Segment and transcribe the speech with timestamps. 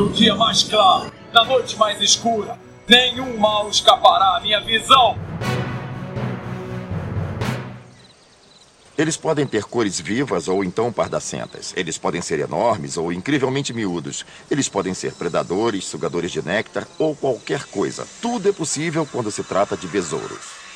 [0.00, 5.14] No dia mais claro, na noite mais escura, nenhum mal escapará à minha visão.
[8.96, 11.74] Eles podem ter cores vivas ou então pardacentas.
[11.76, 14.24] Eles podem ser enormes ou incrivelmente miúdos.
[14.50, 18.06] Eles podem ser predadores, sugadores de néctar ou qualquer coisa.
[18.22, 20.69] Tudo é possível quando se trata de besouros.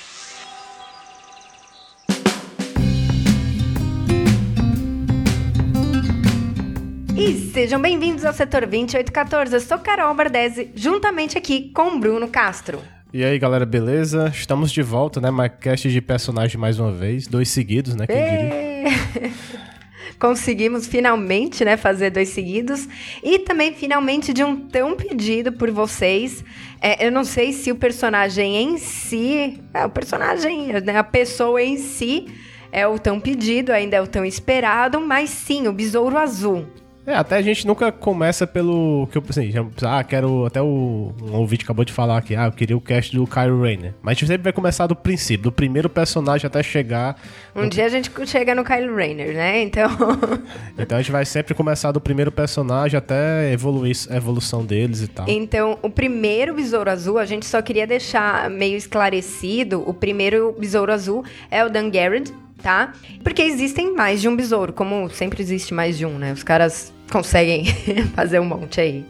[7.26, 9.54] E sejam bem-vindos ao Setor 2814.
[9.54, 12.82] Eu sou Carol Bardesi, juntamente aqui com Bruno Castro.
[13.14, 14.30] E aí, galera, beleza?
[14.30, 15.30] Estamos de volta, né?
[15.30, 17.26] MyCast de personagem mais uma vez.
[17.26, 18.06] Dois seguidos, né?
[18.06, 19.32] Quem diria?
[20.20, 22.86] Conseguimos finalmente, né, fazer dois seguidos.
[23.22, 26.44] E também, finalmente, de um tão pedido por vocês.
[26.78, 29.62] É, eu não sei se o personagem em si...
[29.72, 32.26] É, o personagem, né, a pessoa em si
[32.70, 35.00] é o tão pedido, ainda é o tão esperado.
[35.00, 36.83] Mas sim, o Besouro Azul.
[37.06, 41.12] É, até a gente nunca começa pelo que eu assim, já, ah, quero até o
[41.22, 43.92] um ouvinte acabou de falar aqui, ah, eu queria o cast do Kylo Rainer.
[44.00, 47.20] Mas a gente sempre vai começar do princípio, do primeiro personagem até chegar.
[47.54, 47.68] Um no...
[47.68, 49.62] dia a gente chega no Kylo Rainer, né?
[49.62, 49.90] Então.
[50.78, 55.08] então a gente vai sempre começar do primeiro personagem até evoluir a evolução deles e
[55.08, 55.28] tal.
[55.28, 60.90] Então, o primeiro Besouro Azul, a gente só queria deixar meio esclarecido, o primeiro Besouro
[60.90, 62.32] Azul é o Dan Garrett,
[62.64, 62.94] tá?
[63.22, 66.32] Porque existem mais de um besouro, como sempre existe mais de um, né?
[66.32, 67.66] Os caras conseguem
[68.16, 69.04] fazer um monte aí.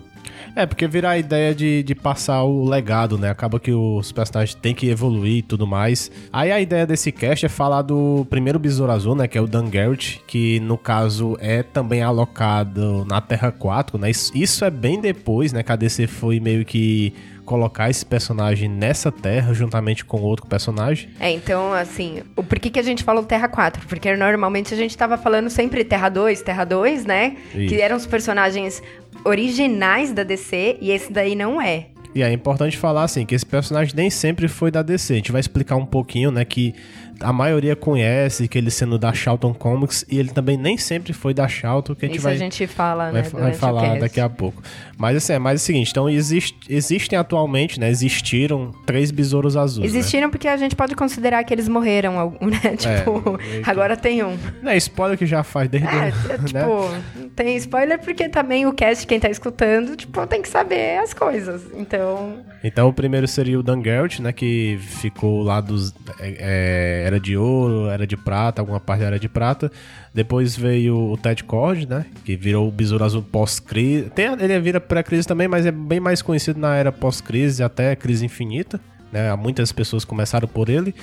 [0.56, 3.30] É, porque vira a ideia de, de passar o legado, né?
[3.30, 6.10] Acaba que os personagens têm que evoluir e tudo mais.
[6.32, 9.26] Aí a ideia desse cast é falar do primeiro Besouro Azul, né?
[9.26, 14.10] Que é o Dan Garrett, que no caso é também alocado na Terra 4, né?
[14.10, 15.62] Isso, isso é bem depois, né?
[15.62, 17.12] Que a DC foi meio que
[17.44, 21.10] colocar esse personagem nessa terra juntamente com outro personagem.
[21.20, 23.86] É, então, assim, o por que, que a gente falou Terra 4?
[23.86, 27.36] Porque normalmente a gente tava falando sempre Terra 2, Terra 2, né?
[27.54, 27.68] Isso.
[27.68, 28.82] Que eram os personagens
[29.24, 31.86] originais da DC e esse daí não é.
[32.14, 35.12] E é importante falar assim que esse personagem nem sempre foi da DC.
[35.12, 36.72] A gente vai explicar um pouquinho, né, que
[37.18, 41.34] a maioria conhece, que ele sendo da Charlton Comics, e ele também nem sempre foi
[41.34, 42.34] da Charlton, que a gente Isso vai...
[42.34, 44.62] a gente fala, vai, né, vai falar daqui a pouco.
[44.98, 49.92] Mas assim, é mais o seguinte, então existe, existem atualmente, né, existiram três besouros azuis,
[49.92, 49.98] né?
[49.98, 50.30] Existiram né?
[50.30, 54.36] porque a gente pode considerar que eles morreram, né, é, tipo, é, agora tem um.
[54.62, 55.88] Não é spoiler que já faz desde...
[55.88, 57.30] É, é tipo, né?
[57.34, 61.62] tem spoiler porque também o cast, quem tá escutando, tipo, tem que saber as coisas,
[61.74, 62.38] então...
[62.62, 65.92] Então o primeiro seria o Dan Garrett, né, que ficou lá dos...
[66.20, 69.70] É, era de ouro, era de prata, alguma parte era de prata.
[70.14, 72.06] Depois veio o Ted Cord, né?
[72.24, 74.12] Que virou o Besouro Azul pós-crise.
[74.38, 78.80] Ele vira pré-crise também, mas é bem mais conhecido na era pós-crise, até crise infinita.
[79.10, 79.34] Né?
[79.34, 80.94] Muitas pessoas começaram por ele.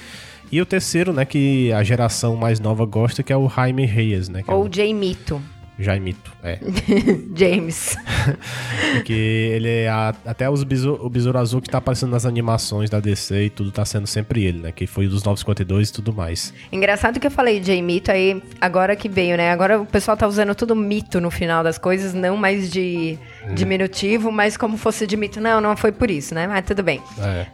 [0.49, 4.29] E o terceiro, né, que a geração mais nova gosta, que é o Jaime Reyes,
[4.29, 4.43] né?
[4.47, 4.73] Ou é o...
[4.73, 5.41] Jay Mito.
[5.81, 6.59] Jaimito, é.
[7.35, 7.97] James.
[8.93, 12.89] Porque ele é a, até os besouro, o Besouro Azul que tá aparecendo nas animações
[12.89, 14.71] da DC e tudo tá sendo sempre ele, né?
[14.71, 16.53] Que foi dos 952 e tudo mais.
[16.71, 19.51] Engraçado que eu falei Jaimito aí, agora que veio, né?
[19.51, 23.55] Agora o pessoal tá usando tudo mito no final das coisas, não mais de hum.
[23.55, 25.41] diminutivo, mas como fosse de mito.
[25.41, 26.47] Não, não foi por isso, né?
[26.47, 27.01] Mas tudo bem.
[27.19, 27.47] É.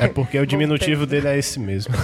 [0.00, 1.94] É porque o diminutivo dele é esse mesmo.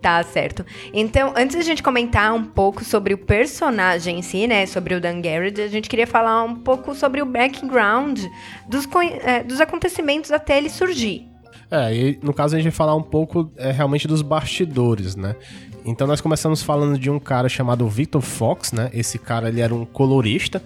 [0.00, 0.64] Tá certo.
[0.94, 4.64] Então, antes da gente comentar um pouco sobre o personagem em si, né?
[4.64, 8.18] Sobre o Dan Garrett, a gente queria falar um pouco sobre o background
[8.66, 8.88] dos,
[9.22, 11.28] é, dos acontecimentos até ele surgir.
[11.70, 15.36] É, e no caso a gente vai falar um pouco é, realmente dos bastidores, né?
[15.84, 18.90] Então nós começamos falando de um cara chamado Victor Fox, né?
[18.94, 20.62] Esse cara ele era um colorista.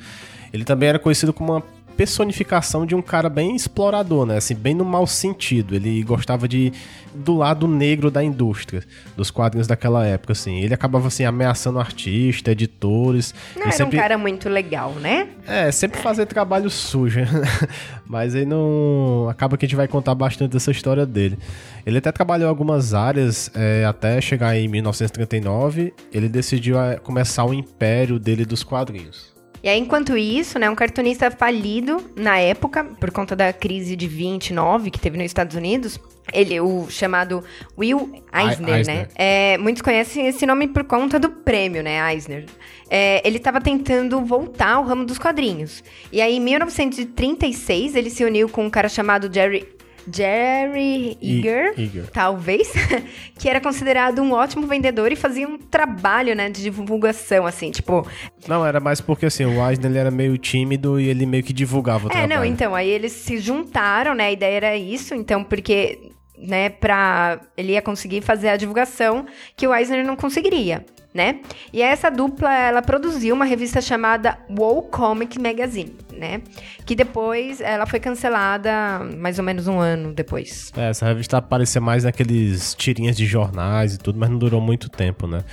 [0.52, 1.62] Ele também era conhecido como uma
[1.96, 4.36] personificação de um cara bem explorador, né?
[4.36, 5.74] Assim, bem no mau sentido.
[5.74, 6.72] Ele gostava de
[7.14, 8.82] do lado negro da indústria,
[9.16, 10.60] dos quadrinhos daquela época, assim.
[10.60, 13.34] Ele acabava assim ameaçando artistas, editores.
[13.54, 13.96] Não era sempre...
[13.96, 15.28] um cara muito legal, né?
[15.46, 17.20] É, sempre fazer trabalho sujo.
[18.04, 21.38] Mas aí não acaba que a gente vai contar bastante dessa história dele.
[21.86, 25.94] Ele até trabalhou em algumas áreas é, até chegar em 1939.
[26.12, 29.33] Ele decidiu é, começar o império dele dos quadrinhos.
[29.64, 34.06] E aí, enquanto isso, né, um cartunista falido na época, por conta da crise de
[34.06, 35.98] 29 que teve nos Estados Unidos,
[36.34, 37.42] ele, o chamado
[37.78, 38.96] Will Eisner, Eisner.
[38.96, 39.08] né?
[39.14, 42.44] É, muitos conhecem esse nome por conta do prêmio, né, Eisner.
[42.90, 45.82] É, ele estava tentando voltar ao ramo dos quadrinhos.
[46.12, 49.66] E aí, em 1936, ele se uniu com um cara chamado Jerry
[50.12, 52.10] Jerry Eager, Eager.
[52.10, 52.72] talvez,
[53.38, 58.06] que era considerado um ótimo vendedor e fazia um trabalho, né, de divulgação, assim, tipo...
[58.46, 61.52] Não, era mais porque, assim, o Eisner ele era meio tímido e ele meio que
[61.52, 62.32] divulgava o é, trabalho.
[62.32, 66.68] É, não, então, aí eles se juntaram, né, a ideia era isso, então, porque, né,
[66.68, 67.40] pra...
[67.56, 69.26] Ele ia conseguir fazer a divulgação
[69.56, 70.84] que o Eisner não conseguiria
[71.14, 71.38] né?
[71.72, 76.42] E essa dupla, ela produziu uma revista chamada Wow Comic Magazine, né?
[76.86, 80.72] Que depois ela foi cancelada mais ou menos um ano depois.
[80.76, 84.88] É, essa revista aparecia mais naqueles tirinhas de jornais e tudo, mas não durou muito
[84.88, 85.44] tempo, né?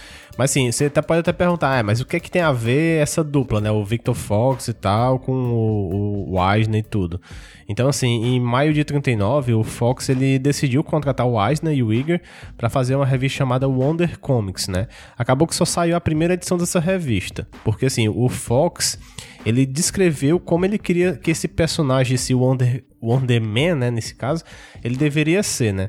[0.42, 2.52] Mas sim, você até pode até perguntar, ah, mas o que é que tem a
[2.52, 3.70] ver essa dupla, né?
[3.70, 7.22] O Victor Fox e tal, com o, o Eisner e tudo.
[7.70, 11.94] Então, assim, em maio de 39, o Fox ele decidiu contratar o Eisner e o
[11.94, 12.24] Iger
[12.58, 14.88] para fazer uma revista chamada Wonder Comics, né?
[15.16, 18.98] Acabou que só saiu a primeira edição dessa revista, porque assim, o Fox
[19.46, 24.44] ele descreveu como ele queria que esse personagem, esse Wonder, Wonder Man, né, nesse caso,
[24.84, 25.88] ele deveria ser, né?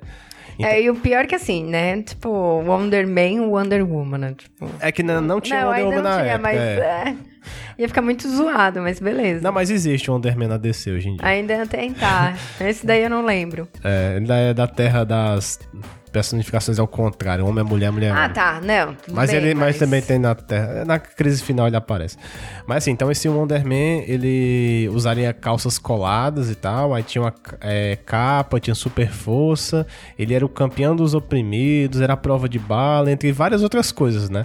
[0.58, 0.70] Então...
[0.70, 2.02] É, e o pior é que assim, né?
[2.02, 4.34] Tipo, Wonder Man, Wonder Woman, né?
[4.36, 4.68] Tipo...
[4.80, 6.42] É que não, não tinha não, Wonder Woman na tinha, época.
[6.42, 7.08] Mas, é.
[7.08, 7.16] É,
[7.78, 9.42] ia ficar muito zoado, mas beleza.
[9.42, 11.26] Não, mas existe Wonder Man na DC hoje em dia.
[11.26, 12.34] Ainda tem, tá.
[12.60, 13.68] Esse daí eu não lembro.
[13.82, 15.58] É, ainda é da terra das
[16.12, 17.46] personificações ao contrário.
[17.46, 18.60] Homem é mulher, mulher é Ah, tá.
[18.62, 18.96] Não.
[19.10, 19.68] Mas bem, ele mas...
[19.68, 19.78] mas...
[19.78, 20.84] também tem na Terra.
[20.84, 22.16] Na crise final ele aparece.
[22.66, 26.94] Mas assim, então esse Wonder Man, ele usaria calças coladas e tal.
[26.94, 29.86] Aí tinha uma é, capa, tinha super força.
[30.18, 34.28] Ele era o campeão dos oprimidos, era a prova de bala, entre várias outras coisas,
[34.28, 34.44] né?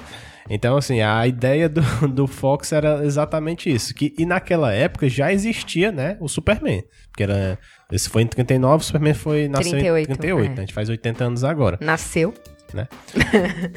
[0.49, 3.93] Então, assim, a ideia do, do Fox era exatamente isso.
[3.93, 6.83] Que, e naquela época já existia, né, o Superman.
[7.15, 7.59] Que era
[7.91, 10.49] esse foi em 39, o Superman foi, nasceu 38, em 38, é.
[10.49, 10.55] né?
[10.55, 11.77] A gente faz 80 anos agora.
[11.81, 12.33] Nasceu.
[12.73, 12.85] Né?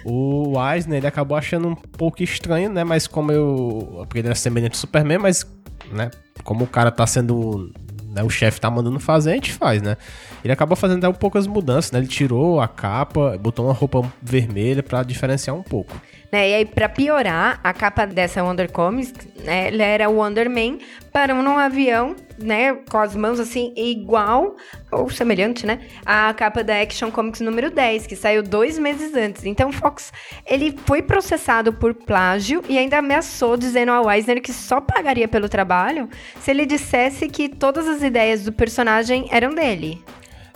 [0.05, 2.83] o Eisner, ele acabou achando um pouco estranho, né?
[2.83, 3.99] Mas como eu...
[4.01, 5.47] Porque ele era semelhante ao Superman, mas,
[5.93, 6.11] né?
[6.43, 7.73] Como o cara tá sendo...
[8.13, 9.97] Né, o chefe tá mandando fazer, a gente faz, né?
[10.43, 12.01] Ele acabou fazendo um poucas mudanças, né?
[12.01, 15.95] Ele tirou a capa, botou uma roupa vermelha para diferenciar um pouco.
[16.31, 16.51] Né?
[16.51, 19.13] E aí, pra piorar, a capa dessa Wonder Comics,
[19.45, 20.79] né, ela era o Wonder Man
[21.13, 24.57] parando num avião, né, com as mãos assim, igual,
[24.93, 29.45] ou semelhante, né, à capa da Action Comics número 10, que saiu dois meses antes.
[29.45, 30.13] Então, Fox,
[30.47, 35.49] ele foi processado por plágio e ainda ameaçou, dizendo ao Eisner que só pagaria pelo
[35.49, 36.09] trabalho
[36.41, 40.01] se ele dissesse que todas as ideias do personagem eram dele.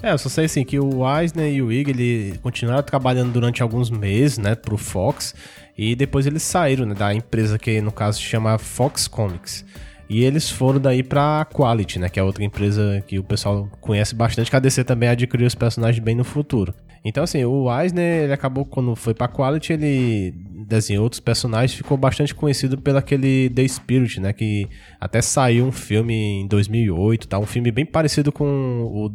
[0.05, 3.63] É, eu só sei assim que o Eisner e o Ig, ele continuaram trabalhando durante
[3.63, 5.35] alguns meses, né, pro Fox,
[5.77, 9.65] e depois eles saíram né, da empresa que no caso se chama Fox Comics.
[10.09, 12.09] E eles foram daí pra Quality, né?
[12.09, 15.55] Que é outra empresa que o pessoal conhece bastante, que a DC também adquiriu os
[15.55, 16.75] personagens bem no futuro.
[17.05, 20.35] Então, assim, o Eisner, ele acabou, quando foi pra Quality, ele
[20.67, 24.33] desenhou outros personagens, ficou bastante conhecido pelo aquele The Spirit, né?
[24.33, 24.69] Que
[25.01, 27.39] até saiu um filme em 2008, tá?
[27.39, 29.11] Um filme bem parecido com o,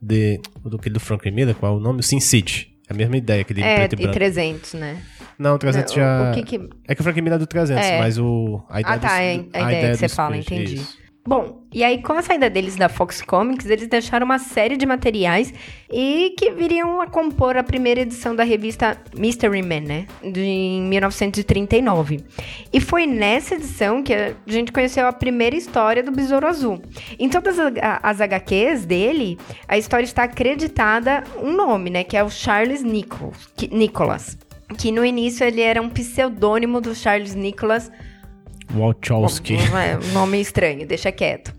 [0.00, 2.02] de, o do, do Frank Miller, qual é o nome?
[2.02, 2.74] Sin City.
[2.88, 4.10] É a mesma ideia, aquele é, preto e branco.
[4.10, 5.02] É, 300, né?
[5.38, 6.30] Não, o 300 já...
[6.30, 6.68] O que que...
[6.86, 7.98] É que o Frank Miller é do 300, é.
[7.98, 8.60] mas o...
[8.68, 10.74] A ideia ah, tá, é, a, ideia, a ideia que você fala, entendi.
[10.76, 10.98] Isso.
[11.28, 14.86] Bom, e aí com a saída deles da Fox Comics, eles deixaram uma série de
[14.86, 15.52] materiais
[15.92, 20.06] e que viriam a compor a primeira edição da revista Mystery Man, né?
[20.22, 22.24] De, em 1939.
[22.72, 26.80] E foi nessa edição que a gente conheceu a primeira história do Besouro Azul.
[27.18, 29.38] Em todas as, as HQs dele,
[29.68, 32.04] a história está acreditada um nome, né?
[32.04, 34.38] Que é o Charles Nichols, que, Nicholas.
[34.76, 37.90] Que no início ele era um pseudônimo do Charles Nicholas
[38.70, 39.56] Wachowski.
[40.10, 41.52] Um nome estranho, deixa quieto.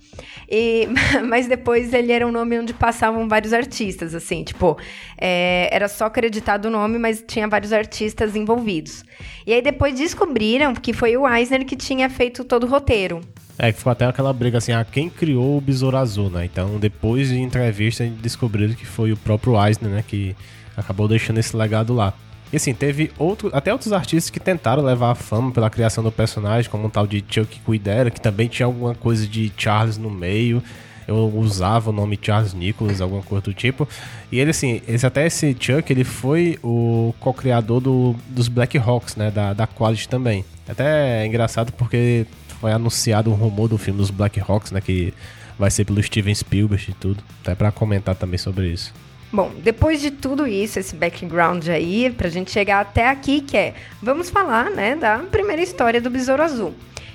[0.50, 0.88] E,
[1.28, 4.78] mas depois ele era um nome onde passavam vários artistas, assim, tipo,
[5.18, 9.04] é, era só acreditado o nome, mas tinha vários artistas envolvidos.
[9.46, 13.22] E aí depois descobriram que foi o Eisner que tinha feito todo o roteiro.
[13.58, 16.46] É, que ficou até aquela briga assim, ah, quem criou o Besouro Azul, né?
[16.46, 20.04] Então, depois de entrevista, descobriram que foi o próprio Eisner, né?
[20.08, 20.34] Que
[20.78, 22.14] acabou deixando esse legado lá.
[22.52, 26.12] E assim, teve outro, até outros artistas que tentaram levar a fama pela criação do
[26.12, 30.10] personagem, como o tal de Chuck Cuidera, que também tinha alguma coisa de Charles no
[30.10, 30.64] meio.
[31.08, 33.88] Eu usava o nome Charles Nicholas, alguma coisa do tipo.
[34.32, 39.16] E ele, assim, esse, até esse Chuck, ele foi o co-criador do, dos Black Hawks,
[39.16, 39.32] né?
[39.32, 40.46] Da, da Quality também.
[40.68, 42.28] Até é engraçado porque
[42.62, 44.82] foi anunciado um rumor do filme dos Black Hawks, né?
[44.82, 45.14] Que
[45.58, 47.24] vai ser pelo Steven Spielberg e tudo.
[47.42, 48.94] Até para comentar também sobre isso.
[49.32, 53.76] Bom, depois de tudo isso, esse background aí, pra gente chegar até aqui, que é,
[54.02, 56.74] vamos falar, né, da primeira história do Besouro Azul.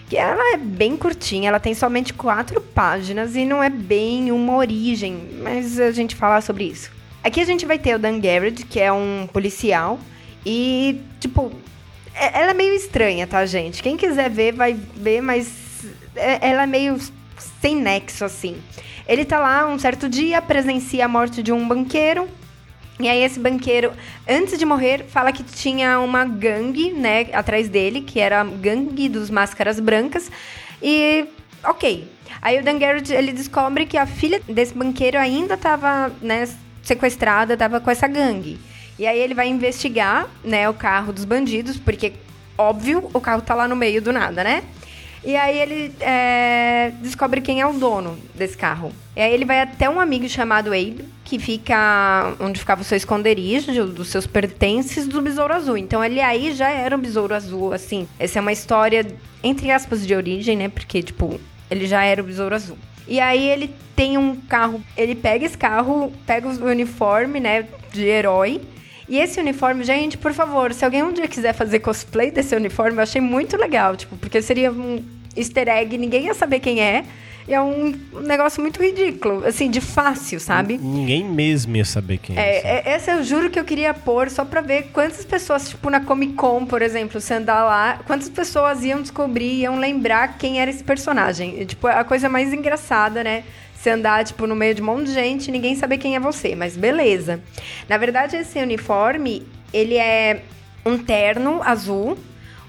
[0.08, 4.54] Que ela é bem curtinha, ela tem somente quatro páginas e não é bem uma
[4.56, 6.90] origem, mas a gente falar sobre isso.
[7.22, 9.98] Aqui a gente vai ter o Dan Garrett, que é um policial,
[10.46, 11.50] e, tipo,
[12.14, 13.82] é, ela é meio estranha, tá, gente?
[13.82, 15.48] Quem quiser ver, vai ver, mas
[16.14, 16.96] é, ela é meio
[17.60, 18.56] sem nexo, assim.
[19.06, 22.28] Ele tá lá um certo dia, presencia a morte de um banqueiro.
[22.98, 23.92] E aí esse banqueiro,
[24.28, 29.08] antes de morrer, fala que tinha uma gangue, né, atrás dele, que era a gangue
[29.08, 30.30] dos máscaras brancas.
[30.82, 31.26] E
[31.64, 32.08] ok.
[32.40, 36.48] Aí o Dan Garrett, ele descobre que a filha desse banqueiro ainda estava, né,
[36.82, 38.60] sequestrada, estava com essa gangue.
[38.98, 42.12] E aí ele vai investigar, né, o carro dos bandidos, porque
[42.56, 44.62] óbvio, o carro tá lá no meio do nada, né?
[45.24, 48.92] E aí ele é, descobre quem é o dono desse carro.
[49.16, 52.96] E aí ele vai até um amigo chamado Abe, que fica onde ficava o seu
[52.96, 55.78] esconderijo, dos seus pertences do Besouro Azul.
[55.78, 58.06] Então ele aí já era um Besouro Azul, assim.
[58.18, 59.06] Essa é uma história,
[59.42, 60.68] entre aspas, de origem, né?
[60.68, 61.40] Porque, tipo,
[61.70, 62.76] ele já era o Besouro Azul.
[63.08, 68.04] E aí ele tem um carro, ele pega esse carro, pega o uniforme, né, de
[68.04, 68.60] herói.
[69.08, 72.98] E esse uniforme, gente, por favor, se alguém um dia quiser fazer cosplay desse uniforme,
[72.98, 75.02] eu achei muito legal, tipo, porque seria um
[75.36, 77.04] easter egg, ninguém ia saber quem é.
[77.46, 80.78] E é um negócio muito ridículo, assim, de fácil, sabe?
[80.78, 82.40] Ninguém mesmo ia saber quem é.
[82.40, 85.90] É, é essa eu juro que eu queria pôr só pra ver quantas pessoas, tipo,
[85.90, 90.58] na Comic Con, por exemplo, se andar lá, quantas pessoas iam descobrir, iam lembrar quem
[90.58, 91.60] era esse personagem.
[91.60, 93.44] E, tipo, a coisa mais engraçada, né?
[93.84, 96.18] Você andar, tipo, no meio de um monte de gente e ninguém saber quem é
[96.18, 97.38] você, mas beleza.
[97.86, 100.42] Na verdade, esse uniforme, ele é
[100.86, 102.16] um terno azul,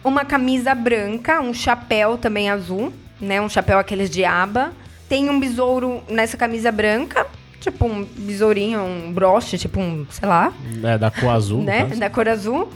[0.03, 2.91] uma camisa branca, um chapéu também azul,
[3.22, 3.39] né?
[3.39, 4.74] Um chapéu aqueles de aba.
[5.07, 7.25] Tem um besouro nessa camisa branca,
[7.62, 10.51] tipo um besourinho, um broche, tipo um, sei lá.
[10.84, 11.63] É, da cor azul.
[11.63, 11.86] Né?
[11.95, 12.69] Da cor azul.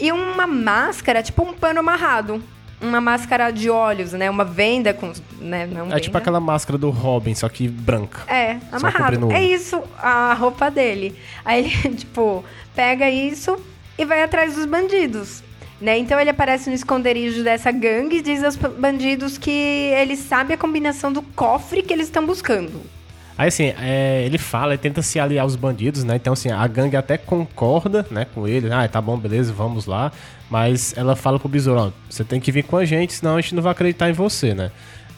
[0.00, 2.42] E uma máscara, tipo um pano amarrado.
[2.84, 4.28] Uma máscara de olhos, né?
[4.30, 5.12] Uma venda com.
[5.40, 5.66] Né?
[5.66, 6.00] Não é venda.
[6.00, 8.22] tipo aquela máscara do Robin, só que branca.
[8.32, 9.32] É, amarrado.
[9.32, 11.16] É isso, a roupa dele.
[11.44, 13.56] Aí ele, tipo, pega isso
[13.98, 15.42] e vai atrás dos bandidos.
[15.80, 15.98] Né?
[15.98, 20.56] Então ele aparece no esconderijo dessa gangue e diz aos bandidos que ele sabe a
[20.56, 22.80] combinação do cofre que eles estão buscando.
[23.36, 26.16] Aí assim, é, ele fala, ele tenta se aliar aos bandidos, né?
[26.16, 28.72] Então assim, a gangue até concorda, né, com ele.
[28.72, 30.12] Ah, tá bom, beleza, vamos lá.
[30.48, 33.40] Mas ela fala pro besouro, ó, você tem que vir com a gente, senão a
[33.40, 34.70] gente não vai acreditar em você, né?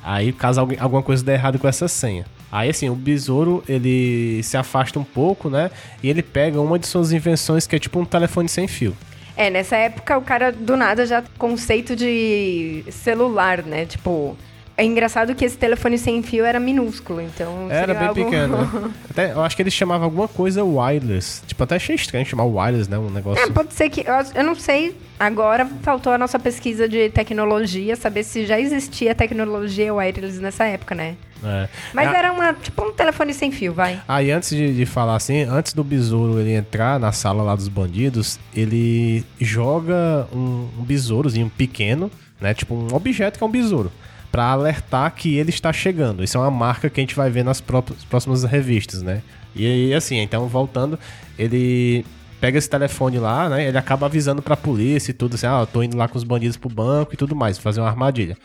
[0.02, 2.24] Aí, caso alguma coisa der errado com essa senha.
[2.50, 5.68] Aí, assim, o besouro, ele se afasta um pouco, né?
[6.00, 8.96] E ele pega uma de suas invenções, que é tipo um telefone sem fio.
[9.36, 13.84] É, nessa época o cara do nada já conceito de celular, né?
[13.84, 14.36] Tipo,
[14.76, 17.70] é engraçado que esse telefone sem fio era minúsculo, então.
[17.70, 18.24] Era bem algo...
[18.24, 18.92] pequeno.
[19.08, 21.42] Até, eu acho que eles chamavam alguma coisa wireless.
[21.46, 22.98] Tipo, até achei estranho chamar wireless, né?
[22.98, 23.42] Um negócio.
[23.42, 24.00] É, pode ser que.
[24.00, 24.94] Eu, eu não sei.
[25.18, 30.94] Agora faltou a nossa pesquisa de tecnologia, saber se já existia tecnologia wireless nessa época,
[30.94, 31.16] né?
[31.42, 31.68] É.
[31.94, 34.00] Mas era uma, tipo um telefone sem fio, vai.
[34.06, 37.54] Aí ah, antes de, de, falar assim, antes do besouro ele entrar na sala lá
[37.54, 42.52] dos bandidos, ele joga um, um besourozinho pequeno, né?
[42.52, 43.90] Tipo um objeto que é um besouro.
[44.36, 46.22] Pra alertar que ele está chegando.
[46.22, 49.22] Isso é uma marca que a gente vai ver nas próximas revistas, né?
[49.54, 50.98] E aí, assim, então voltando,
[51.38, 52.04] ele
[52.38, 53.66] pega esse telefone lá, né?
[53.66, 56.22] Ele acaba avisando pra polícia e tudo, assim, ah, eu tô indo lá com os
[56.22, 58.36] bandidos pro banco e tudo mais, fazer uma armadilha.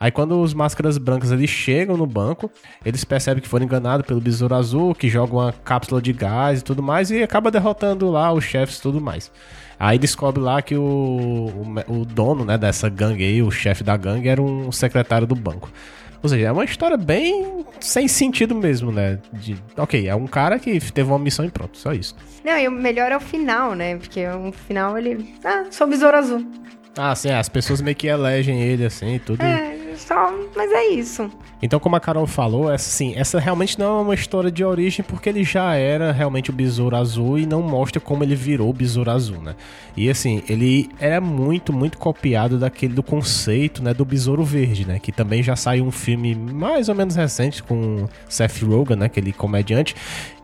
[0.00, 2.50] Aí quando os máscaras brancas eles chegam no banco,
[2.84, 6.64] eles percebem que foram enganados pelo besouro azul, que joga uma cápsula de gás e
[6.64, 9.30] tudo mais, e acaba derrotando lá os chefes e tudo mais.
[9.78, 13.96] Aí descobre lá que o, o, o dono né, dessa gangue aí, o chefe da
[13.96, 15.70] gangue, era um secretário do banco.
[16.22, 19.18] Ou seja, é uma história bem sem sentido mesmo, né?
[19.32, 22.16] De, ok, é um cara que teve uma missão e pronto, só isso.
[22.44, 23.96] Não, e o melhor é o final, né?
[23.96, 25.34] Porque o final ele.
[25.44, 26.46] Ah, sou besouro azul.
[26.96, 29.42] Ah, sim, as pessoas meio que elegem ele assim, tudo.
[29.42, 31.30] É, só, mas é isso.
[31.62, 35.04] Então, como a Carol falou, essa, assim, essa realmente não é uma história de origem
[35.06, 38.72] porque ele já era realmente o Besouro Azul e não mostra como ele virou o
[38.72, 39.54] Besouro Azul, né?
[39.96, 44.98] E assim, ele era muito, muito copiado daquele do conceito, né, do Besouro Verde, né?
[44.98, 49.32] Que também já saiu um filme mais ou menos recente com Seth Rogen, né, aquele
[49.32, 49.94] comediante.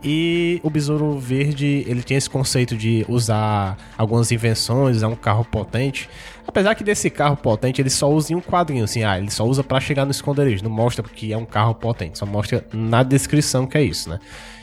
[0.04, 5.44] E o Besouro Verde, ele tinha esse conceito de usar algumas invenções, usar um carro
[5.44, 6.08] potente.
[6.46, 9.44] Apesar que desse carro potente ele só usa em um quadrinho, assim, ah, ele só
[9.46, 13.04] usa para chegar no esconderijo, não mostra que é um carro potente, só mostra na
[13.04, 14.18] descrição que é isso, né?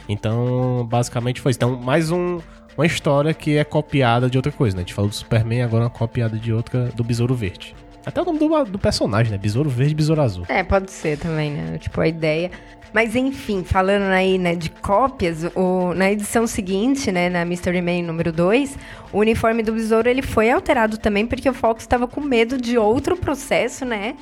[0.09, 1.57] Então, basicamente foi isso.
[1.57, 2.39] Então, mais um,
[2.75, 4.81] uma história que é copiada de outra coisa, né?
[4.81, 7.75] A gente falou do Superman, agora uma copiada de outra do Besouro Verde.
[8.05, 9.37] Até o nome do, do personagem, né?
[9.37, 10.45] Besouro Verde e Besouro Azul.
[10.49, 11.77] É, pode ser também, né?
[11.77, 12.49] Tipo, a ideia.
[12.93, 18.03] Mas enfim, falando aí, né, de cópias, o, na edição seguinte, né, na Mystery Man
[18.03, 18.77] número 2,
[19.13, 22.77] o uniforme do Besouro ele foi alterado também porque o Fox estava com medo de
[22.77, 24.15] outro processo, né?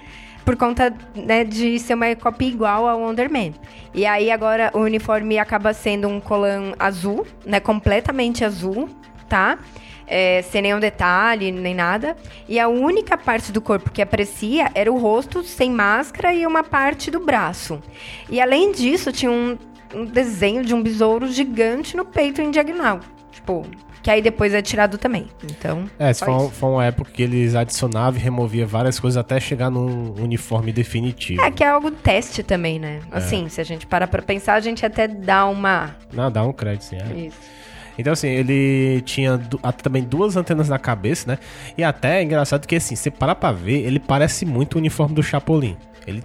[0.43, 3.51] Por conta né, de ser uma cópia igual ao Wonder Man.
[3.93, 7.59] E aí agora o uniforme acaba sendo um colã azul, né?
[7.59, 8.89] Completamente azul,
[9.27, 9.59] tá?
[10.07, 12.15] É, sem nenhum detalhe, nem nada.
[12.47, 16.63] E a única parte do corpo que aparecia era o rosto sem máscara e uma
[16.63, 17.81] parte do braço.
[18.29, 19.57] E além disso, tinha um,
[19.93, 23.01] um desenho de um besouro gigante no peito em diagonal.
[23.31, 23.65] Tipo,
[24.01, 25.27] que aí depois é tirado também.
[25.43, 25.83] Então.
[25.99, 30.13] É, foi, foi uma época que eles adicionavam e removiam várias coisas até chegar num
[30.13, 31.41] uniforme definitivo.
[31.41, 33.01] É, que é algo teste também, né?
[33.11, 33.17] É.
[33.17, 35.93] Assim, se a gente parar pra pensar, a gente até dá uma.
[36.13, 36.95] Não, dá um crédito, sim.
[36.95, 37.27] É.
[37.27, 37.56] Isso.
[37.97, 39.39] Então, assim, ele tinha
[39.81, 41.39] também duas antenas na cabeça, né?
[41.77, 45.15] E até é engraçado que, assim, você parar pra ver, ele parece muito o uniforme
[45.15, 45.75] do Chapolin.
[46.05, 46.23] Ele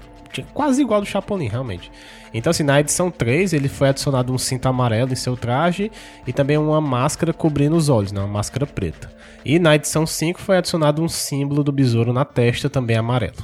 [0.55, 1.91] quase igual do Chapolin, realmente.
[2.35, 5.91] Então, assim, na edição 3, ele foi adicionado um cinto amarelo em seu traje
[6.27, 8.21] e também uma máscara cobrindo os olhos, né?
[8.21, 9.13] Uma máscara preta.
[9.45, 13.37] E na edição 5 foi adicionado um símbolo do besouro na testa, também amarelo.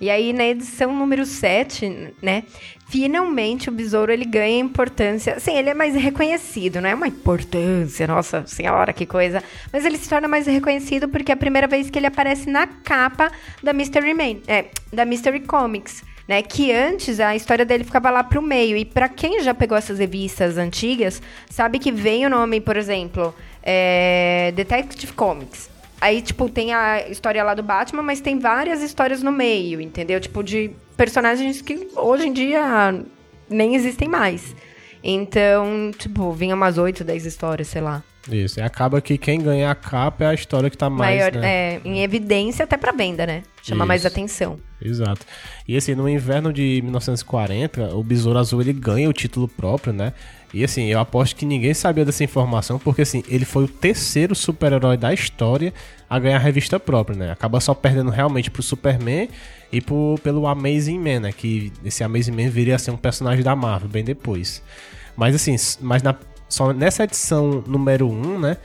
[0.00, 2.44] E aí, na edição número 7, né?
[2.88, 5.40] Finalmente o besouro ele ganha importância.
[5.40, 9.42] Sim, ele é mais reconhecido, não é uma importância, nossa senhora, que coisa.
[9.72, 12.66] Mas ele se torna mais reconhecido porque é a primeira vez que ele aparece na
[12.66, 16.42] capa da Mystery Man, é, da Mystery Comics né?
[16.42, 18.76] Que antes a história dele ficava lá pro meio.
[18.76, 23.34] E para quem já pegou essas revistas antigas, sabe que vem o nome, por exemplo,
[23.62, 25.70] é Detective Comics.
[26.00, 30.20] Aí, tipo, tem a história lá do Batman, mas tem várias histórias no meio, entendeu?
[30.20, 32.94] Tipo, de personagens que hoje em dia
[33.48, 34.54] nem existem mais.
[35.02, 38.02] Então, tipo, vinha umas 8, 10 histórias, sei lá.
[38.30, 41.32] Isso, e acaba que quem ganha a capa é a história que tá mais, Maior,
[41.32, 41.48] né?
[41.48, 43.42] É, em evidência até pra venda, né?
[43.62, 43.88] Chama Isso.
[43.88, 44.58] mais atenção.
[44.82, 45.24] Exato.
[45.66, 50.12] E assim, no inverno de 1940, o Besouro Azul ele ganha o título próprio, né?
[50.52, 54.34] E assim, eu aposto que ninguém sabia dessa informação, porque assim, ele foi o terceiro
[54.34, 55.72] super-herói da história
[56.08, 57.30] a ganhar a revista própria, né?
[57.30, 59.28] Acaba só perdendo realmente pro Superman
[59.72, 61.32] e pro, pelo Amazing Man, né?
[61.32, 64.62] Que esse Amazing Man viria a ser um personagem da Marvel bem depois.
[65.16, 66.14] Mas assim, mas na
[66.48, 68.56] só nessa edição número 1, né?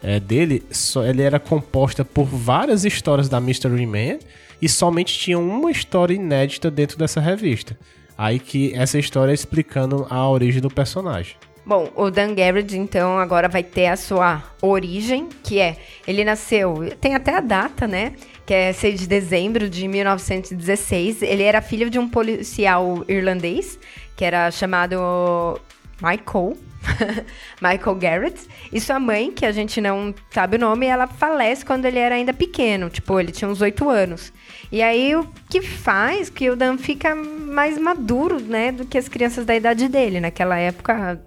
[0.00, 4.18] É, dele, só, ele era composta por várias histórias da Mystery Man
[4.62, 7.76] e somente tinha uma história inédita dentro dessa revista.
[8.16, 11.36] Aí que essa história é explicando a origem do personagem.
[11.68, 15.76] Bom, o Dan Garrett, então, agora vai ter a sua origem, que é,
[16.06, 18.14] ele nasceu, tem até a data, né?
[18.46, 21.20] Que é 6 de dezembro de 1916.
[21.20, 23.78] Ele era filho de um policial irlandês,
[24.16, 25.60] que era chamado
[26.00, 26.56] Michael.
[27.60, 28.40] Michael Garrett.
[28.72, 32.14] E sua mãe, que a gente não sabe o nome, ela falece quando ele era
[32.14, 32.90] ainda pequeno.
[32.90, 34.32] Tipo, ele tinha uns oito anos.
[34.70, 38.72] E aí, o que faz que o Dan fica mais maduro, né?
[38.72, 40.20] Do que as crianças da idade dele.
[40.20, 41.20] Naquela época,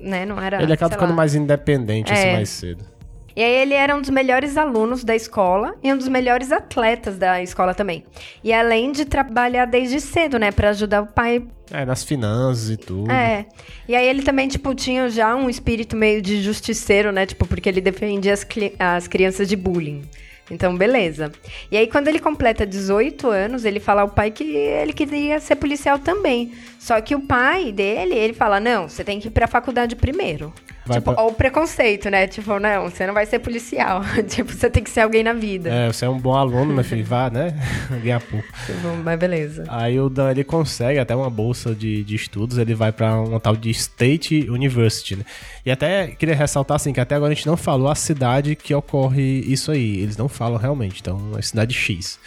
[0.00, 0.24] né?
[0.24, 0.62] Não era...
[0.62, 1.16] Ele acaba ficando lá.
[1.16, 2.24] mais independente, assim, é.
[2.26, 2.95] assim, mais cedo.
[3.36, 7.18] E aí ele era um dos melhores alunos da escola e um dos melhores atletas
[7.18, 8.02] da escola também.
[8.42, 12.76] E além de trabalhar desde cedo, né, para ajudar o pai é, nas finanças e
[12.76, 13.10] tudo.
[13.10, 13.44] É.
[13.88, 17.26] E aí ele também, tipo, tinha já um espírito meio de justiceiro, né?
[17.26, 18.46] Tipo, porque ele defendia as,
[18.78, 20.02] as crianças de bullying.
[20.48, 21.32] Então, beleza.
[21.70, 25.56] E aí, quando ele completa 18 anos, ele fala ao pai que ele queria ser
[25.56, 26.52] policial também.
[26.78, 30.52] Só que o pai dele, ele fala: não, você tem que ir pra faculdade primeiro.
[30.86, 31.24] Vai tipo, pra...
[31.24, 32.28] o preconceito, né?
[32.28, 34.02] Tipo, não, você não vai ser policial.
[34.28, 35.68] tipo, você tem que ser alguém na vida.
[35.68, 37.54] É, você é um bom aluno, meu filho, vá, né?
[38.02, 38.46] Ganhar pouco.
[38.64, 39.64] Tipo, mas beleza.
[39.68, 43.40] Aí o Dan, ele consegue até uma bolsa de, de estudos, ele vai para uma
[43.40, 45.24] tal de State University, né?
[45.64, 48.72] E até queria ressaltar, assim, que até agora a gente não falou a cidade que
[48.72, 49.98] ocorre isso aí.
[49.98, 52.18] Eles não falam realmente, então é cidade X.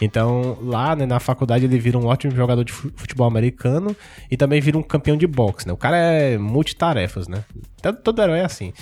[0.00, 3.96] Então, lá né, na faculdade ele vira um ótimo jogador de futebol americano
[4.30, 5.72] e também vira um campeão de boxe, né?
[5.72, 7.44] O cara é multitarefas, né?
[7.82, 8.72] Todo, todo herói é assim.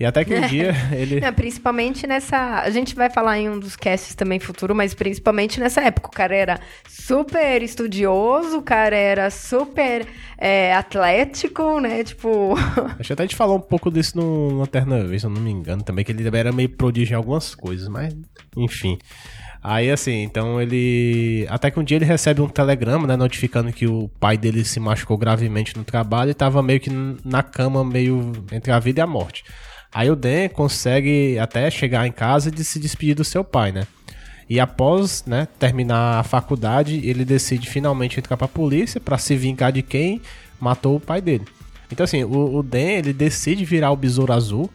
[0.00, 1.20] E até que um dia ele.
[1.20, 2.60] Não, principalmente nessa.
[2.60, 6.08] A gente vai falar em um dos casts também futuro, mas principalmente nessa época.
[6.08, 10.06] O cara era super estudioso, o cara era super
[10.38, 12.04] é, atlético, né?
[12.04, 12.54] Tipo.
[12.96, 15.40] Acho que até a gente falou um pouco disso no Lanterna Vez, se eu não
[15.40, 18.14] me engano, também, que ele era meio prodígio em algumas coisas, mas
[18.56, 18.98] enfim.
[19.62, 21.46] Aí assim, então ele.
[21.50, 23.16] Até que um dia ele recebe um telegrama, né?
[23.16, 26.90] Notificando que o pai dele se machucou gravemente no trabalho e tava meio que
[27.24, 29.44] na cama, meio entre a vida e a morte.
[29.92, 33.86] Aí o Dan consegue até chegar em casa e se despedir do seu pai, né?
[34.48, 39.72] E após né, terminar a faculdade, ele decide finalmente entrar pra polícia para se vingar
[39.72, 40.22] de quem
[40.58, 41.44] matou o pai dele.
[41.90, 44.70] Então, assim, o, o Dan ele decide virar o besouro azul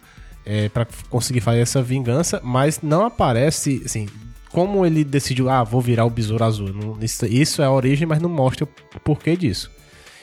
[0.46, 4.08] é, para conseguir fazer essa vingança, mas não aparece, assim,
[4.54, 6.70] como ele decidiu, ah, vou virar o besouro azul.
[7.02, 9.70] Isso, isso é a origem, mas não mostra o porquê disso.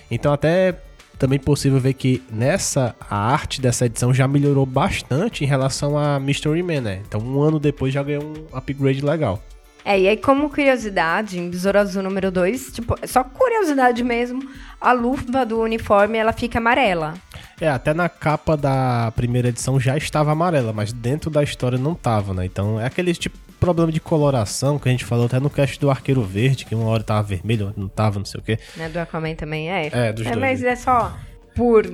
[0.08, 0.80] Então até
[1.18, 6.18] também possível ver que nessa a arte dessa edição já melhorou bastante em relação a
[6.18, 7.02] Mystery Man, né?
[7.06, 9.42] Então um ano depois já ganhou um upgrade legal.
[9.84, 14.42] É, e aí como curiosidade, em Besouro Azul número 2, tipo, só curiosidade mesmo,
[14.80, 17.14] a luva do uniforme ela fica amarela.
[17.60, 21.94] É, até na capa da primeira edição já estava amarela, mas dentro da história não
[21.94, 22.44] tava, né?
[22.44, 25.90] Então é aquele tipo problema de coloração que a gente falou até no cast do
[25.90, 28.58] Arqueiro Verde, que uma hora tava vermelho, outra não tava, não sei o quê.
[28.74, 29.90] Né, do Aquaman também é.
[29.92, 30.40] É, dos é, dois.
[30.40, 31.14] Mas é só
[31.54, 31.84] por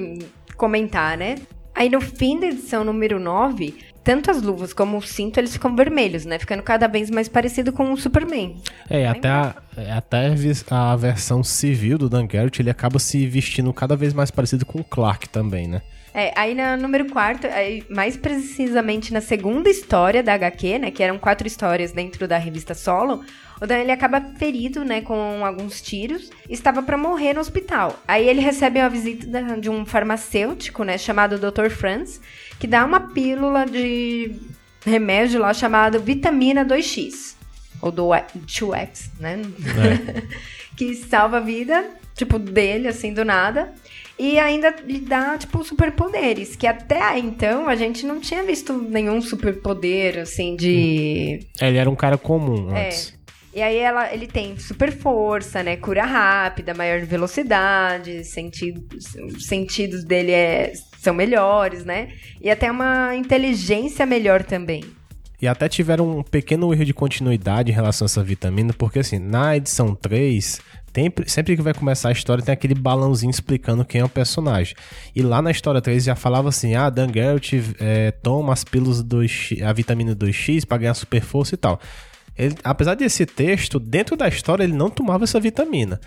[0.57, 1.35] comentar, né?
[1.75, 3.75] Aí no fim da edição número 9,
[4.07, 6.39] tanto as luvas como o cinto, eles ficam vermelhos, né?
[6.39, 8.57] Ficando cada vez mais parecido com o Superman.
[8.89, 10.33] É, até a, é, até
[10.71, 14.79] a versão civil do Dan Garrett, ele acaba se vestindo cada vez mais parecido com
[14.79, 15.83] o Clark também, né?
[16.15, 17.51] É, aí na número 4,
[17.91, 20.91] mais precisamente na segunda história da HQ, né?
[20.93, 23.25] Que eram quatro histórias dentro da revista Solo.
[23.61, 27.99] O Dan ele acaba ferido, né, com alguns tiros, estava para morrer no hospital.
[28.07, 31.71] Aí ele recebe uma visita de um farmacêutico, né, chamado Dr.
[31.71, 32.21] Franz,
[32.59, 34.33] que dá uma pílula de
[34.85, 37.35] remédio lá chamado vitamina 2X,
[37.81, 39.41] ou do 2X, né?
[39.41, 40.23] É.
[40.77, 43.73] que salva a vida, tipo, dele, assim, do nada.
[44.19, 46.57] E ainda lhe dá, tipo, superpoderes.
[46.57, 51.41] Que até então a gente não tinha visto nenhum superpoder, assim, de.
[51.61, 52.87] Ele era um cara comum é.
[52.87, 53.13] antes.
[53.13, 53.17] É.
[53.57, 55.79] E aí ela, ele tem super força, né?
[55.79, 62.09] Cura rápida, maior velocidade, sentidos, sentidos dele é, são melhores, né?
[62.39, 64.85] E até uma inteligência melhor também.
[65.41, 69.19] E até tiveram um pequeno erro de continuidade em relação a essa vitamina, porque assim,
[69.19, 70.61] na edição 3,
[71.27, 74.77] sempre, que vai começar a história tem aquele balãozinho explicando quem é o personagem.
[75.15, 79.03] E lá na história 3 já falava assim: ah, Dan Garrett é, toma as pílulas
[79.03, 81.81] 2 a vitamina 2X para ganhar super força e tal.
[82.39, 86.01] Ele, apesar desse texto, dentro da história ele não tomava essa vitamina.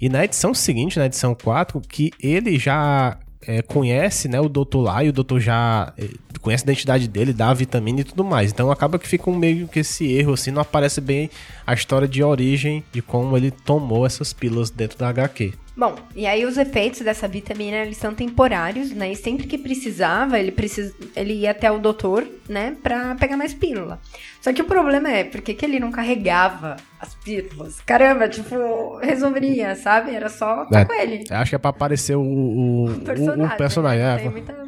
[0.00, 4.80] E na edição seguinte, na edição 4, que ele já é, conhece né, o doutor
[4.80, 6.08] lá e o doutor já é,
[6.46, 8.52] conhece a identidade dele, dá a vitamina e tudo mais.
[8.52, 11.28] Então acaba que fica um meio que esse erro, assim, não aparece bem
[11.66, 15.54] a história de origem de como ele tomou essas pílulas dentro da HQ.
[15.76, 19.10] Bom, e aí os efeitos dessa vitamina, eles são temporários, né?
[19.10, 20.54] E sempre que precisava, ele,
[21.14, 22.76] ele ia até o doutor, né?
[22.80, 24.00] Pra pegar mais pílula.
[24.40, 27.80] Só que o problema é, por que, que ele não carregava as pílulas?
[27.84, 30.14] Caramba, tipo, resolveria, sabe?
[30.14, 31.24] Era só estar é, com ele.
[31.28, 33.44] Acho que é pra aparecer o, o, o personagem.
[33.44, 34.14] O, personagem né?
[34.14, 34.18] é.
[34.18, 34.66] tem muita...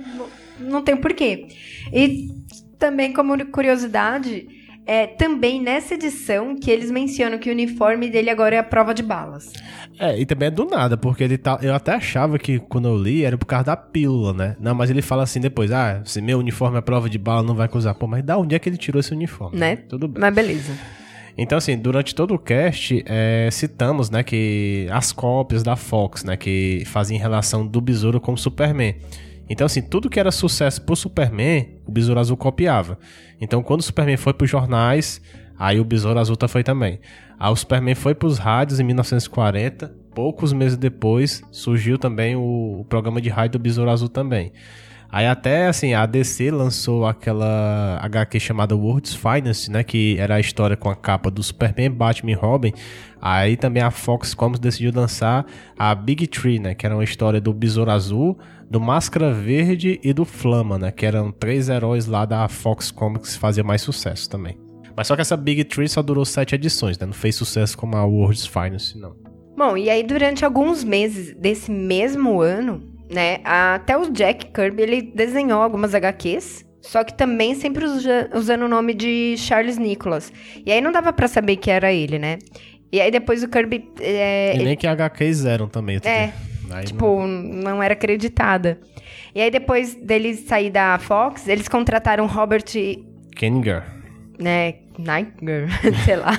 [0.60, 1.46] não tem porquê.
[1.92, 2.28] E
[2.78, 4.46] também, como curiosidade,
[4.86, 8.94] é também nessa edição que eles mencionam que o uniforme dele agora é a prova
[8.94, 9.52] de balas.
[9.98, 11.58] É, e também é do nada, porque ele tá.
[11.60, 14.56] Eu até achava que quando eu li era por causa da pílula, né?
[14.58, 17.54] Não, mas ele fala assim depois: ah, se meu uniforme é prova de bala, não
[17.54, 17.94] vai usar.
[17.94, 19.58] Pô, mas da onde é que ele tirou esse uniforme?
[19.58, 19.76] Né?
[19.76, 20.20] Tudo bem.
[20.20, 20.72] Mas beleza.
[21.36, 26.36] Então, assim, durante todo o cast, é, citamos, né, que as cópias da Fox, né,
[26.36, 28.96] que faziam relação do Besouro com o Superman.
[29.48, 32.98] Então, assim, tudo que era sucesso pro Superman, o Besouro Azul copiava.
[33.40, 35.20] Então, quando o Superman foi pros jornais,
[35.58, 37.00] aí o Besouro Azul foi também.
[37.38, 39.94] Aí o Superman foi pros rádios em 1940.
[40.14, 44.52] Poucos meses depois, surgiu também o, o programa de rádio do Besouro Azul também.
[45.10, 49.82] Aí até, assim, a DC lançou aquela HQ chamada World's Finest, né?
[49.82, 52.72] Que era a história com a capa do Superman, Batman e Robin.
[53.20, 55.46] Aí também a Fox Comics decidiu lançar
[55.78, 56.74] a Big Tree, né?
[56.74, 58.38] Que era uma história do Besouro Azul,
[58.70, 60.90] do Máscara Verde e do Flama, né?
[60.90, 64.58] Que eram três heróis lá da Fox Comics que faziam mais sucesso também.
[64.96, 67.06] Mas só que essa Big Tree só durou sete edições, né?
[67.06, 69.14] Não fez sucesso como a World's Finest, não.
[69.56, 73.38] Bom, e aí durante alguns meses desse mesmo ano, né?
[73.44, 77.84] Até o Jack Kirby, ele desenhou algumas HQs, só que também sempre
[78.34, 80.32] usando o nome de Charles Nicholas.
[80.64, 82.38] E aí não dava para saber que era ele, né?
[82.90, 83.88] E aí depois o Kirby...
[84.00, 84.76] É, e nem ele...
[84.76, 86.00] que HQs eram também.
[86.04, 86.32] É,
[86.70, 87.26] Aí tipo, não...
[87.26, 87.82] não...
[87.82, 88.78] era acreditada.
[89.34, 92.64] E aí, depois dele sair da Fox, eles contrataram Robert...
[93.36, 93.84] Kenninger.
[94.38, 95.68] Né, Nightmare,
[96.04, 96.32] sei lá.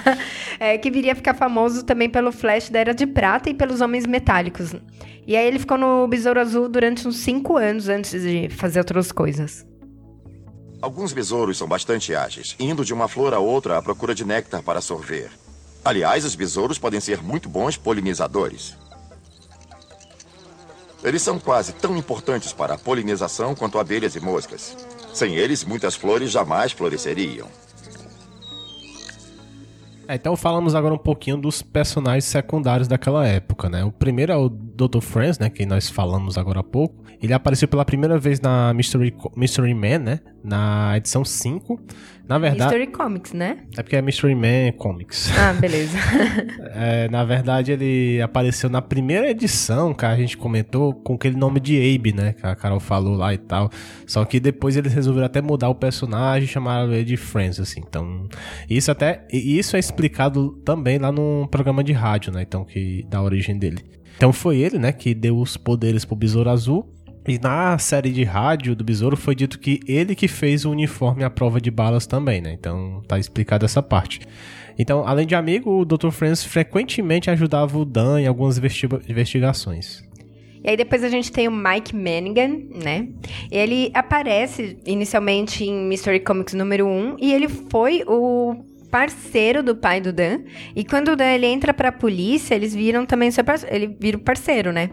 [0.60, 3.82] É, que viria a ficar famoso também pelo Flash da Era de Prata e pelos
[3.82, 4.74] Homens Metálicos.
[5.26, 9.12] E aí ele ficou no Besouro Azul durante uns cinco anos antes de fazer outras
[9.12, 9.66] coisas.
[10.82, 14.64] Alguns besouros são bastante ágeis, indo de uma flor a outra à procura de néctar
[14.64, 15.30] para sorver.
[15.84, 18.78] Aliás, os besouros podem ser muito bons polinizadores.
[21.04, 24.76] Eles são quase tão importantes para a polinização quanto abelhas e moscas.
[25.14, 27.48] Sem eles, muitas flores jamais floresceriam.
[30.10, 33.84] É, então falamos agora um pouquinho dos personagens secundários daquela época, né?
[33.84, 35.02] O primeiro é o Dr.
[35.02, 35.52] Franz, né?
[35.52, 37.04] Que nós falamos agora há pouco.
[37.22, 40.20] Ele apareceu pela primeira vez na Mystery, Mystery Man, né?
[40.44, 41.80] Na edição 5.
[42.30, 42.76] Na verdade.
[42.76, 43.58] Mystery Comics, né?
[43.76, 45.32] É porque é Mystery Man Comics.
[45.36, 45.98] Ah, beleza.
[46.76, 51.60] é, na verdade, ele apareceu na primeira edição que a gente comentou com aquele nome
[51.60, 52.34] de Abe, né?
[52.34, 53.72] Que a Carol falou lá e tal.
[54.06, 57.82] Só que depois eles resolveram até mudar o personagem e chamaram ele de Friends, assim.
[57.82, 58.30] Então,
[58.70, 59.26] isso até.
[59.34, 62.44] Isso é explicado também lá no programa de rádio, né?
[62.44, 63.84] Então, que da origem dele.
[64.20, 66.94] Então foi ele, né, que deu os poderes pro Besouro Azul
[67.28, 71.24] e na série de rádio do Besouro foi dito que ele que fez o uniforme
[71.24, 72.54] à prova de balas também, né?
[72.54, 74.22] Então tá explicada essa parte.
[74.78, 76.10] Então, além de amigo, o Dr.
[76.10, 80.08] Francis frequentemente ajudava o Dan em algumas investigações.
[80.64, 83.08] E aí depois a gente tem o Mike Mannigan, né?
[83.52, 88.56] Ele aparece inicialmente em Mystery Comics número 1 e ele foi o
[88.90, 90.42] parceiro do pai do Dan.
[90.76, 93.76] E quando o Dan ele entra pra polícia, eles viram também seu parceiro.
[93.76, 94.90] Ele vira o parceiro, né?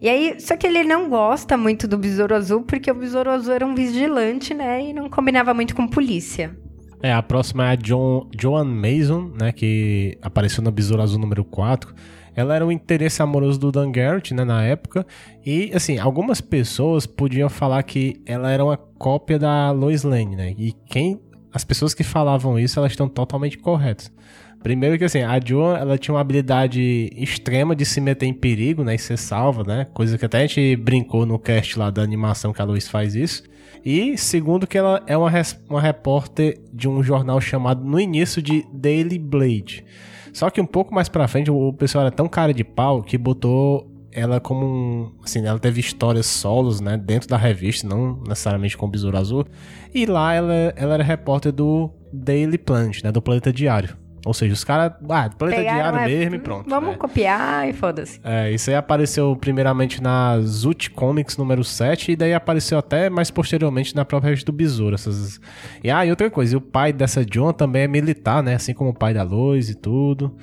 [0.00, 3.52] E aí, só que ele não gosta muito do Besouro Azul, porque o Besouro Azul
[3.52, 4.90] era um vigilante, né?
[4.90, 6.56] E não combinava muito com polícia.
[7.02, 9.52] É, a próxima é a John, Joan Mason, né?
[9.52, 11.94] Que apareceu no Besouro Azul número 4.
[12.34, 15.04] Ela era o interesse amoroso do Dan Garrett, né, na época.
[15.44, 20.54] E, assim, algumas pessoas podiam falar que ela era uma cópia da Lois Lane, né?
[20.56, 21.20] E quem...
[21.52, 24.12] As pessoas que falavam isso, elas estão totalmente corretas.
[24.62, 28.82] Primeiro que, assim, a Joan, ela tinha uma habilidade extrema de se meter em perigo,
[28.82, 29.86] né, e ser salva, né?
[29.94, 33.14] Coisa que até a gente brincou no cast lá da animação que a Lois faz
[33.14, 33.44] isso.
[33.84, 35.30] E segundo que ela é uma,
[35.68, 39.84] uma repórter de um jornal chamado no início de Daily Blade.
[40.32, 43.16] Só que um pouco mais pra frente, o pessoal era tão cara de pau que
[43.16, 45.12] botou ela como um.
[45.22, 46.96] Assim, ela teve histórias solos, né?
[46.96, 49.46] Dentro da revista, não necessariamente com o Besouro Azul.
[49.94, 53.12] E lá ela, ela era repórter do Daily Planet, né?
[53.12, 53.96] Do Planeta Diário.
[54.28, 54.92] Ou seja, os caras.
[55.08, 56.68] Ah, planeta Pegaram, diário é, mesmo e pronto.
[56.68, 56.96] Vamos né?
[56.96, 58.20] copiar e foda-se.
[58.22, 63.30] É, isso aí apareceu primeiramente na Zut Comics número 7 e daí apareceu até mais
[63.30, 64.94] posteriormente na própria revista do Besouro.
[64.94, 65.40] Essas...
[65.82, 68.54] E ah, e outra coisa, o pai dessa John também é militar, né?
[68.54, 70.36] Assim como o pai da Lois e tudo.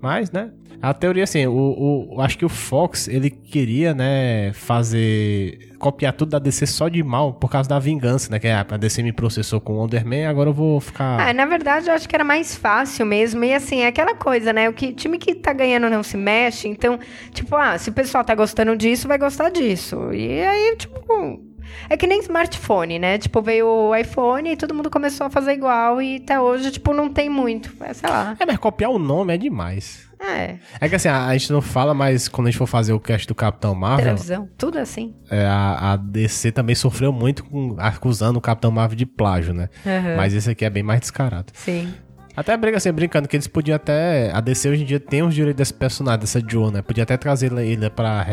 [0.00, 0.50] Mas, né?
[0.82, 5.70] A teoria, assim, o, o, acho que o Fox, ele queria, né, fazer...
[5.78, 8.38] Copiar tudo da DC só de mal, por causa da vingança, né?
[8.38, 11.20] Que é, a DC me processou com o Wonder Man, agora eu vou ficar...
[11.20, 13.44] Ah, na verdade, eu acho que era mais fácil mesmo.
[13.44, 14.68] E, assim, é aquela coisa, né?
[14.68, 16.68] O que, time que tá ganhando não se mexe.
[16.68, 16.98] Então,
[17.32, 20.12] tipo, ah, se o pessoal tá gostando disso, vai gostar disso.
[20.12, 21.52] E aí, tipo...
[21.88, 23.18] É que nem smartphone, né?
[23.18, 26.92] Tipo, veio o iPhone e todo mundo começou a fazer igual e até hoje, tipo,
[26.92, 27.72] não tem muito.
[27.80, 28.36] É, sei lá.
[28.38, 30.11] É, mas copiar o nome é demais.
[30.22, 30.58] É.
[30.80, 33.00] É que assim, a, a, gente não fala, mas quando a gente for fazer o
[33.00, 34.04] cast do Capitão Marvel.
[34.04, 35.14] Televisão, tudo assim.
[35.28, 39.68] É, a, a, DC também sofreu muito com, acusando o Capitão Marvel de plágio, né?
[39.84, 40.16] Uhum.
[40.16, 41.52] Mas esse aqui é bem mais descarado.
[41.52, 41.92] Sim.
[42.36, 44.30] Até briga assim, brincando, que eles podiam até.
[44.32, 46.80] A DC hoje em dia tem os direitos desse personagem, dessa Joe, né?
[46.80, 48.24] Podia até trazer ele pra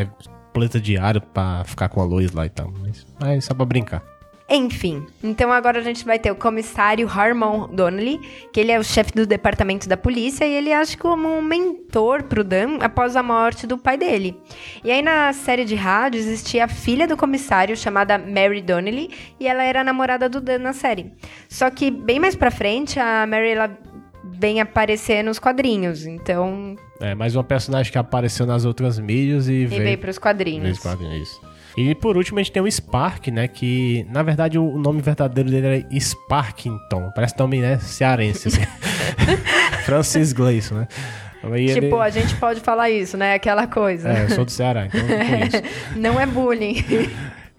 [0.54, 2.72] planeta diário pra ficar com a Lois lá e tal.
[2.82, 4.02] Mas, mas só pra brincar.
[4.52, 8.20] Enfim, então agora a gente vai ter o comissário Harmon Donnelly,
[8.52, 12.24] que ele é o chefe do departamento da polícia e ele age como um mentor
[12.24, 14.36] pro Dan após a morte do pai dele.
[14.84, 19.48] E aí na série de rádio existia a filha do comissário chamada Mary Donnelly e
[19.48, 21.12] ela era a namorada do Dan na série.
[21.48, 23.78] Só que bem mais pra frente a Mary ela
[24.24, 26.76] vem aparecer nos quadrinhos, então...
[27.00, 30.64] É, mais uma personagem que apareceu nas outras mídias e, e veio, veio pros quadrinhos.
[30.64, 31.49] Veio quadrinhos, isso.
[31.78, 33.48] E por último a gente tem o Spark, né?
[33.48, 37.12] Que na verdade o nome verdadeiro dele é Sparkington.
[37.16, 37.78] Parece nome, né?
[37.80, 38.48] Cearense.
[38.48, 38.62] Assim.
[39.86, 40.88] Francis Gleison, né?
[41.58, 41.96] E tipo, ele...
[41.96, 43.34] a gente pode falar isso, né?
[43.34, 44.10] Aquela coisa.
[44.10, 45.64] É, eu sou do Ceará, então conheço.
[45.96, 46.84] Não é bullying.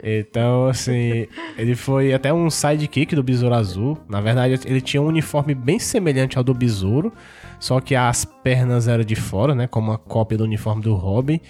[0.02, 3.98] Então, assim, ele foi até um sidekick do Besouro Azul.
[4.08, 7.12] Na verdade, ele tinha um uniforme bem semelhante ao do Besouro,
[7.58, 9.66] só que as pernas eram de fora, né?
[9.66, 11.40] Como a cópia do uniforme do Robin.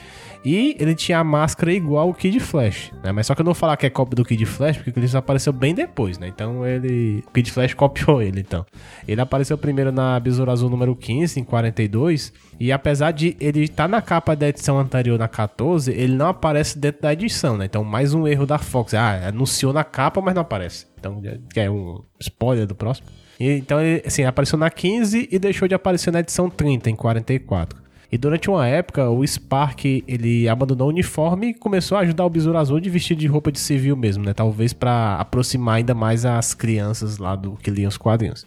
[0.44, 3.12] E ele tinha a máscara igual o Kid Flash, né?
[3.12, 5.16] Mas só que eu não vou falar que é cópia do Kid Flash, porque ele
[5.16, 6.28] apareceu bem depois, né?
[6.28, 7.22] Então ele.
[7.26, 8.64] O Kid Flash copiou ele, então.
[9.06, 12.32] Ele apareceu primeiro na Besouro Azul número 15, em 42.
[12.58, 16.28] E apesar de ele estar tá na capa da edição anterior, na 14, ele não
[16.28, 17.66] aparece dentro da edição, né?
[17.66, 18.94] Então, mais um erro da Fox.
[18.94, 20.86] Ah, anunciou na capa, mas não aparece.
[20.98, 21.20] Então,
[21.54, 23.06] é um spoiler do próximo.
[23.38, 26.96] E, então, ele assim, apareceu na 15 e deixou de aparecer na edição 30, em
[26.96, 27.89] 44.
[28.12, 32.30] E durante uma época, o Spark, ele abandonou o uniforme e começou a ajudar o
[32.30, 34.34] Besouro Azul de vestir de roupa de civil mesmo, né?
[34.34, 38.44] Talvez para aproximar ainda mais as crianças lá do que liam os quadrinhos.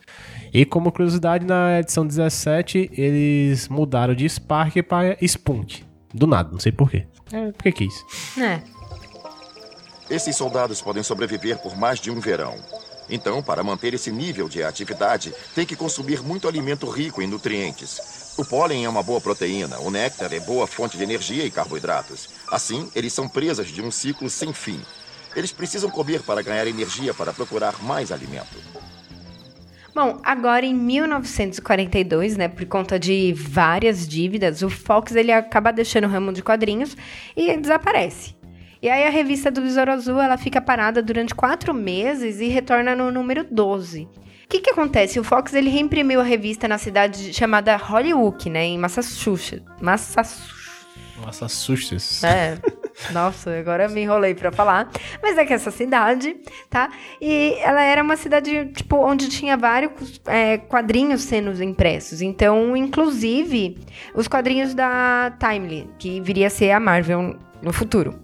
[0.54, 5.84] E como curiosidade, na edição 17, eles mudaram de Spark para Spunk.
[6.14, 7.06] Do nada, não sei porquê.
[7.32, 7.94] É, porque quis.
[8.38, 8.62] É.
[10.10, 12.56] Esses soldados podem sobreviver por mais de um verão.
[13.10, 18.23] Então, para manter esse nível de atividade, tem que consumir muito alimento rico em nutrientes.
[18.36, 22.30] O pólen é uma boa proteína, o néctar é boa fonte de energia e carboidratos.
[22.52, 24.82] Assim, eles são presas de um ciclo sem fim.
[25.36, 28.58] Eles precisam comer para ganhar energia para procurar mais alimento.
[29.94, 36.06] Bom, agora em 1942, né, por conta de várias dívidas, o Fox ele acaba deixando
[36.06, 36.98] o ramo de quadrinhos
[37.38, 38.36] e desaparece.
[38.82, 42.96] E aí a revista do Besouro Azul ela fica parada durante quatro meses e retorna
[42.96, 44.10] no número 12
[44.48, 45.20] que que acontece?
[45.20, 49.64] O Fox ele reimprimiu a revista na cidade chamada Hollywood, né, em Massachusetts.
[49.82, 50.64] Massachusetts.
[51.24, 52.24] Massachusetts.
[52.24, 52.58] É.
[53.12, 54.92] Nossa, agora me enrolei para falar.
[55.22, 56.36] Mas é que essa cidade,
[56.70, 56.92] tá?
[57.20, 62.22] E ela era uma cidade, tipo, onde tinha vários é, quadrinhos sendo impressos.
[62.22, 63.78] Então, inclusive,
[64.14, 68.23] os quadrinhos da Timely, que viria a ser a Marvel no futuro.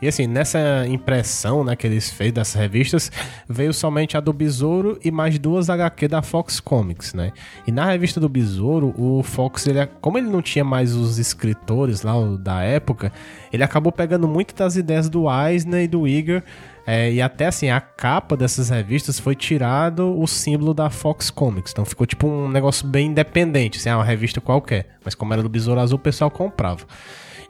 [0.00, 3.10] E assim, nessa impressão né, que eles fez dessas revistas,
[3.48, 7.32] veio somente a do Besouro e mais duas HQ da Fox Comics, né?
[7.66, 12.02] E na revista do Besouro, o Fox, ele, como ele não tinha mais os escritores
[12.02, 13.12] lá da época,
[13.52, 16.42] ele acabou pegando muito das ideias do Eisner e do Iger,
[16.86, 21.72] é, e até assim, a capa dessas revistas foi tirado o símbolo da Fox Comics.
[21.72, 24.96] Então ficou tipo um negócio bem independente, assim, é uma revista qualquer.
[25.04, 26.84] Mas como era do Besouro Azul, o pessoal comprava.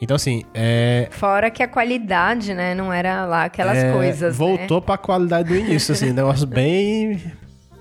[0.02, 1.06] Então, assim, é...
[1.12, 4.36] Fora que a qualidade, né, não era lá aquelas é, coisas?
[4.36, 4.84] Voltou né?
[4.84, 7.22] pra qualidade do início, assim, negócio bem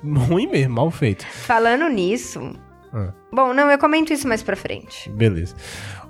[0.04, 1.26] ruim mesmo, mal feito.
[1.26, 2.54] Falando nisso...
[2.94, 3.12] Ah.
[3.34, 5.10] Bom, não, eu comento isso mais pra frente.
[5.10, 5.56] Beleza.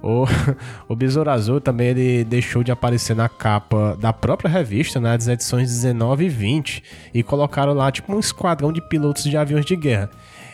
[0.04, 0.26] O,
[0.90, 5.30] o Besouro Azul também ele deixou de aparecer na capa da própria revista, né, das
[5.30, 9.78] edições 19 e 20, e colocaram lá tipo um esquadrão de pilotos de aviões de
[9.78, 10.10] guerra.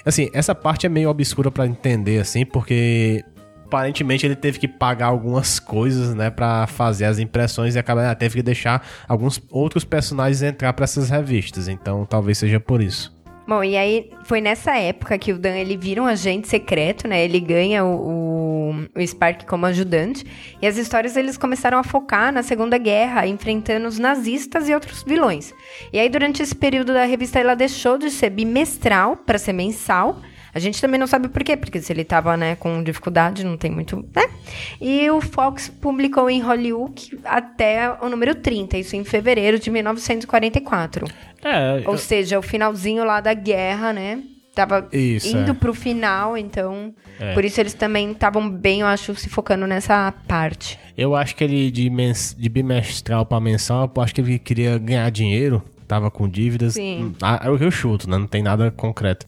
[0.05, 3.25] Assim, essa parte é meio obscura para entender, assim, porque
[3.67, 8.35] aparentemente ele teve que pagar algumas coisas, né, para fazer as impressões e acaba teve
[8.35, 11.67] que deixar alguns outros personagens entrar para essas revistas.
[11.67, 13.15] Então, talvez seja por isso.
[13.47, 17.23] Bom, e aí foi nessa época que o Dan ele vira um agente secreto, né?
[17.23, 20.25] Ele ganha o, o, o, Spark como ajudante.
[20.61, 25.01] E as histórias eles começaram a focar na Segunda Guerra, enfrentando os nazistas e outros
[25.01, 25.53] vilões.
[25.93, 30.19] E aí durante esse período da revista ela deixou de ser bimestral para ser mensal.
[30.57, 33.55] A gente também não sabe por quê, porque se ele tava, né, com dificuldade, não
[33.55, 34.27] tem muito, né?
[34.81, 41.05] E o Fox publicou em Hollywood até o número 30, isso em fevereiro de 1944.
[41.43, 41.97] É, Ou eu...
[41.99, 44.23] seja, o finalzinho lá da guerra, né?
[44.55, 45.53] Tava isso, indo é.
[45.53, 46.91] pro final, então.
[47.19, 47.35] É.
[47.35, 50.79] Por isso eles também estavam bem, eu acho, se focando nessa parte.
[50.97, 54.79] Eu acho que ele, de, mens de bimestral pra mensal, eu acho que ele queria
[54.79, 56.73] ganhar dinheiro, tava com dívidas.
[56.73, 57.13] Sim.
[57.21, 58.17] Ah, é o que eu chuto, né?
[58.17, 59.27] Não tem nada concreto.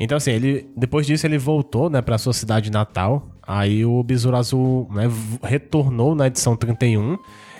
[0.00, 3.28] Então, assim, ele depois disso ele voltou, né, para sua cidade natal.
[3.46, 5.10] Aí o Besouro Azul né,
[5.42, 7.18] retornou na edição 31.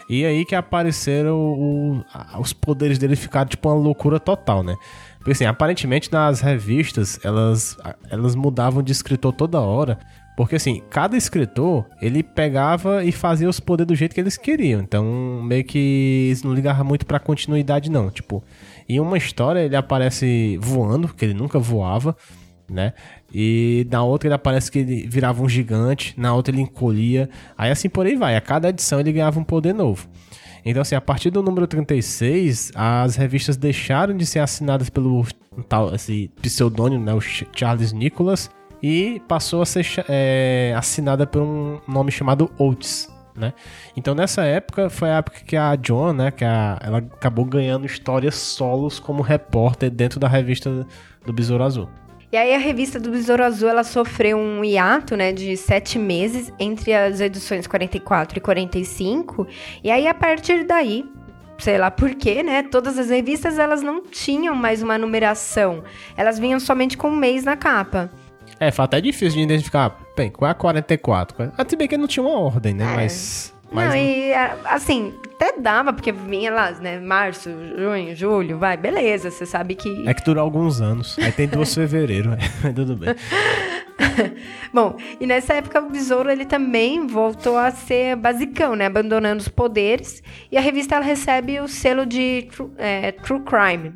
[0.09, 2.05] E aí que apareceram o,
[2.41, 4.75] os poderes dele ficaram tipo uma loucura total, né?
[5.19, 7.77] Porque assim, aparentemente nas revistas elas,
[8.11, 9.99] elas mudavam de escritor toda hora.
[10.37, 14.81] Porque assim, cada escritor, ele pegava e fazia os poderes do jeito que eles queriam.
[14.81, 15.05] Então,
[15.43, 18.11] meio que eles não ligavam muito pra continuidade, não.
[18.11, 18.43] Tipo,
[18.95, 22.17] em uma história ele aparece voando, que ele nunca voava,
[22.69, 22.93] né?
[23.33, 27.29] E na outra ele aparece que ele virava um gigante, na outra ele encolhia.
[27.57, 28.37] Aí assim por aí vai.
[28.37, 30.09] A cada edição ele ganhava um poder novo.
[30.65, 35.25] Então, assim, a partir do número 36, as revistas deixaram de ser assinadas pelo
[35.69, 38.51] tal, esse pseudônimo, né, o Charles Nicholas,
[38.83, 43.53] e passou a ser é, assinada por um nome chamado Oates né?
[43.97, 47.87] Então nessa época foi a época que a Joan, né, que a, ela acabou ganhando
[47.87, 50.87] histórias solos como repórter dentro da revista
[51.25, 51.89] do Besouro Azul.
[52.33, 56.53] E aí a revista do Besouro Azul ela sofreu um hiato, né, de sete meses
[56.61, 59.47] entre as edições 44 e 45.
[59.83, 61.05] E aí a partir daí
[61.61, 62.63] sei lá por quê, né?
[62.63, 65.85] Todas as revistas elas não tinham mais uma numeração.
[66.17, 68.11] Elas vinham somente com um mês na capa.
[68.61, 69.99] É, foi até difícil de identificar.
[70.15, 71.51] Bem, qual é a 44?
[71.57, 72.85] Até bem que não tinha uma ordem, né?
[72.85, 72.95] É.
[72.95, 73.55] Mas.
[73.73, 74.33] Mas não, e
[74.65, 76.99] assim, até dava, porque vinha lá, né?
[76.99, 80.09] Março, junho, julho, vai, beleza, você sabe que.
[80.09, 81.17] É que durou alguns anos.
[81.21, 83.15] Aí tem duas fevereiro, é, tudo bem.
[84.75, 88.87] Bom, e nessa época o Besouro ele também voltou a ser basicão, né?
[88.87, 90.21] Abandonando os poderes.
[90.51, 93.95] E a revista ela recebe o selo de True, é, True Crime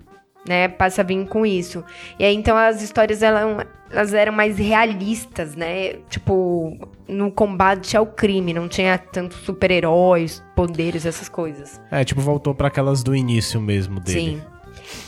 [0.49, 0.69] né?
[0.69, 1.85] Passa a vir com isso.
[2.19, 5.95] E aí, então, as histórias, elas, elas eram mais realistas, né?
[6.09, 6.77] Tipo,
[7.09, 11.81] no combate ao crime, não tinha tanto super-heróis, poderes, essas coisas.
[11.91, 14.19] É, tipo, voltou para aquelas do início mesmo dele.
[14.21, 14.43] Sim.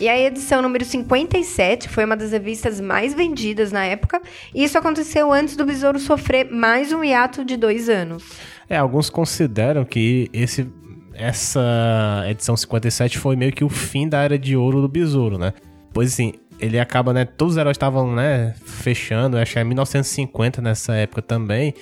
[0.00, 4.20] E a edição número 57 foi uma das revistas mais vendidas na época,
[4.54, 8.24] e isso aconteceu antes do Besouro sofrer mais um hiato de dois anos.
[8.68, 10.66] É, alguns consideram que esse
[11.18, 15.54] essa edição 57 foi meio que o fim da era de ouro do Besouro, né?
[15.92, 17.24] Pois assim, ele acaba, né?
[17.24, 18.54] Todos os heróis estavam, né?
[18.64, 21.74] Fechando, acho que é 1950 nessa época também.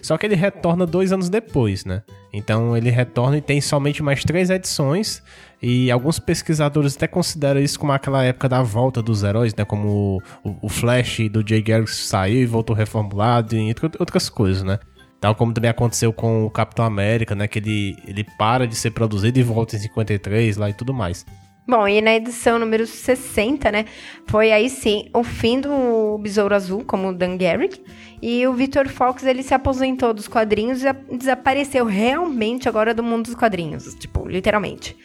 [0.00, 2.02] Só que ele retorna dois anos depois, né?
[2.32, 5.22] Então ele retorna e tem somente mais três edições.
[5.62, 9.64] E alguns pesquisadores até consideram isso como aquela época da volta dos heróis, né?
[9.64, 14.78] Como o, o Flash do Jay Garrick saiu e voltou reformulado e outras coisas, né?
[15.20, 17.46] Tal como também aconteceu com o Capitão América, né?
[17.46, 21.24] Que ele, ele para de ser produzido e volta em 53 lá e tudo mais.
[21.66, 23.84] Bom, e na edição número 60, né?
[24.26, 27.80] Foi aí sim o fim do Besouro Azul, como o Dan Garrick.
[28.20, 33.26] E o Victor Fox, ele se aposentou dos quadrinhos e desapareceu realmente agora do mundo
[33.26, 33.94] dos quadrinhos.
[33.94, 34.96] Tipo, literalmente.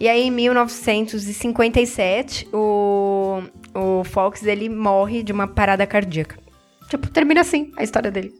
[0.00, 3.42] E aí, em 1957, o,
[3.74, 6.38] o Fox, ele morre de uma parada cardíaca.
[6.88, 8.32] Tipo, termina assim a história dele.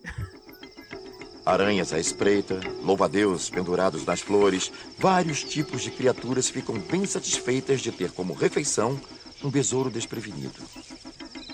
[1.47, 7.92] Aranhas à espreita, louva-a-Deus pendurados nas flores, vários tipos de criaturas ficam bem satisfeitas de
[7.92, 9.01] ter como refeição
[9.44, 10.61] um besouro desprevenido.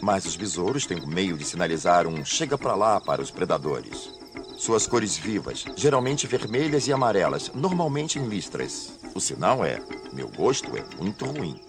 [0.02, 4.10] Mas os besouros têm um meio de sinalizar um chega para lá para os predadores.
[4.56, 8.98] Suas cores vivas, geralmente vermelhas e amarelas, normalmente em listras.
[9.14, 9.78] O sinal é:
[10.10, 11.60] meu gosto é muito ruim.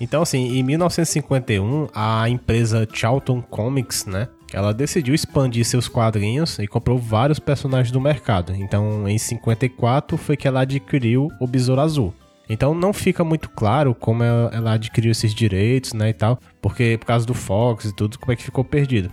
[0.00, 4.28] Então, assim, em 1951, a empresa Charlton Comics, né?
[4.54, 8.54] Ela decidiu expandir seus quadrinhos e comprou vários personagens do mercado.
[8.54, 12.14] Então, em 54 foi que ela adquiriu o Besouro Azul.
[12.48, 17.06] Então não fica muito claro como ela adquiriu esses direitos, né, e tal, porque por
[17.06, 19.10] causa do Fox e tudo, como é que ficou perdido.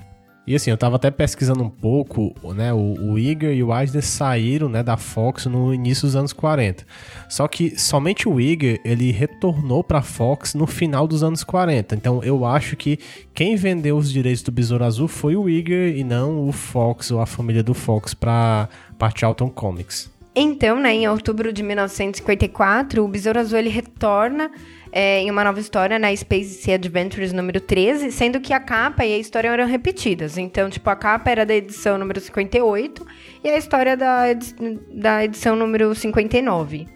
[0.52, 2.74] E assim, eu tava até pesquisando um pouco, né?
[2.74, 6.86] O, o Iger e o Eisner saíram, né, da Fox no início dos anos 40.
[7.30, 11.96] Só que somente o Iger, ele retornou pra Fox no final dos anos 40.
[11.96, 13.00] Então eu acho que
[13.34, 17.22] quem vendeu os direitos do Besouro Azul foi o Iger e não o Fox ou
[17.22, 18.68] a família do Fox pra,
[19.00, 20.12] pra Charlton Comics.
[20.36, 24.52] Então, né, em outubro de 1954, o Besouro Azul ele retorna
[24.92, 29.14] é, em uma nova história na Space Adventures número 13, sendo que a capa e
[29.14, 30.38] a história eram repetidas.
[30.38, 33.06] Então, tipo, a capa era da edição número 58
[33.44, 34.24] e a história da,
[34.94, 36.88] da edição número 59.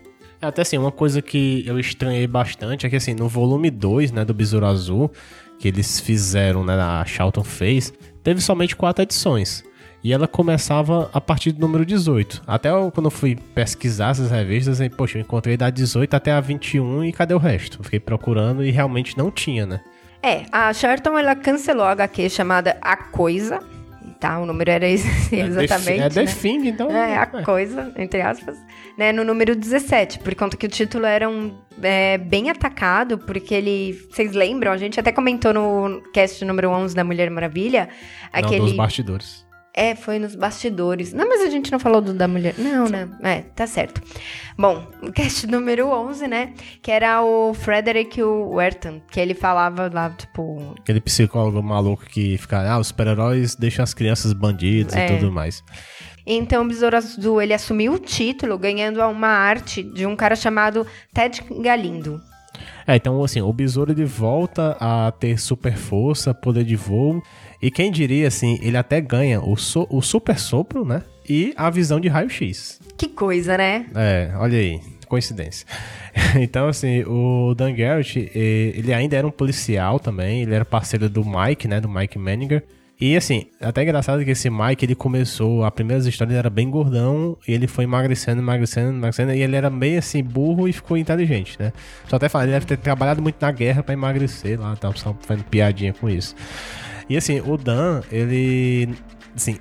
[0.41, 4.11] É, até assim, uma coisa que eu estranhei bastante é que assim, no volume 2,
[4.11, 5.11] né, do Besouro Azul,
[5.57, 9.63] que eles fizeram, né, a Charlton fez, teve somente quatro edições.
[10.05, 12.43] E ela começava a partir do número 18.
[12.45, 16.31] Até eu, quando eu fui pesquisar essas revistas, aí, poxa, eu encontrei da 18 até
[16.31, 17.83] a 21 e cadê o resto?
[17.83, 19.81] fiquei procurando e realmente não tinha, né?
[20.21, 23.63] É, a Sherton ela cancelou a HQ chamada A Coisa,
[24.19, 24.37] tá?
[24.37, 26.01] O número era esse, exatamente.
[26.01, 26.67] É, é The né?
[26.67, 26.91] então.
[26.91, 27.41] É, a é.
[27.41, 28.55] coisa, entre aspas.
[28.95, 31.51] Né, no número 17, por conta que o título era um,
[31.81, 33.93] é, bem atacado, porque ele.
[34.11, 34.71] Vocês lembram?
[34.71, 37.89] A gente até comentou no cast número 11 da Mulher Maravilha.
[38.31, 39.45] Aquele, Não, dos bastidores.
[39.78, 41.11] É, foi nos bastidores.
[41.11, 42.55] Não, mas a gente não falou do da mulher.
[42.57, 43.09] Não, né?
[43.21, 44.01] É, tá certo.
[44.57, 46.53] Bom, o cast número 11, né?
[46.82, 50.76] Que era o Frederick Werton, que ele falava lá, tipo...
[50.80, 55.07] Aquele psicólogo maluco que fica, ah, os super-heróis deixam as crianças bandidas é.
[55.07, 55.61] e tudo mais.
[56.26, 60.88] Então, o Besouro Azul, ele assumiu o título ganhando uma arte de um cara chamado
[61.13, 62.21] Ted Galindo.
[62.88, 67.21] É, então, assim, o Besouro, ele volta a ter super força, poder de voo
[67.61, 71.01] e quem diria, assim, ele até ganha o, so, o super sopro, né?
[71.27, 72.79] E a visão de raio-x.
[72.97, 73.85] Que coisa, né?
[73.95, 75.65] É, olha aí, coincidência.
[76.39, 81.23] então, assim, o Dan Garrett, ele ainda era um policial também, ele era parceiro do
[81.25, 81.81] Mike, né?
[81.81, 82.63] Do Mike Menninger.
[82.99, 86.69] E assim, até engraçado que esse Mike, ele começou, a primeiras histórias ele era bem
[86.69, 90.95] gordão, e ele foi emagrecendo, emagrecendo, emagrecendo, e ele era meio assim, burro e ficou
[90.95, 91.73] inteligente, né?
[92.07, 95.13] Só até falar, ele deve ter trabalhado muito na guerra para emagrecer lá, tá só
[95.21, 96.35] fazendo piadinha com isso.
[97.09, 98.95] E assim, o Dan, ele.
[99.35, 99.57] Assim,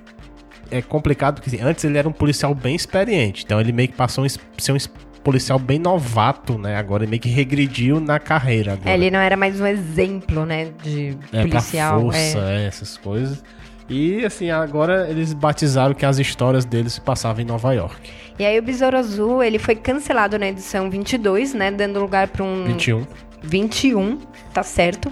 [0.71, 3.43] é complicado porque assim, antes ele era um policial bem experiente.
[3.45, 4.77] Então ele meio que passou a ser um
[5.23, 6.77] policial bem novato, né?
[6.77, 8.73] Agora ele meio que regrediu na carreira.
[8.73, 8.89] Agora.
[8.89, 10.71] É, ele não era mais um exemplo, né?
[10.83, 12.01] De é, policial.
[12.01, 12.63] Força, é.
[12.63, 13.43] é, essas coisas.
[13.87, 18.09] E assim, agora eles batizaram que as histórias dele se passavam em Nova York.
[18.37, 21.71] E aí o Besouro Azul, ele foi cancelado na edição 22, né?
[21.71, 22.65] Dando lugar para um...
[22.65, 23.05] 21.
[23.43, 24.17] 21,
[24.51, 25.11] tá certo.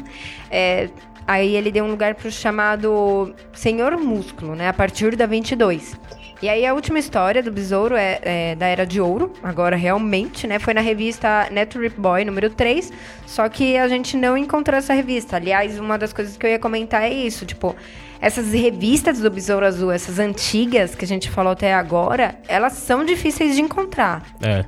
[0.49, 0.89] É,
[1.27, 4.67] Aí ele deu um lugar pro chamado Senhor Músculo, né?
[4.67, 5.97] A partir da 22.
[6.41, 10.45] E aí a última história do Besouro é, é, da Era de Ouro, agora realmente,
[10.45, 10.59] né?
[10.59, 12.91] Foi na revista Net Rip Boy número 3,
[13.25, 15.37] só que a gente não encontrou essa revista.
[15.37, 17.73] Aliás, uma das coisas que eu ia comentar é isso, tipo,
[18.19, 23.05] essas revistas do Besouro Azul, essas antigas que a gente falou até agora, elas são
[23.05, 24.23] difíceis de encontrar.
[24.41, 24.65] É.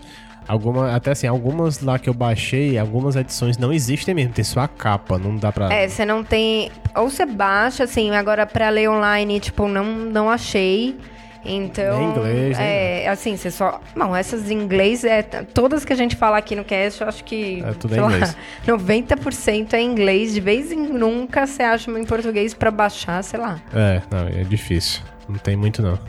[0.47, 4.61] Alguma, até assim, algumas lá que eu baixei, algumas edições não existem mesmo, tem só
[4.61, 5.73] a capa, não dá pra.
[5.73, 6.71] É, você não tem.
[6.95, 10.95] Ou você baixa, assim, agora pra ler online, tipo, não, não achei.
[11.45, 11.99] Então.
[11.99, 13.03] É inglês, né?
[13.03, 13.79] É, assim, você só.
[13.95, 17.23] Bom, essas em inglês, é, todas que a gente fala aqui no cast, eu acho
[17.23, 17.63] que.
[17.63, 18.35] É tudo em inglês.
[18.67, 20.33] Lá, 90% é inglês.
[20.33, 23.61] De vez em nunca você acha uma em português pra baixar, sei lá.
[23.73, 25.01] É, não, é difícil.
[25.29, 25.99] Não tem muito, não.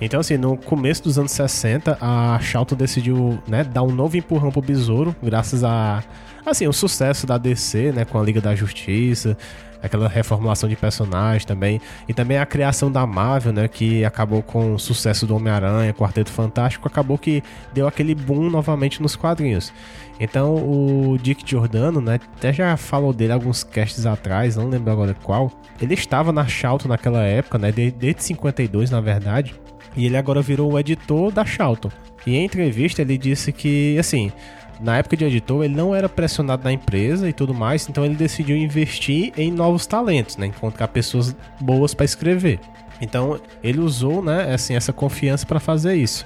[0.00, 4.50] Então, assim, no começo dos anos 60, a Charlton decidiu, né, dar um novo empurrão
[4.50, 6.02] pro Besouro, graças a,
[6.44, 9.36] assim, o sucesso da DC, né, com a Liga da Justiça,
[9.80, 14.74] aquela reformulação de personagens também, e também a criação da Marvel, né, que acabou com
[14.74, 17.42] o sucesso do Homem-Aranha, Quarteto Fantástico, acabou que
[17.72, 19.72] deu aquele boom novamente nos quadrinhos.
[20.18, 25.14] Então, o Dick Giordano, né, até já falou dele alguns casts atrás, não lembro agora
[25.22, 29.54] qual, ele estava na Charlton naquela época, né, desde 52, na verdade,
[29.96, 31.90] e ele agora virou o editor da Charlton.
[32.26, 34.32] E em entrevista ele disse que, assim,
[34.80, 38.14] na época de editor ele não era pressionado na empresa e tudo mais, então ele
[38.14, 40.46] decidiu investir em novos talentos, né?
[40.46, 42.58] Encontrar pessoas boas para escrever.
[43.00, 46.24] Então, ele usou, né, assim, essa confiança para fazer isso.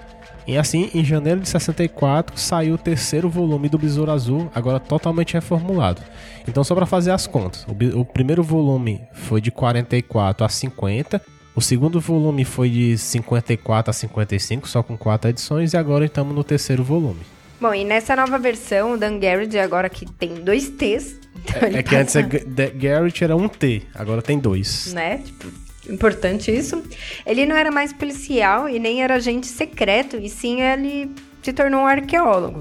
[0.48, 5.34] E assim, em janeiro de 64, saiu o terceiro volume do Besouro Azul, agora totalmente
[5.34, 6.00] reformulado.
[6.48, 11.20] Então, só para fazer as contas, o, o, primeiro volume foi de 44 a 50,
[11.58, 16.32] o segundo volume foi de 54 a 55, só com quatro edições, e agora estamos
[16.32, 17.20] no terceiro volume.
[17.60, 21.18] Bom, e nessa nova versão, o Dan Garrett agora que tem dois T's.
[21.44, 24.94] Então é, é que antes é, Garrett era um T, agora tem dois.
[24.94, 25.18] Né?
[25.18, 25.48] Tipo,
[25.92, 26.80] importante isso.
[27.26, 31.10] Ele não era mais policial e nem era agente secreto, e sim ele
[31.42, 32.60] se tornou um arqueólogo,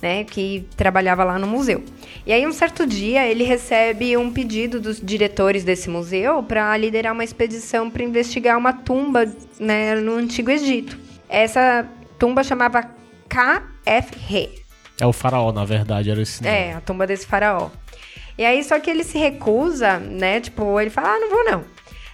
[0.00, 1.84] né, que trabalhava lá no museu.
[2.26, 7.12] E aí um certo dia ele recebe um pedido dos diretores desse museu para liderar
[7.12, 9.26] uma expedição para investigar uma tumba,
[9.58, 10.98] né, no antigo Egito.
[11.28, 11.86] Essa
[12.18, 12.82] tumba chamava
[13.28, 14.62] KFR.
[15.00, 16.54] É o faraó, na verdade, era esse nome.
[16.54, 17.70] É, a tumba desse faraó.
[18.36, 20.40] E aí, só que ele se recusa, né?
[20.40, 21.64] Tipo, ele fala, ah, não vou não.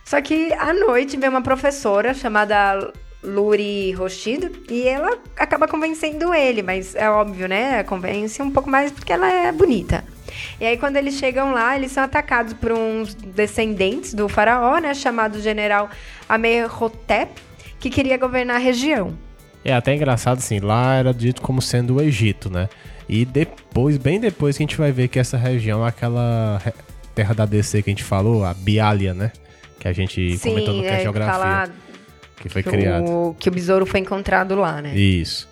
[0.05, 2.93] Só que à noite vem uma professora chamada
[3.25, 7.83] Luri Rochido e ela acaba convencendo ele, mas é óbvio, né?
[7.85, 10.05] Convence um pouco mais porque ela é bonita.
[10.61, 14.95] E aí, quando eles chegam lá, eles são atacados por uns descendentes do faraó, né?
[14.95, 15.89] Chamado general
[16.29, 17.33] Amenhotep,
[17.79, 19.14] que queria governar a região.
[19.64, 22.68] É até engraçado, assim, lá era dito como sendo o Egito, né?
[23.09, 26.61] E depois, bem depois, que a gente vai ver que essa região é aquela
[27.14, 29.33] terra da DC que a gente falou, a Bialia, né?
[29.79, 31.72] Que a gente Sim, comentou no que é, geografia.
[32.37, 33.05] Que foi que criado.
[33.05, 34.95] O, que o besouro foi encontrado lá, né?
[34.95, 35.49] Isso.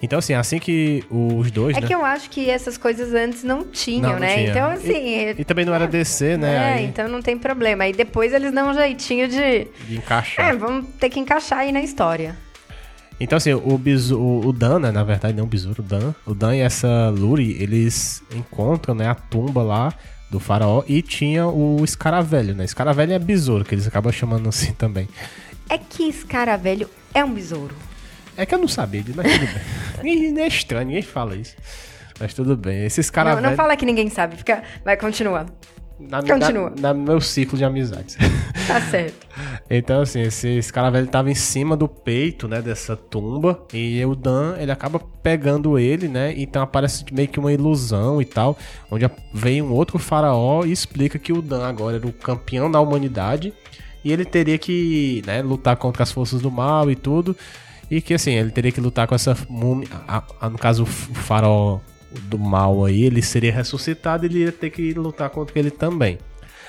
[0.00, 1.76] Então, assim, assim que os dois.
[1.76, 1.86] É né?
[1.86, 4.34] que eu acho que essas coisas antes não tinham, não, né?
[4.34, 4.50] Tinha.
[4.50, 4.92] Então, assim.
[4.92, 6.54] E, e, também não era DC, né?
[6.54, 6.84] É, aí...
[6.84, 7.84] então não tem problema.
[7.84, 9.68] Aí depois eles dão um jeitinho de.
[9.86, 10.46] De encaixar.
[10.46, 12.36] É, vamos ter que encaixar aí na história.
[13.18, 14.92] Então, assim, o, bisu, o, Dan, né?
[14.92, 16.14] Na verdade, não o besouro, o Dan.
[16.26, 19.08] O Dan e essa Luri, eles encontram, né?
[19.08, 19.94] A tumba lá
[20.30, 22.64] do faraó e tinha o escaravelho, né?
[22.64, 25.08] Escaravelho é besouro, que eles acabam chamando assim também.
[25.68, 27.74] É que escaravelho é um besouro.
[28.36, 30.38] É que eu não sabia, mas tudo bem.
[30.38, 31.56] é estranho, ninguém fala isso.
[32.20, 32.84] Mas tudo bem.
[32.84, 33.42] Esse escaravelho...
[33.42, 34.62] Não, não fala que ninguém sabe, fica...
[34.84, 35.46] vai, continua.
[35.98, 36.70] Na, Continua.
[36.78, 38.18] Na, na, meu ciclo de amizades.
[38.66, 39.26] Tá certo.
[39.70, 43.64] então, assim, esse, esse cara velho tava em cima do peito, né, dessa tumba.
[43.72, 46.34] E o Dan, ele acaba pegando ele, né?
[46.36, 48.58] Então aparece meio que uma ilusão e tal.
[48.90, 52.78] Onde vem um outro faraó e explica que o Dan agora era o campeão da
[52.78, 53.54] humanidade.
[54.06, 57.36] E ele teria que, né, lutar contra as forças do mal e tudo.
[57.90, 59.88] E que, assim, ele teria que lutar com essa múmia.
[60.06, 61.80] A, a, no caso, o faraó
[62.22, 66.18] do mal aí, ele seria ressuscitado e ele ia ter que lutar contra ele também.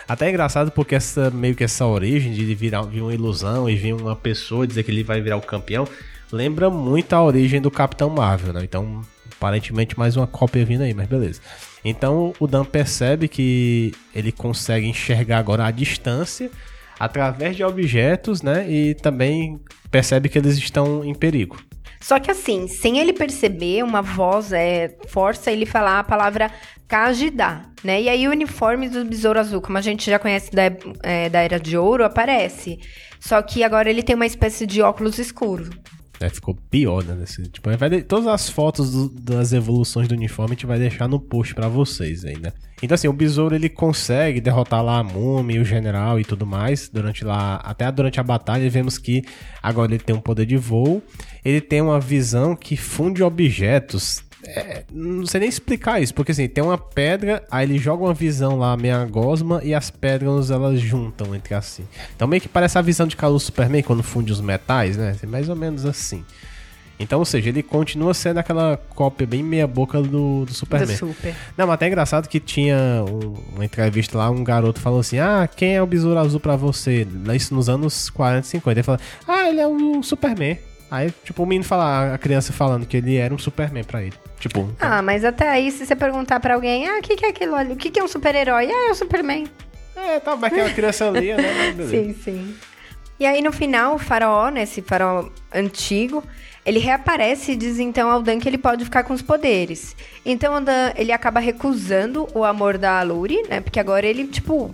[0.08, 3.76] Até é engraçado porque essa meio que essa origem de virar vir uma ilusão e
[3.76, 5.88] vir uma pessoa dizer que ele vai virar o campeão
[6.32, 8.62] lembra muito a origem do Capitão Marvel, né?
[8.64, 11.40] Então, aparentemente mais uma cópia vindo aí, mas beleza.
[11.86, 16.50] Então, o Dan percebe que ele consegue enxergar agora a distância
[17.00, 18.70] através de objetos, né?
[18.70, 19.60] E também
[19.92, 21.58] percebe que eles estão em perigo.
[22.00, 26.52] Só que assim, sem ele perceber, uma voz é, força ele falar a palavra
[26.88, 28.02] Kajidá, né?
[28.02, 30.64] E aí o uniforme do Besouro Azul, como a gente já conhece da,
[31.04, 32.80] é, da Era de Ouro, aparece.
[33.20, 35.70] Só que agora ele tem uma espécie de óculos escuro.
[36.20, 37.14] É, ficou pior, né?
[37.14, 41.08] Nesse, tipo, vai todas as fotos do, das evoluções do uniforme a gente vai deixar
[41.08, 42.52] no post para vocês aí, né?
[42.82, 46.90] Então assim, o besouro ele consegue derrotar lá a múmia, o general e tudo mais
[46.90, 49.24] durante lá, até durante a batalha vemos que
[49.62, 51.02] agora ele tem um poder de voo,
[51.44, 56.48] ele tem uma visão que funde objetos é, não sei nem explicar isso, porque assim,
[56.48, 60.80] tem uma pedra, aí ele joga uma visão lá, meia gosma, e as pedras elas
[60.80, 61.86] juntam entre assim.
[62.16, 65.16] Então meio que parece a visão de calor Superman quando funde os metais, né?
[65.28, 66.24] Mais ou menos assim.
[67.00, 70.96] Então, ou seja, ele continua sendo aquela cópia bem meia-boca do, do Superman.
[70.96, 71.36] Do super.
[71.56, 75.20] Não, mas até é engraçado que tinha um, uma entrevista lá, um garoto falou assim:
[75.20, 77.08] Ah, quem é o Besouro Azul pra você?
[77.36, 78.80] Isso nos anos 40, 50.
[78.80, 80.58] Ele falou: Ah, ele é o Superman.
[80.90, 84.14] Aí, tipo, o menino fala, a criança falando que ele era um Superman pra ele.
[84.40, 84.70] Tipo.
[84.80, 87.56] Ah, mas até aí, se você perguntar pra alguém, ah, o que, que é aquilo
[87.56, 87.74] ali?
[87.74, 88.72] O que, que é um super-herói?
[88.72, 89.46] Ah, é o Superman.
[89.96, 91.74] É, tá, mas aquela criança ali, né?
[91.90, 92.56] sim, sim.
[93.20, 96.24] E aí, no final, o faraó, né, esse faraó antigo,
[96.68, 99.96] ele reaparece e diz então ao Dan que ele pode ficar com os poderes.
[100.26, 103.62] Então o Dan, ele acaba recusando o amor da Aluri, né?
[103.62, 104.70] Porque agora ele, tipo,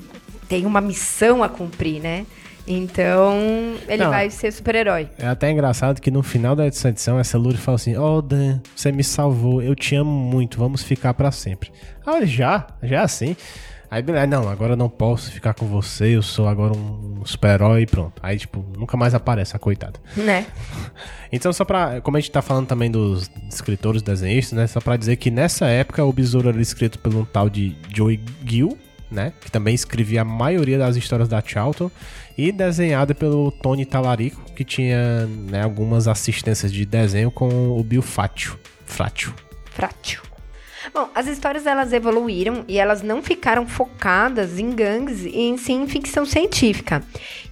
[0.49, 2.25] tem uma missão a cumprir, né?
[2.65, 5.09] Então, ele Não, vai ser super-herói.
[5.17, 8.91] É até engraçado que no final da edição, essa Luri fala assim: oh, Dan, você
[8.91, 11.71] me salvou, eu te amo muito, vamos ficar para sempre.
[12.05, 13.35] Ah, já, já é assim.
[13.93, 17.83] Aí, beleza, não, agora eu não posso ficar com você, eu sou agora um super-herói
[17.83, 18.13] e pronto.
[18.23, 19.99] Aí, tipo, nunca mais aparece a coitada.
[20.17, 20.45] Né?
[21.35, 21.99] Então, só pra.
[21.99, 24.67] Como a gente tá falando também dos escritores, desenhistas, né?
[24.67, 28.19] Só pra dizer que nessa época o Besouro era escrito por um tal de Joey
[28.45, 28.77] Gill,
[29.13, 29.33] né?
[29.41, 31.89] Que também escrevia a maioria das histórias da Charlton.
[32.37, 38.01] E desenhada pelo Tony Talarico, que tinha né, algumas assistências de desenho com o Bill
[38.01, 38.57] Fátio.
[38.85, 39.33] Frátio.
[39.71, 40.32] Frátio.
[40.93, 45.81] Bom, as histórias elas evoluíram e elas não ficaram focadas em gangues e em sim
[45.81, 47.01] em ficção científica.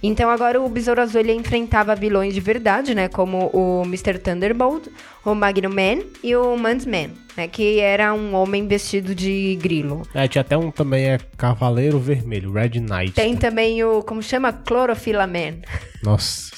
[0.00, 4.18] Então agora o Besouro Azul ele enfrentava vilões de verdade, né, como o Mr.
[4.18, 4.86] Thunderbolt,
[5.24, 10.02] o Magnum Man e o Man's Man, né, que era um homem vestido de grilo.
[10.14, 13.12] É, tinha até um também é Cavaleiro Vermelho, Red Knight.
[13.12, 15.62] Tem também o, como chama, Clorofila Man.
[16.00, 16.52] Nossa.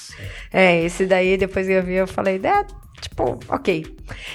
[0.53, 3.85] É, esse daí depois eu vi, eu falei, é, Tipo, ok.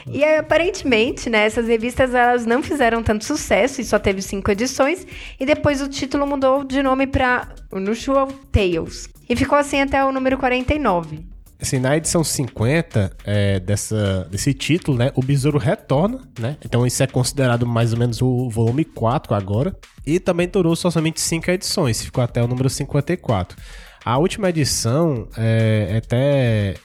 [0.08, 5.08] E aparentemente, né, essas revistas elas não fizeram tanto sucesso e só teve cinco edições.
[5.40, 9.10] E depois o título mudou de nome para Unusual Tales.
[9.28, 11.26] E ficou assim até o número 49.
[11.60, 16.56] Assim, na edição 50 é, dessa, desse título, né, o Besouro retorna, né?
[16.64, 19.76] Então isso é considerado mais ou menos o volume 4 agora.
[20.06, 23.58] E também durou somente 5 edições, ficou até o número 54.
[24.06, 26.76] A última edição é, até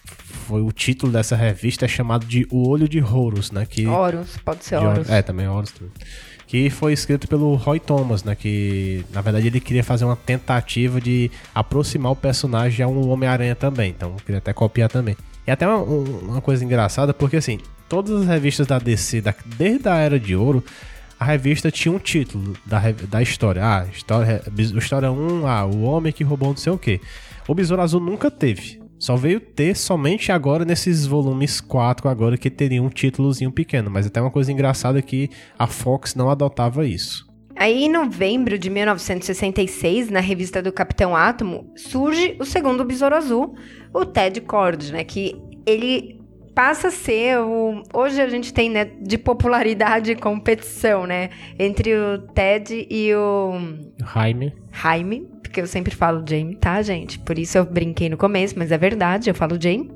[0.44, 3.66] foi o título dessa revista é chamado de O Olho de Horus, né?
[3.66, 5.08] Que, Horus, pode ser Horus.
[5.08, 5.72] É, também Horus.
[6.46, 8.34] Que foi escrito pelo Roy Thomas, né?
[8.34, 13.54] Que, na verdade, ele queria fazer uma tentativa de aproximar o personagem a um Homem-Aranha
[13.54, 13.90] também.
[13.90, 15.16] Então, queria até copiar também.
[15.46, 19.88] E até uma, uma, coisa engraçada, porque, assim, todas as revistas da DC, da, desde
[19.88, 20.62] a Era de Ouro,
[21.18, 23.62] a revista tinha um título da, da história.
[23.64, 24.42] Ah, história,
[24.76, 27.00] história 1, ah, o homem que roubou não sei o quê.
[27.48, 28.83] O Besouro Azul nunca teve.
[28.98, 34.06] Só veio ter somente agora nesses volumes 4 agora que teria um títulozinho pequeno, mas
[34.06, 37.26] até uma coisa engraçada é que a Fox não adotava isso.
[37.56, 43.54] Aí, em novembro de 1966, na revista do Capitão Átomo, surge o segundo Besouro Azul,
[43.92, 45.04] o Ted Cord, né?
[45.04, 46.20] Que ele
[46.52, 47.82] passa a ser o.
[47.92, 51.30] Hoje a gente tem, né, de popularidade e competição, né?
[51.56, 53.52] Entre o Ted e o.
[54.12, 54.52] Jaime.
[54.72, 57.16] Jaime porque eu sempre falo Jane, tá, gente?
[57.20, 59.88] Por isso eu brinquei no começo, mas é verdade, eu falo Jane.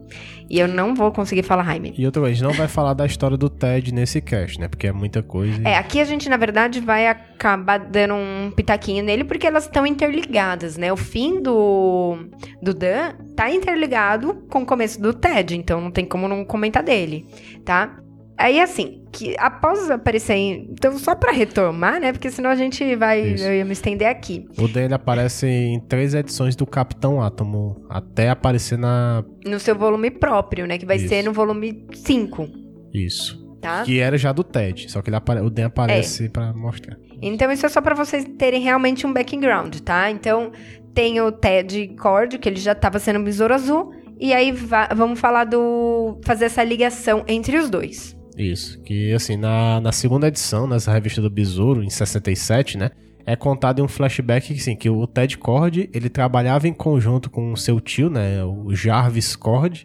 [0.49, 1.93] E eu não vou conseguir falar Jaime.
[1.99, 4.69] E outra vez, não vai falar da história do Ted nesse cast, né?
[4.69, 5.61] Porque é muita coisa.
[5.61, 5.67] E...
[5.67, 9.85] É, aqui a gente, na verdade, vai acabar dando um pitaquinho nele, porque elas estão
[9.85, 10.93] interligadas, né?
[10.93, 12.17] O fim do,
[12.63, 16.85] do Dan tá interligado com o começo do Ted, então não tem como não comentar
[16.85, 17.27] dele,
[17.65, 17.99] tá?
[18.39, 20.68] Aí, assim, que após aparecer em...
[20.70, 22.12] Então, só para retomar, né?
[22.12, 23.32] Porque senão a gente vai...
[23.32, 23.45] Isso.
[23.45, 24.47] Eu ia me estender aqui.
[24.57, 27.84] O dele aparece em três edições do Capitão Átomo.
[27.91, 29.24] Até aparecer na...
[29.45, 30.78] No seu volume próprio, né?
[30.78, 31.09] Que vai Isso.
[31.09, 32.49] ser no volume 5.
[32.95, 33.45] Isso.
[33.61, 33.82] Tá?
[33.82, 34.89] Que era já do Ted.
[34.89, 35.41] Só que ele apare...
[35.41, 36.28] o Dan aparece é.
[36.28, 36.97] para mostrar.
[37.20, 40.12] Então, isso é só para vocês terem realmente um background, tá?
[40.12, 40.53] Então,
[40.95, 43.93] tem o Ted Cord, que ele já tava sendo Besouro Azul.
[44.20, 44.55] E aí,
[44.95, 46.20] vamos falar do...
[46.24, 48.16] Fazer essa ligação entre os dois.
[48.39, 48.80] Isso.
[48.82, 52.91] Que, assim, na, na segunda edição, nessa revista do Besouro, em 67, né?
[53.26, 57.28] É contado em um flashback que, assim, que o Ted Cord, ele trabalhava em conjunto
[57.28, 58.43] com seu tio, né?
[58.45, 59.84] O Jarvis Cord,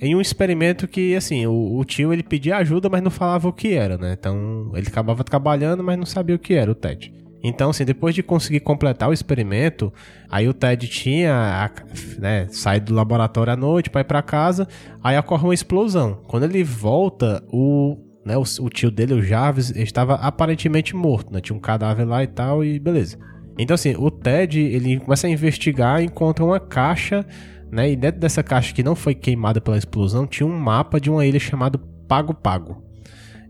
[0.00, 3.52] em um experimento que, assim, o, o, tio, ele pedia ajuda, mas não falava o
[3.52, 4.14] que era, né?
[4.18, 7.12] Então, ele acabava trabalhando, mas não sabia o que era, o Ted.
[7.42, 9.92] Então, assim, depois de conseguir completar o experimento,
[10.28, 11.70] aí o Ted tinha
[12.18, 14.66] né, saído do laboratório à noite para ir para casa,
[15.02, 16.18] aí ocorre uma explosão.
[16.26, 21.40] Quando ele volta, o, né, o, o, tio dele, o Jarvis, estava aparentemente morto, né?
[21.40, 23.16] Tinha um cadáver lá e tal, e beleza.
[23.56, 27.24] Então, assim, o Ted, ele começa a investigar encontra uma caixa,
[27.70, 27.90] né?
[27.90, 31.24] E dentro dessa caixa que não foi queimada pela explosão, tinha um mapa de uma
[31.24, 31.78] ilha chamada
[32.08, 32.87] Pago Pago.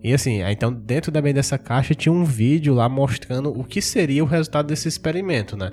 [0.03, 4.23] E assim, então dentro também dessa caixa tinha um vídeo lá mostrando o que seria
[4.23, 5.71] o resultado desse experimento, né?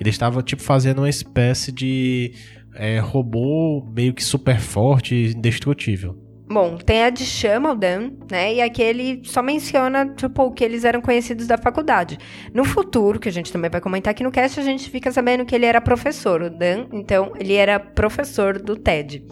[0.00, 2.32] Ele estava tipo fazendo uma espécie de
[2.74, 6.28] é, robô meio que super forte e indestrutível.
[6.50, 8.54] Bom, tem a de chama, o Dan, né?
[8.54, 12.16] E aqui ele só menciona, tipo, que eles eram conhecidos da faculdade.
[12.54, 15.44] No futuro, que a gente também vai comentar aqui no cast, a gente fica sabendo
[15.44, 19.22] que ele era professor, o Dan, então, ele era professor do TED,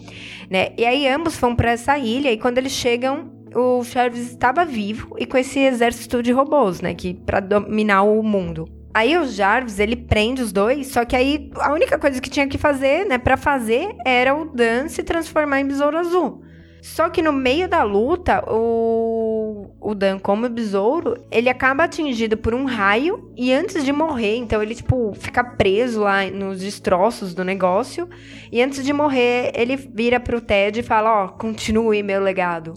[0.47, 0.69] né?
[0.77, 5.15] E aí ambos vão para essa ilha e quando eles chegam, o Jarvis estava vivo
[5.17, 8.67] e com esse exército de robôs, né, que para dominar o mundo.
[8.93, 12.47] Aí o Jarvis, ele prende os dois, só que aí a única coisa que tinha
[12.47, 16.43] que fazer, né, para fazer era o Dan se transformar em besouro azul.
[16.81, 22.53] Só que no meio da luta, o, o Dan, como besouro, ele acaba atingido por
[22.53, 27.43] um raio e antes de morrer, então ele, tipo, fica preso lá nos destroços do
[27.43, 28.07] negócio.
[28.51, 32.73] E antes de morrer, ele vira pro Ted e fala: Ó, oh, continue meu legado.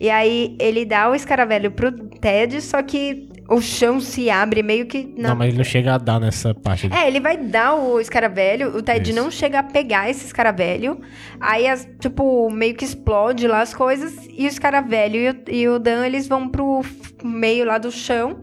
[0.00, 4.86] E aí ele dá o escaravelho pro Ted, só que o chão se abre meio
[4.86, 5.12] que.
[5.16, 5.30] Na...
[5.30, 6.88] Não, mas ele não chega a dar nessa parte.
[6.92, 9.18] É, ele vai dar o escaravelho, o Ted Isso.
[9.18, 11.00] não chega a pegar esse escaravelho.
[11.40, 14.14] Aí, as, tipo, meio que explode lá as coisas.
[14.30, 16.82] E o escaravelho e o, e o Dan, eles vão pro
[17.24, 18.40] meio lá do chão.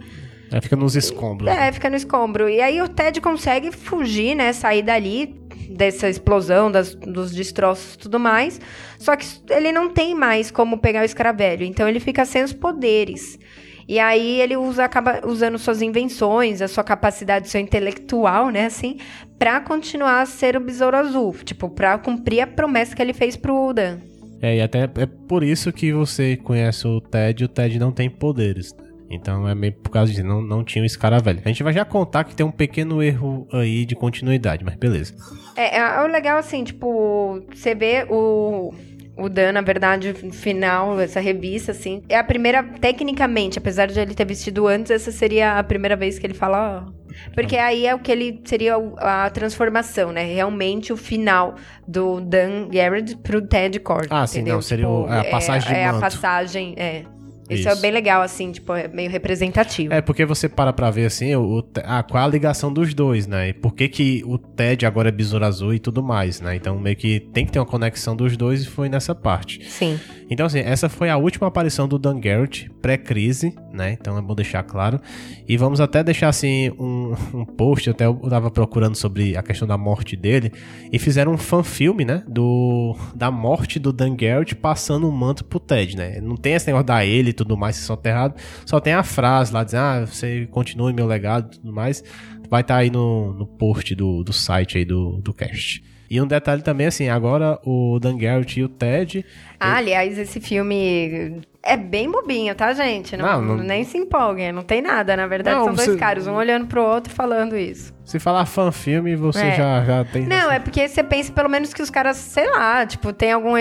[0.52, 1.50] É, fica nos escombros.
[1.50, 2.50] É, fica no escombro.
[2.50, 4.54] E aí o Ted consegue fugir, né?
[4.54, 5.36] Sair dali,
[5.70, 8.60] dessa explosão, das, dos destroços e tudo mais.
[8.98, 11.66] Só que ele não tem mais como pegar o escravelho.
[11.66, 13.40] Então ele fica sem os poderes.
[13.88, 18.98] E aí ele usa, acaba usando suas invenções, a sua capacidade seu intelectual, né, assim,
[19.38, 21.36] pra continuar a ser o Besouro Azul.
[21.44, 24.00] Tipo, pra cumprir a promessa que ele fez pro Dan.
[24.42, 28.10] É, e até é por isso que você conhece o Ted o Ted não tem
[28.10, 28.76] poderes.
[29.10, 31.42] Então é meio por causa disso, não, não tinha o escaravelho.
[31.46, 35.16] A gente vai já contar que tem um pequeno erro aí de continuidade, mas beleza.
[35.56, 38.74] É, é, é o legal assim, tipo, você vê o
[39.18, 42.04] o Dan, na verdade, final, essa revista, assim.
[42.10, 46.20] É a primeira, tecnicamente, apesar de ele ter vestido antes, essa seria a primeira vez
[46.20, 46.86] que ele fala.
[47.34, 50.26] Porque aí é o que ele seria a transformação, né?
[50.26, 51.56] Realmente o final
[51.88, 54.08] do Dan Garrett pro Ted Cord.
[54.10, 54.56] Ah, sim, entendeu?
[54.56, 55.98] não, seria tipo, a passagem é, de É manto.
[55.98, 57.04] a passagem, é.
[57.50, 59.94] Isso, Isso, é bem legal, assim, tipo, é meio representativo.
[59.94, 63.28] É, porque você para pra ver, assim, o, o, ah, qual a ligação dos dois,
[63.28, 63.50] né?
[63.50, 66.56] E por que que o Ted agora é besouro azul e tudo mais, né?
[66.56, 69.64] Então, meio que tem que ter uma conexão dos dois e foi nessa parte.
[69.70, 70.00] Sim.
[70.30, 73.92] Então, assim, essa foi a última aparição do Dan Garrett, pré-crise, né?
[74.00, 75.00] Então é bom deixar claro.
[75.48, 79.68] E vamos até deixar, assim, um, um post, até eu tava procurando sobre a questão
[79.68, 80.52] da morte dele,
[80.92, 82.24] e fizeram um fan-filme, né?
[82.28, 86.20] Do, da morte do Dan Garrett passando o um manto pro Ted, né?
[86.22, 88.36] Não tem esse negócio da ele tudo mais, se soterrado.
[88.66, 92.04] Só tem a frase lá dizendo, ah, você continue meu legado e tudo mais.
[92.50, 95.84] Vai estar tá aí no, no post do, do site aí do, do cast.
[96.16, 99.26] E um detalhe também, assim, agora o Dan Garrett e o Ted.
[99.60, 103.18] Ah, aliás, esse filme é bem bobinho, tá, gente?
[103.18, 103.64] Não, não, não...
[103.66, 105.18] Nem se empolguem, não tem nada.
[105.18, 105.98] Na verdade, não, são dois você...
[105.98, 107.94] caras, um olhando pro outro falando isso.
[108.06, 109.56] Se falar fã filme, você é.
[109.58, 110.26] já, já tem.
[110.26, 113.58] Não, é porque você pensa pelo menos que os caras, sei lá, tipo, tem algum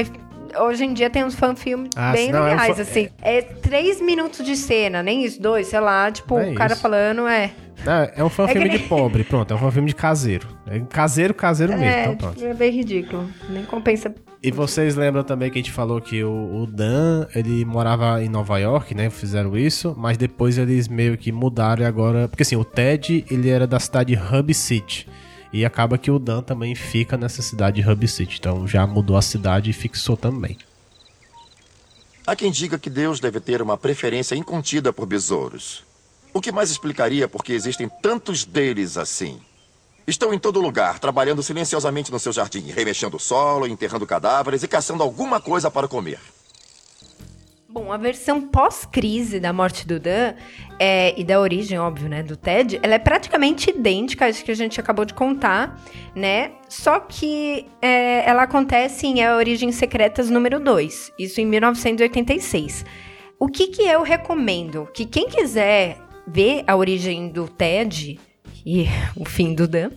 [0.57, 3.09] hoje em dia tem uns fanfilmes ah, bem não, legais, é um assim.
[3.21, 6.83] É três minutos de cena, nem isso, dois, sei lá, tipo, é o cara isso.
[6.83, 7.51] falando, é.
[7.87, 10.49] É, é um fanfilme é de pobre, pronto, é um fanfilme de caseiro.
[10.67, 12.45] É caseiro, caseiro mesmo, é, então pronto.
[12.45, 14.15] É bem ridículo, nem compensa.
[14.43, 18.29] E vocês lembram também que a gente falou que o, o, Dan, ele morava em
[18.29, 19.09] Nova York, né?
[19.09, 22.29] Fizeram isso, mas depois eles meio que mudaram e agora...
[22.29, 25.09] Porque assim, o Ted, ele era da cidade Hub City.
[25.51, 28.37] E acaba que o Dan também fica nessa cidade de Hub City.
[28.39, 30.59] Então já mudou a cidade e fixou também.
[32.27, 35.85] Há quem diga que Deus deve ter uma preferência incontida por besouros.
[36.35, 39.41] O que mais explicaria por que existem tantos deles assim?
[40.05, 44.69] Estão em todo lugar, trabalhando silenciosamente no seu jardim, remexendo o solo, enterrando cadáveres e
[44.69, 46.19] caçando alguma coisa para comer.
[47.69, 50.35] Bom, a versão pós-crise da morte do Dan
[50.79, 54.55] é, e da origem, óbvio, né, do Ted, ela é praticamente idêntica às que a
[54.55, 55.81] gente acabou de contar,
[56.17, 56.53] né?
[56.69, 62.85] Só que é, ela acontece em A Origem Secretas número 2, isso em 1986.
[63.39, 64.89] O que, que eu recomendo?
[64.95, 68.19] Que quem quiser ver a origem do Ted
[68.65, 69.91] e o fim do Dan,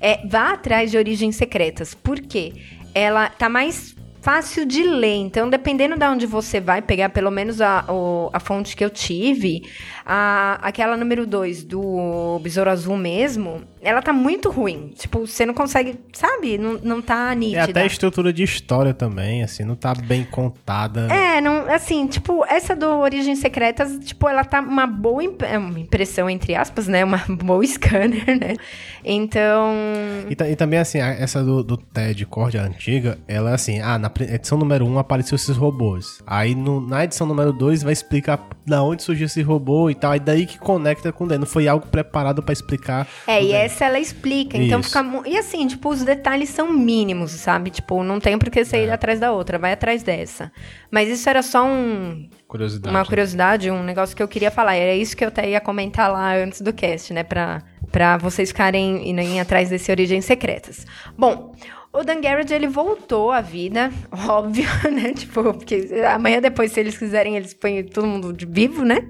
[0.00, 1.94] é, vá atrás de Origens Secretas.
[1.94, 2.52] Por quê?
[2.94, 3.94] Ela tá mais
[4.24, 5.16] fácil de ler.
[5.16, 8.88] Então, dependendo de onde você vai pegar, pelo menos a, o, a fonte que eu
[8.88, 9.60] tive,
[10.04, 14.92] a, aquela número 2 do Besouro Azul mesmo, ela tá muito ruim.
[14.96, 16.58] Tipo, você não consegue, sabe?
[16.58, 17.60] Não, não tá nítida.
[17.60, 21.06] É até a estrutura de história também, assim, não tá bem contada.
[21.12, 25.58] É, não, assim, tipo, essa do Origens Secretas, tipo, ela tá uma boa imp é
[25.58, 27.04] uma impressão, entre aspas, né?
[27.04, 28.56] Uma boa scanner, né?
[29.04, 29.74] Então...
[30.28, 34.10] E, e também, assim, essa do, do TED Cord, antiga, ela é assim, ah, na
[34.20, 36.22] edição número 1 um apareceu esses robôs.
[36.26, 40.12] Aí no, na edição número 2 vai explicar da onde surgiu esse robô e tal.
[40.12, 41.38] Aí daí que conecta com o Dan.
[41.38, 43.06] Não foi algo preparado para explicar.
[43.26, 43.68] É, e Dan.
[43.74, 44.56] Essa ela explica.
[44.56, 44.90] Então Isso.
[44.90, 45.28] fica.
[45.28, 47.70] E assim, tipo, os detalhes são mínimos, sabe?
[47.70, 48.92] Tipo, não tem por que você ir é.
[48.92, 50.50] atrás da outra, vai atrás dessa.
[50.90, 52.28] Mas isso era só um.
[52.46, 52.94] Curiosidade.
[52.94, 54.76] Uma curiosidade, um negócio que eu queria falar.
[54.76, 57.24] Era isso que eu até ia comentar lá antes do cast, né?
[57.24, 60.86] Pra, pra vocês ficarem indo atrás desse Origens Secretas.
[61.18, 61.54] Bom.
[61.92, 63.88] O Dan Garrett, ele voltou à vida,
[64.28, 65.12] óbvio, né?
[65.12, 69.08] Tipo, porque amanhã depois, se eles quiserem, eles põem todo mundo de vivo, né?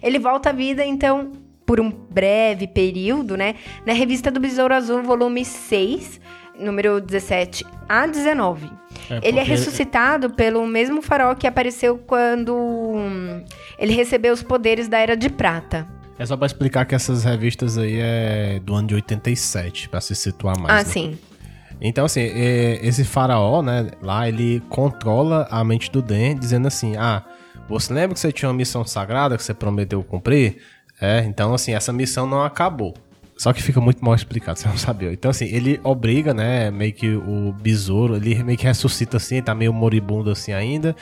[0.00, 1.32] Ele volta à vida, então,
[1.70, 3.54] por um breve período, né?
[3.86, 6.20] Na revista do Besouro Azul, volume 6,
[6.58, 8.68] número 17 a 19.
[9.08, 13.44] É ele é ressuscitado pelo mesmo farol que apareceu quando hum,
[13.78, 15.86] ele recebeu os poderes da Era de Prata.
[16.18, 20.16] É só pra explicar que essas revistas aí é do ano de 87, pra se
[20.16, 20.74] situar mais.
[20.74, 20.84] Ah, né?
[20.84, 21.18] sim.
[21.80, 22.32] Então, assim,
[22.82, 27.22] esse faraó, né, lá ele controla a mente do Den, dizendo assim: ah,
[27.68, 30.56] você lembra que você tinha uma missão sagrada que você prometeu cumprir?
[31.00, 32.94] É, então, assim, essa missão não acabou.
[33.36, 35.12] Só que fica muito mal explicado, você não sabia.
[35.12, 39.54] Então, assim, ele obriga, né, meio que o besouro, ele meio que ressuscita assim, tá
[39.54, 40.94] meio moribundo assim ainda.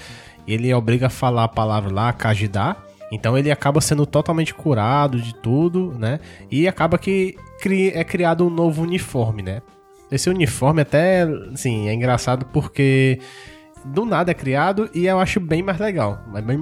[0.46, 2.76] Ele obriga a falar a palavra lá, Kajidá,
[3.10, 6.20] Então ele acaba sendo totalmente curado de tudo, né?
[6.50, 7.36] E acaba que
[7.92, 9.62] é criado um novo uniforme, né?
[10.10, 13.18] Esse uniforme até, assim, é engraçado porque
[13.84, 16.20] do nada é criado e eu acho bem mais legal.
[16.44, 16.58] Bem,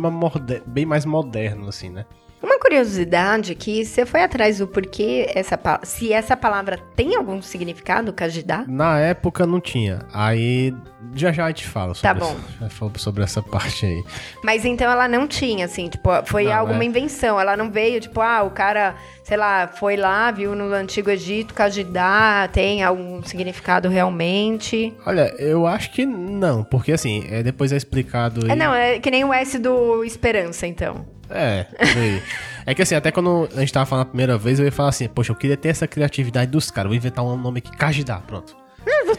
[0.66, 2.06] bem mais moderno, assim, né?
[2.42, 8.12] Uma curiosidade que você foi atrás do porquê essa se essa palavra tem algum significado,
[8.12, 8.64] Kajidá?
[8.68, 10.00] Na época não tinha.
[10.12, 10.74] Aí
[11.14, 12.36] já já a gente fala sobre, tá bom.
[12.60, 14.04] Essa, fala sobre essa parte aí.
[14.42, 16.86] Mas então ela não tinha, assim, tipo, foi não, alguma é...
[16.86, 17.40] invenção.
[17.40, 21.54] Ela não veio, tipo, ah, o cara, sei lá, foi lá, viu no Antigo Egito,
[21.54, 24.94] Kajidá, tem algum significado realmente?
[25.06, 28.50] Olha, eu acho que não, porque assim, é, depois é explicado.
[28.50, 31.15] É, não, é que nem o S do Esperança, então.
[31.30, 31.66] É,
[32.66, 34.90] é que assim, até quando a gente tava falando a primeira vez, eu ia falar
[34.90, 38.18] assim, poxa, eu queria ter essa criatividade dos caras, vou inventar um nome aqui, Kajidá,
[38.18, 38.56] pronto.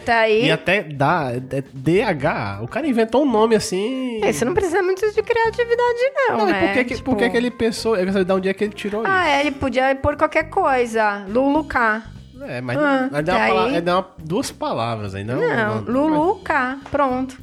[0.08, 0.46] Tá aí.
[0.46, 4.24] E até dá, é DH, o cara inventou um nome assim.
[4.24, 6.38] É, isso não precisa muito de criatividade, não.
[6.38, 6.60] Não, né?
[6.60, 7.10] por que, tipo...
[7.10, 7.94] por que, que ele pensou?
[7.94, 9.12] Eu quero saber de onde é que ele tirou ah, isso.
[9.12, 11.26] Ah, é, ele podia pôr qualquer coisa.
[11.28, 12.04] Lulucá.
[12.42, 15.34] É, mas ah, é, uma palavra, é uma, duas palavras ainda.
[15.34, 17.36] Não, não Lulu K, pronto.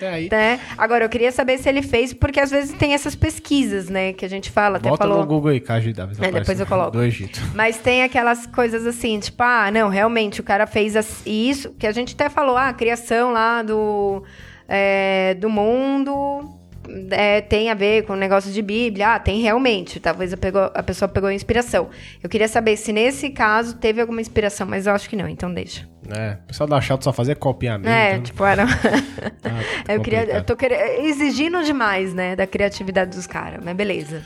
[0.00, 0.28] É, aí.
[0.32, 0.58] É.
[0.78, 4.24] Agora, eu queria saber se ele fez, porque às vezes tem essas pesquisas, né, que
[4.24, 4.78] a gente fala.
[4.78, 5.20] Até Bota falou...
[5.20, 6.08] no Google aí, Cajidá.
[6.20, 6.92] É, depois eu coloco.
[6.92, 7.40] Do Egito.
[7.54, 10.94] Mas tem aquelas coisas assim, tipo, ah, não, realmente, o cara fez
[11.26, 14.22] isso, que a gente até falou, ah, a criação lá do,
[14.68, 16.63] é, do mundo
[17.10, 19.14] é, tem a ver com negócio de Bíblia.
[19.14, 20.00] Ah, tem realmente.
[20.00, 21.88] Talvez a, pegou, a pessoa pegou inspiração.
[22.22, 25.52] Eu queria saber se nesse caso teve alguma inspiração, mas eu acho que não, então
[25.52, 25.88] deixa.
[26.10, 27.88] É, o pessoal da Chato só fazia copiamento.
[27.88, 28.22] É, então...
[28.22, 28.64] tipo, era.
[28.64, 30.24] ah, eu queria.
[30.24, 34.22] Eu tô querendo, exigindo demais, né, da criatividade dos caras, mas beleza.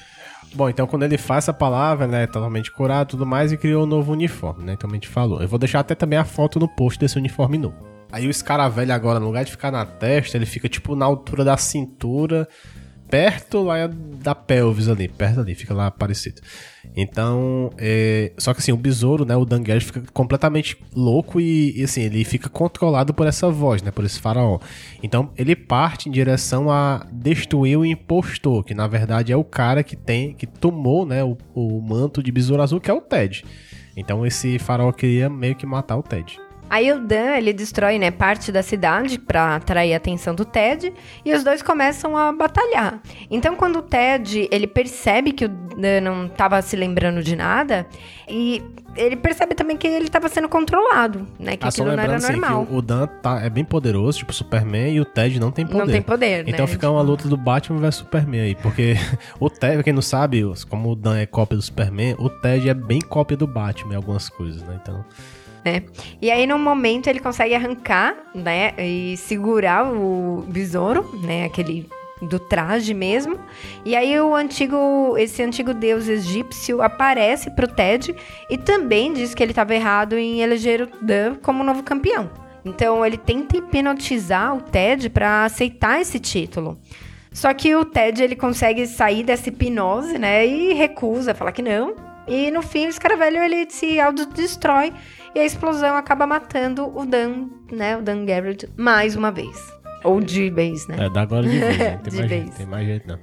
[0.55, 3.85] Bom, então quando ele faz essa palavra, né, totalmente curado e tudo mais, e criou
[3.85, 5.43] um novo uniforme, né, como a gente falou.
[5.43, 7.98] Eu vou deixar até também a foto no post desse uniforme novo.
[8.11, 11.45] Aí o escaravelho agora, no lugar de ficar na testa, ele fica tipo na altura
[11.45, 12.49] da cintura,
[13.09, 16.41] perto lá da pelvis ali, perto ali, fica lá parecido.
[16.97, 18.33] Então, é...
[18.39, 22.25] só que assim, o besouro, né, o Danguer fica completamente louco e, e, assim, ele
[22.25, 24.59] fica controlado por essa voz, né, por esse faraó.
[25.03, 29.83] Então, ele parte em direção a destruir o impostor, que na verdade é o cara
[29.83, 33.45] que tem, que tomou, né, o, o manto de besouro azul, que é o Ted.
[33.97, 36.39] Então, esse faraó queria meio que matar o Ted.
[36.71, 40.93] Aí o Dan, ele destrói, né, parte da cidade para atrair a atenção do Ted,
[41.25, 43.01] e os dois começam a batalhar.
[43.31, 47.87] Então, quando o Ted, ele percebe que o Dan não estava se lembrando de nada,
[48.29, 48.63] e
[48.97, 52.33] ele percebe também que ele estava sendo controlado, né, que ah, aquilo não era assim,
[52.33, 52.67] normal.
[52.71, 55.79] o Dan tá, é bem poderoso, tipo Superman, e o Ted não tem poder.
[55.79, 56.67] Não tem poder, Então né?
[56.67, 56.93] fica tipo...
[56.93, 58.97] uma luta do Batman versus Superman aí, porque
[59.41, 62.75] o Ted, quem não sabe, como o Dan é cópia do Superman, o Ted é
[62.75, 65.05] bem cópia do Batman em algumas coisas, né, então
[65.71, 65.83] né?
[66.21, 68.73] E aí, no momento, ele consegue arrancar, né?
[68.79, 71.45] E segurar o besouro, né?
[71.45, 71.87] Aquele
[72.23, 73.39] do traje mesmo.
[73.85, 78.15] E aí o antigo, esse antigo deus egípcio aparece pro Ted
[78.51, 82.29] e também diz que ele estava errado em eleger o Dan como novo campeão.
[82.65, 86.79] Então ele tenta hipnotizar o Ted para aceitar esse título.
[87.33, 90.47] Só que o Ted ele consegue sair dessa hipnose, né?
[90.47, 92.08] E recusa, fala que não.
[92.29, 94.93] E no fim o escaravelho ele se autodestrói
[95.35, 97.97] e a explosão acaba matando o Dan, né?
[97.97, 99.73] O Dan Garrett mais uma vez.
[100.05, 100.97] Ou de vez, né?
[101.07, 101.99] É, dá agora de vez, né?
[102.05, 102.43] Tem, de mais, vez.
[102.43, 103.19] Jeito, tem mais jeito, não.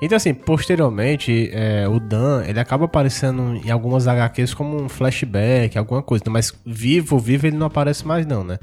[0.00, 5.76] Então, assim, posteriormente, é, o Dan, ele acaba aparecendo em algumas HQs como um flashback,
[5.76, 6.24] alguma coisa.
[6.28, 8.58] Mas vivo, vivo, ele não aparece mais não, né?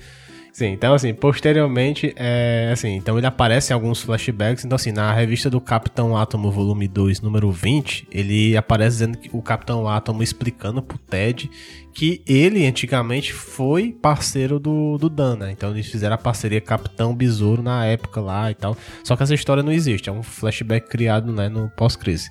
[0.56, 5.12] Sim, então assim, posteriormente, é, assim, então ele aparece em alguns flashbacks, então assim, na
[5.12, 10.24] revista do Capitão Átomo, volume 2, número 20, ele aparece dizendo que o Capitão Átomo
[10.24, 11.52] explicando pro Ted
[11.94, 15.52] que ele antigamente foi parceiro do, do Dan, né?
[15.52, 18.78] Então eles fizeram a parceria Capitão Besouro na época lá e tal.
[19.04, 22.30] Só que essa história não existe, é um flashback criado, né, no pós-crise.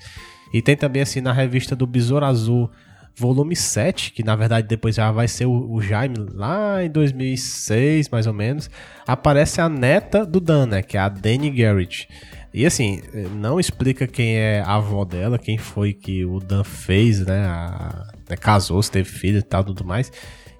[0.50, 2.70] E tem também assim na revista do Besouro Azul,
[3.16, 8.08] volume 7, que na verdade depois já vai ser o, o, Jaime lá em 2006,
[8.08, 8.68] mais ou menos,
[9.06, 12.08] aparece a neta do Dan, né, que é a Danny Garrett.
[12.52, 13.02] E assim,
[13.32, 18.06] não explica quem é a avó dela, quem foi que o Dan fez, né, a,
[18.28, 20.10] né casou, se teve filho e tal, tudo mais.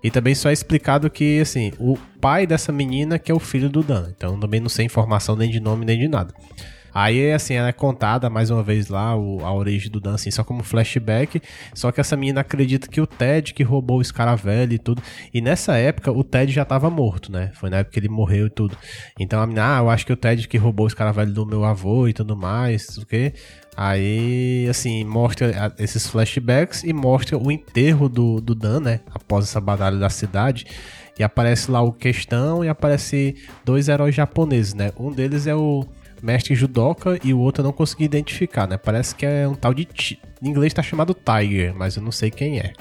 [0.03, 3.71] E também só é explicado que, assim, o pai dessa menina que é o filho
[3.71, 4.13] do Dan.
[4.15, 6.35] Então também não sei informação nem de nome nem de nada.
[6.95, 10.31] Aí, assim, ela é contada mais uma vez lá, o, a origem do Dan, assim,
[10.31, 11.43] só como flashback.
[11.75, 15.03] Só que essa menina acredita que o Ted que roubou o escaravelho e tudo.
[15.33, 17.51] E nessa época, o Ted já tava morto, né?
[17.55, 18.79] Foi na época que ele morreu e tudo.
[19.19, 21.65] Então a menina, ah, eu acho que o Ted que roubou o escaravelho do meu
[21.65, 23.33] avô e tudo mais, o quê?
[23.77, 29.01] Aí, assim, mostra esses flashbacks e mostra o enterro do, do Dan, né?
[29.13, 30.65] Após essa batalha da cidade.
[31.19, 33.35] E aparece lá o Questão e aparece
[33.65, 34.93] dois heróis japoneses, né?
[34.97, 35.85] Um deles é o
[36.25, 38.77] mestre judoca e o outro eu não consegui identificar, né?
[38.77, 39.87] Parece que é um tal de.
[40.43, 42.73] Em inglês tá chamado Tiger, mas eu não sei quem é.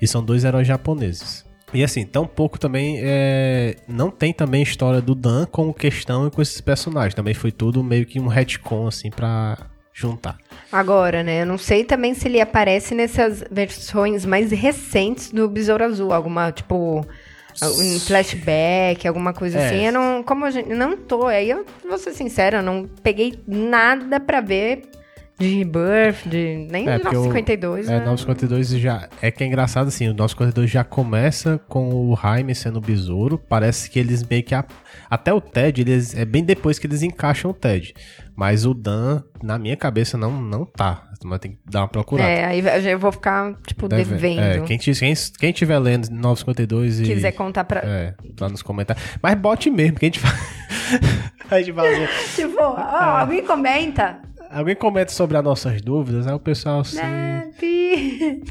[0.00, 1.44] E são dois heróis japoneses.
[1.72, 3.76] E assim, tão pouco também é...
[3.86, 7.14] não tem também história do Dan com questão e com esses personagens.
[7.14, 9.56] Também foi tudo meio que um retcon, assim, pra
[9.92, 10.38] juntar.
[10.72, 11.42] Agora, né?
[11.42, 16.12] Eu não sei também se ele aparece nessas versões mais recentes do Besouro Azul.
[16.12, 17.06] Alguma, tipo
[17.62, 19.66] um flashback, alguma coisa é.
[19.66, 19.86] assim.
[19.86, 24.18] Eu não, como eu não tô, aí eu vou ser sincera, eu não peguei nada
[24.20, 24.82] para ver
[25.40, 27.96] de Rebirth, de nem é, 952, o, né?
[27.96, 32.54] É, 952 já é que é engraçado assim, o 952 já começa com o Jaime
[32.54, 34.64] sendo o besouro, parece que eles meio que a,
[35.08, 37.94] até o Ted, eles é bem depois que eles encaixam o Ted.
[38.36, 41.10] Mas o Dan, na minha cabeça, não, não tá.
[41.22, 42.30] Mas tem que dar uma procurada.
[42.30, 44.40] É, aí eu vou ficar, tipo, Deve, devendo.
[44.40, 47.02] É, quem, quem, quem tiver lendo 952 e.
[47.04, 47.80] Quiser contar pra.
[47.80, 49.04] É, lá nos comentários.
[49.22, 50.34] Mas bote mesmo, que a gente fala.
[51.50, 51.88] a gente fala
[52.34, 53.20] tipo, ó, oh, é.
[53.20, 54.22] alguém comenta.
[54.50, 56.98] Alguém comenta sobre as nossas dúvidas, aí o pessoal assim.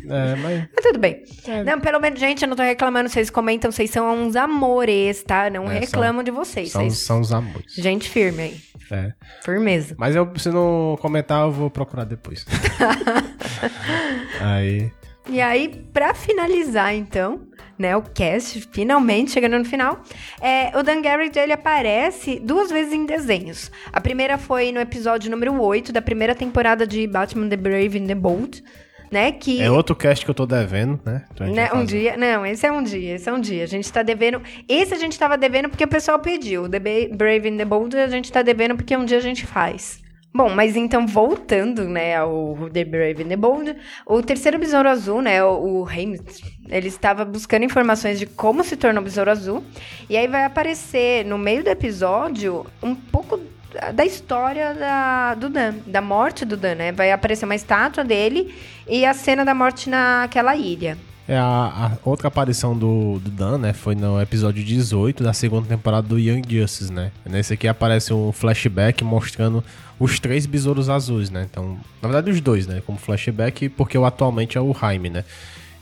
[0.10, 0.68] É, mas...
[0.76, 1.24] mas tudo bem.
[1.48, 1.64] É.
[1.64, 3.08] Não, pelo menos, gente, eu não tô reclamando.
[3.08, 5.50] Vocês comentam, vocês são uns amores, tá?
[5.50, 6.72] Não é, reclamam são, de vocês.
[6.72, 6.98] São, vocês...
[6.98, 7.74] são os amores.
[7.76, 8.62] Gente firme aí.
[8.92, 9.14] É.
[9.44, 9.96] Firmeza.
[9.98, 12.46] Mas eu, se não comentar, eu vou procurar depois.
[14.42, 14.92] aí.
[15.30, 17.48] E aí, pra finalizar, então,
[17.80, 20.02] né, o cast, finalmente chegando no final,
[20.42, 23.72] é, o Dan Garrett, ele aparece duas vezes em desenhos.
[23.94, 28.08] A primeira foi no episódio número 8 da primeira temporada de Batman The Brave and
[28.08, 28.62] the Bold,
[29.10, 29.32] né?
[29.32, 29.62] Que...
[29.62, 31.24] É outro cast que eu tô devendo, né?
[31.32, 31.70] Então né?
[31.74, 32.18] Um dia.
[32.18, 33.64] Não, esse é um dia, esse é um dia.
[33.64, 34.42] A gente tá devendo.
[34.68, 36.70] Esse a gente tava devendo porque o pessoal pediu.
[36.70, 40.02] The Brave and the Bold a gente tá devendo porque um dia a gente faz.
[40.34, 43.76] Bom, mas então voltando, né, ao The Brave and the Bold,
[44.06, 49.04] o terceiro besouro azul, né, o, o ele estava buscando informações de como se tornou
[49.04, 49.64] besouro azul,
[50.08, 53.40] e aí vai aparecer no meio do episódio um pouco
[53.94, 56.92] da história da, do Dan, da morte do Dan, né?
[56.92, 58.54] Vai aparecer uma estátua dele
[58.88, 60.98] e a cena da morte naquela ilha.
[61.30, 65.68] É, a, a, outra aparição do, do, Dan, né, foi no episódio 18 da segunda
[65.68, 67.12] temporada do Young Justice, né?
[67.24, 69.64] Nesse aqui aparece um flashback mostrando
[70.00, 71.46] os três besouros azuis, né?
[71.48, 75.24] Então, na verdade os dois, né, como flashback, porque o atualmente é o Jaime, né?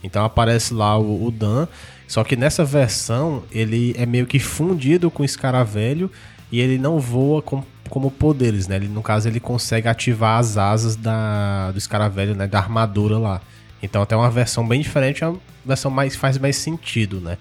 [0.04, 1.66] Então aparece lá o, o Dan,
[2.06, 6.10] só que nessa versão ele é meio que fundido com o escaravelho
[6.52, 8.76] e ele não voa com como poderes, né?
[8.76, 12.46] Ele, no caso, ele consegue ativar as asas da, do escaravelho, né?
[12.46, 13.40] Da armadura lá.
[13.82, 17.38] Então, até uma versão bem diferente, uma versão mais faz mais sentido, né?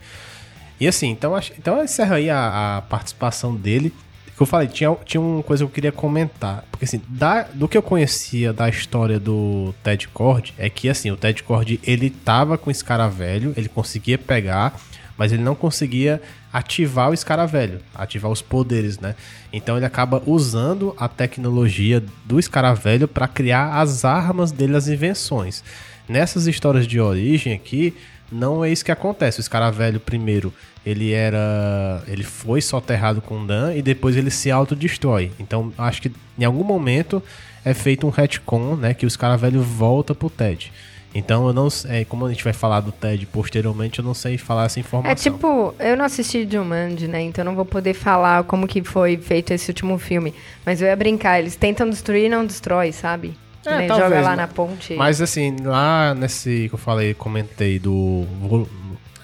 [0.79, 3.93] E assim, então, então encerra aí a, a participação dele.
[4.35, 6.63] Que eu falei, tinha, tinha uma coisa que eu queria comentar.
[6.69, 11.09] Porque assim, da, do que eu conhecia da história do Ted Cord, é que assim,
[11.09, 14.79] o Ted Cord, ele tava com o escaravelho, ele conseguia pegar,
[15.17, 16.21] mas ele não conseguia
[16.53, 19.15] ativar o escaravelho, ativar os poderes, né?
[19.51, 25.63] Então ele acaba usando a tecnologia do escaravelho para criar as armas dele, as invenções.
[26.07, 27.93] Nessas histórias de origem aqui,
[28.31, 29.39] não é isso que acontece.
[29.39, 30.53] O escaravelho primeiro,
[30.85, 35.31] ele era, ele foi soterrado com Dan e depois ele se autodestrói.
[35.39, 37.21] Então, acho que em algum momento
[37.63, 40.71] é feito um retcon, né, que o escaravelho volta pro Ted.
[41.17, 44.37] Então eu não sei, como a gente vai falar do TED posteriormente, eu não sei
[44.37, 45.11] falar essa informação.
[45.11, 47.21] É tipo, eu não assisti Jumanji, né?
[47.21, 50.33] Então eu não vou poder falar como que foi feito esse último filme.
[50.65, 53.35] Mas eu ia brincar, eles tentam destruir e não destrói, sabe?
[53.68, 53.88] É, né?
[53.88, 54.95] talvez, Joga lá na ponte.
[54.95, 58.26] Mas assim, lá nesse que eu falei, comentei do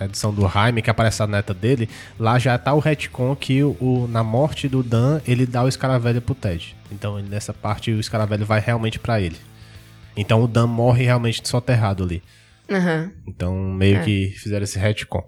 [0.01, 1.89] edição do Jaime, que aparece a neta dele,
[2.19, 6.21] lá já tá o retcon que o, na morte do Dan, ele dá o escaravelho
[6.21, 6.75] pro Ted.
[6.91, 9.37] Então nessa parte o escaravelho vai realmente para ele.
[10.15, 12.21] Então o Dan morre realmente soterrado ali.
[12.69, 13.11] Uhum.
[13.27, 14.03] Então meio é.
[14.03, 15.23] que fizeram esse retcon.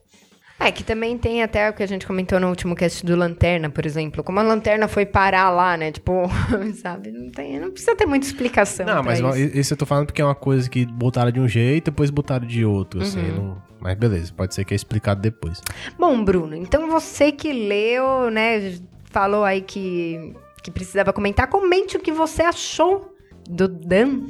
[0.60, 3.70] É, que também tem até o que a gente comentou no último cast do Lanterna,
[3.70, 4.24] por exemplo.
[4.24, 5.92] Como a Lanterna foi parar lá, né?
[5.92, 6.24] Tipo,
[6.82, 7.12] sabe?
[7.12, 8.86] Não, tem, não precisa ter muita explicação.
[8.86, 9.58] Não, mas isso.
[9.58, 9.74] isso.
[9.74, 12.48] eu tô falando porque é uma coisa que botaram de um jeito e depois botaram
[12.48, 13.26] de outro, assim, uhum.
[13.26, 13.36] assim.
[13.36, 13.66] Não...
[13.82, 15.62] Mas beleza, pode ser que é explicado depois.
[16.00, 18.76] Bom, Bruno, então você que leu, né?
[19.12, 20.34] Falou aí que,
[20.64, 21.48] que precisava comentar.
[21.48, 23.14] Comente o que você achou
[23.48, 24.22] do Dan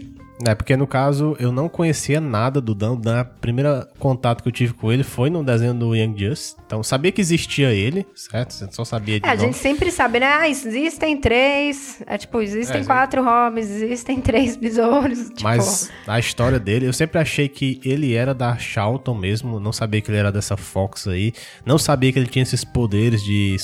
[0.44, 2.94] é, porque no caso eu não conhecia nada do Dan.
[2.94, 6.18] O Dan, a primeira contato que eu tive com ele foi no desenho do Young
[6.18, 6.56] Justice.
[6.66, 8.54] Então sabia que existia ele, certo?
[8.54, 10.26] Você só sabia de É, a gente sempre sabe, né?
[10.26, 12.02] Ah, existem três.
[12.06, 15.30] É tipo, existem é, quatro homens, existem três besouros.
[15.36, 15.44] Tipo...
[15.44, 19.60] Mas a história dele, eu sempre achei que ele era da Charlton mesmo.
[19.60, 21.34] Não sabia que ele era dessa Fox aí.
[21.66, 23.56] Não sabia que ele tinha esses poderes de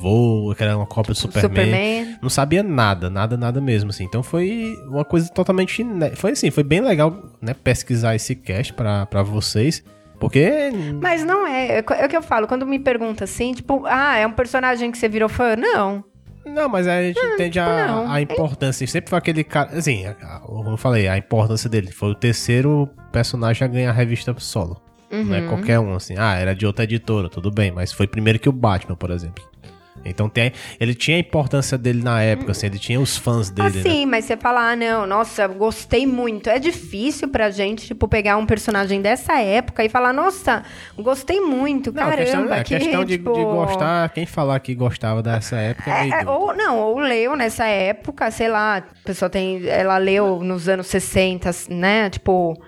[0.00, 1.64] voo, que era uma cópia do Superman.
[1.64, 2.18] Superman.
[2.22, 4.04] Não sabia nada, nada, nada mesmo, assim.
[4.04, 5.82] Então foi uma coisa totalmente
[6.14, 9.82] foi assim, foi bem legal, né, pesquisar esse cast para vocês.
[10.18, 10.70] Porque.
[11.00, 11.78] Mas não é.
[11.78, 14.98] É o que eu falo, quando me pergunta assim, tipo, ah, é um personagem que
[14.98, 15.56] você virou fã?
[15.56, 16.04] Não.
[16.44, 18.86] Não, mas a gente ah, entende a, a, importância.
[18.86, 19.76] Sempre foi aquele cara.
[19.76, 20.04] Assim,
[20.42, 21.90] como eu falei, a importância dele.
[21.90, 24.80] Foi o terceiro personagem a ganhar a revista solo.
[25.10, 25.24] Uhum.
[25.24, 26.14] Não é qualquer um, assim.
[26.18, 27.70] Ah, era de outra editora, tudo bem.
[27.70, 29.42] Mas foi primeiro que o Batman, por exemplo.
[30.04, 33.80] Então tem, ele tinha a importância dele na época, assim, ele tinha os fãs dele.
[33.80, 34.10] Assim, né?
[34.10, 36.48] mas você falar, ah, não, nossa, gostei muito.
[36.48, 40.62] É difícil pra gente, tipo, pegar um personagem dessa época e falar, nossa,
[40.98, 42.14] gostei muito, não, caramba.
[42.14, 43.32] A questão, é, que, questão de, tipo...
[43.32, 47.66] de, gostar, quem falar que gostava dessa época é, é Ou não, ou leu nessa
[47.66, 52.60] época, sei lá, a pessoa tem, ela leu nos anos 60, né, tipo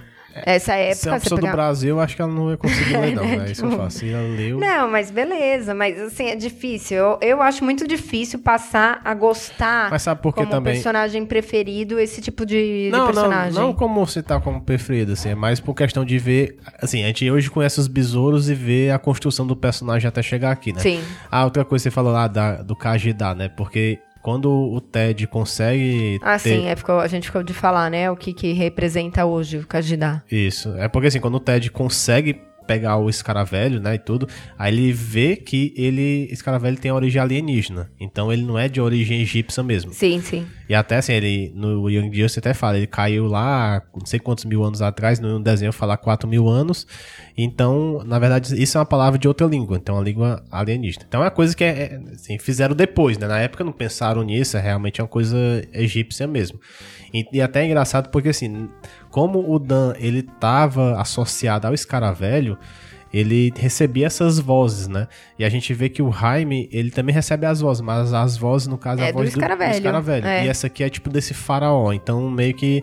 [0.45, 0.95] essa época.
[0.97, 1.53] Se é uma pessoa pegar...
[1.53, 3.51] do Brasil, acho que ela não ia conseguir ler, não, né?
[3.51, 4.05] Isso eu faço.
[4.05, 4.59] Ela leu.
[4.59, 5.75] Não, mas beleza.
[5.75, 6.97] Mas assim, é difícil.
[6.97, 10.75] Eu, eu acho muito difícil passar a gostar mas sabe por que como também...
[10.75, 13.53] personagem preferido esse tipo de, não, de personagem.
[13.53, 16.59] Não, não como citar como preferido, assim, é mais por questão de ver.
[16.81, 20.51] Assim, a gente hoje conhece os besouros e vê a construção do personagem até chegar
[20.51, 20.81] aqui, né?
[20.81, 21.03] Sim.
[21.31, 23.49] Ah, outra coisa que você falou lá da, do Kajida, né?
[23.49, 26.19] Porque quando o TED consegue.
[26.21, 26.49] Ah, ter...
[26.49, 28.11] sim, é, ficou, a gente ficou de falar, né?
[28.11, 30.21] O que, que representa hoje o Kajidá.
[30.29, 30.75] Isso.
[30.79, 34.93] É porque assim, quando o TED consegue pegar o escaravelho, né, e tudo, aí ele
[34.93, 39.93] vê que ele, escaravelho tem origem alienígena, então ele não é de origem egípcia mesmo.
[39.93, 40.45] Sim, sim.
[40.69, 44.45] E até assim, ele, no Young Justice até fala, ele caiu lá, não sei quantos
[44.45, 46.87] mil anos atrás, no desenho fala 4 mil anos,
[47.37, 51.05] então, na verdade, isso é uma palavra de outra língua, então é uma língua alienígena.
[51.07, 54.23] Então é uma coisa que é, é, assim, fizeram depois, né, na época não pensaram
[54.23, 55.37] nisso, é realmente uma coisa
[55.73, 56.59] egípcia mesmo.
[57.15, 58.69] E, e até é engraçado porque assim,
[59.11, 62.59] como o Dan ele tava associado ao escaravelho,
[63.13, 65.09] ele recebia essas vozes, né?
[65.39, 68.69] E a gente vê que o Jaime, ele também recebe as vozes, mas as vozes,
[68.69, 69.71] no caso, é a voz do escaravelho.
[69.71, 70.27] Do, escaravelho.
[70.27, 70.45] É.
[70.45, 72.83] E essa aqui é tipo desse faraó, então meio que...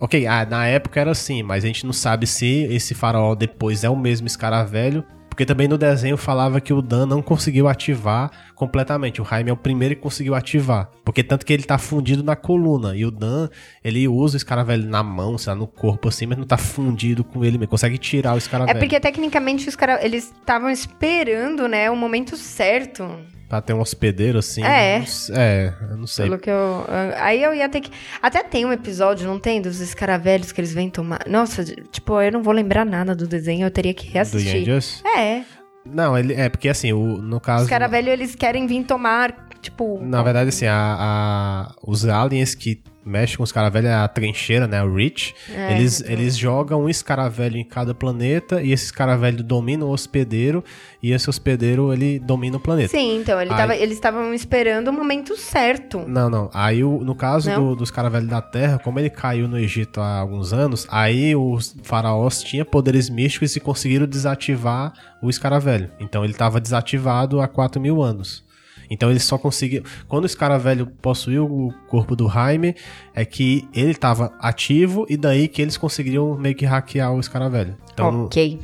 [0.00, 3.84] Ok, ah, na época era assim, mas a gente não sabe se esse faraó depois
[3.84, 8.30] é o mesmo escaravelho porque também no desenho falava que o Dan não conseguiu ativar
[8.54, 9.20] completamente.
[9.20, 10.88] O Jaime é o primeiro que conseguiu ativar.
[11.04, 12.96] Porque tanto que ele tá fundido na coluna.
[12.96, 13.48] E o Dan,
[13.82, 17.24] ele usa o escaravelho na mão, sei lá, no corpo assim, mas não tá fundido
[17.24, 17.72] com ele mesmo.
[17.72, 18.76] Consegue tirar o escaravelho.
[18.76, 19.98] É porque tecnicamente os cara...
[20.06, 23.04] eles estavam esperando, né, o momento certo.
[23.48, 24.62] Pra ter um hospedeiro assim.
[24.64, 25.00] É.
[25.00, 26.26] Não, é, eu não sei.
[26.26, 26.86] Pelo que eu.
[27.18, 27.90] Aí eu ia ter que.
[28.22, 29.60] Até tem um episódio, não tem?
[29.60, 31.20] Dos escaravelhos que eles vêm tomar.
[31.28, 34.64] Nossa, tipo, eu não vou lembrar nada do desenho, eu teria que reassistir.
[34.64, 35.44] Do É.
[35.84, 37.64] Não, ele é porque assim, o, no caso.
[37.64, 40.00] Os caravelhos, eles querem vir tomar, tipo.
[40.02, 44.66] Na verdade, assim, a, a os aliens que mexe com os caravelhos, é a trincheira,
[44.66, 44.82] né?
[44.82, 45.34] O Reach.
[45.50, 50.64] É, eles, eles jogam um escaravelho em cada planeta e esse escaravelho domina o hospedeiro
[51.02, 52.88] e esse hospedeiro ele domina o planeta.
[52.88, 53.56] Sim, então ele Aí...
[53.56, 56.00] tava, eles estavam esperando o momento certo.
[56.06, 56.50] Não, não.
[56.52, 60.52] Aí no caso do, dos caravelhos da Terra, como ele caiu no Egito há alguns
[60.52, 64.92] anos, aí os faraós tinham poderes místicos e conseguiram desativar
[65.22, 65.90] o escaravelho.
[66.00, 68.44] Então ele estava desativado há 4 mil anos.
[68.90, 69.82] Então ele só conseguiu.
[70.08, 72.74] Quando esse cara velho possuiu o corpo do Jaime,
[73.14, 77.76] é que ele estava ativo e daí que eles conseguiriam meio que hackear o escaravelho.
[77.92, 78.60] Então, ok.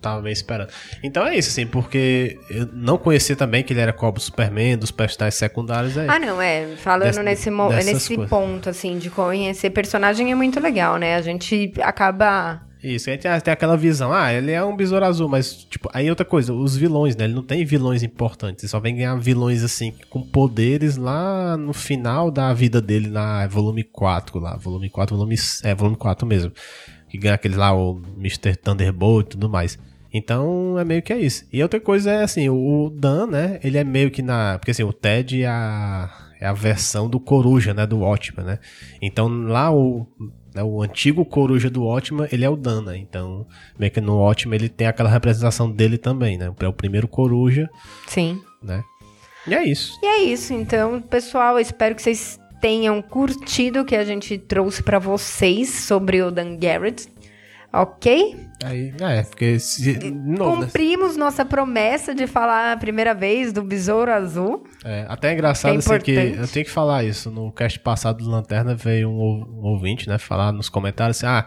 [0.00, 0.68] Tava meio esperando.
[1.02, 4.90] Então é isso, assim, porque eu não conhecia também que ele era copo Superman, dos
[4.90, 5.96] personagens secundários.
[5.96, 6.76] É ah, não, é.
[6.76, 11.16] Falando nesse, nesse ponto, assim, de conhecer personagem é muito legal, né?
[11.16, 15.28] A gente acaba isso, aí tem, tem aquela visão, ah, ele é um besouro azul,
[15.28, 17.24] mas, tipo, aí outra coisa, os vilões, né?
[17.24, 21.72] Ele não tem vilões importantes, ele só vem ganhar vilões, assim, com poderes lá no
[21.72, 26.52] final da vida dele, na volume 4 lá, volume 4, volume, é, volume 4 mesmo.
[27.08, 28.56] Que ganha aquele lá, o Mr.
[28.56, 29.78] Thunderbolt e tudo mais.
[30.12, 31.44] Então, é meio que é isso.
[31.52, 34.58] E outra coisa é, assim, o Dan, né, ele é meio que na...
[34.58, 36.10] Porque, assim, o Ted é a,
[36.40, 38.58] é a versão do Coruja, né, do Ótima, né?
[39.00, 40.06] Então, lá o
[40.56, 40.62] né?
[40.62, 42.96] O antigo coruja do Ótima, ele é o Dana.
[42.96, 43.46] Então,
[43.78, 46.50] meio que no Ótima ele tem aquela representação dele também, né?
[46.58, 47.68] É o primeiro coruja.
[48.08, 48.40] Sim.
[48.62, 48.82] Né?
[49.46, 49.98] E é isso.
[50.02, 50.54] E é isso.
[50.54, 56.22] Então, pessoal, espero que vocês tenham curtido o que a gente trouxe para vocês sobre
[56.22, 57.06] o Dan Garrett.
[57.72, 58.46] Ok?
[58.64, 60.38] Aí, é, porque se, né?
[60.38, 61.24] Cumprimos né?
[61.24, 64.64] nossa promessa de falar a primeira vez do Besouro Azul.
[64.84, 67.30] É, até é engraçado é assim que eu tenho que falar isso.
[67.30, 71.46] No cast passado do Lanterna veio um, um ouvinte, né, falar nos comentários assim, ah,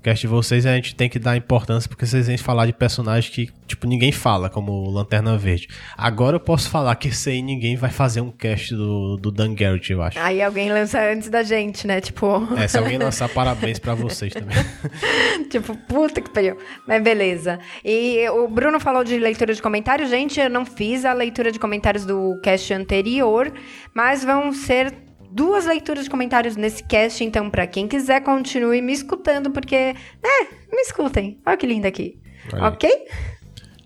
[0.00, 3.32] cast de vocês a gente tem que dar importância porque vocês vêm falar de personagens
[3.32, 5.68] que, tipo, ninguém fala, como Lanterna Verde.
[5.96, 9.92] Agora eu posso falar que aí ninguém vai fazer um cast do, do Dan Garrett,
[9.92, 10.18] eu acho.
[10.18, 12.00] Aí alguém lança antes da gente, né?
[12.00, 12.48] Tipo.
[12.56, 14.56] É, se alguém lançar, parabéns para vocês também.
[15.50, 16.56] tipo, puta que pariu.
[16.86, 17.58] Mas beleza.
[17.84, 20.10] E o Bruno falou de leitura de comentários.
[20.10, 23.52] Gente, eu não fiz a leitura de comentários do cast anterior,
[23.94, 28.92] mas vão ser duas leituras de comentários nesse cast, então para quem quiser continue me
[28.92, 31.40] escutando, porque, né, me escutem.
[31.46, 32.20] Olha que lindo aqui.
[32.52, 32.60] Aí.
[32.60, 33.06] Ok?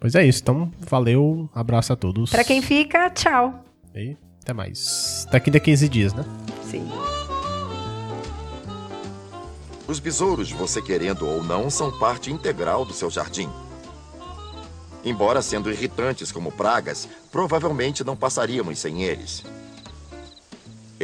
[0.00, 2.30] Pois é isso, então valeu, abraço a todos.
[2.30, 3.64] Para quem fica, tchau.
[3.94, 5.26] E Até mais.
[5.30, 6.24] Daqui a 15 dias, né?
[6.64, 6.86] Sim.
[9.86, 13.48] Os besouros, você querendo ou não, são parte integral do seu jardim.
[15.04, 19.44] Embora sendo irritantes como pragas, provavelmente não passaríamos sem eles.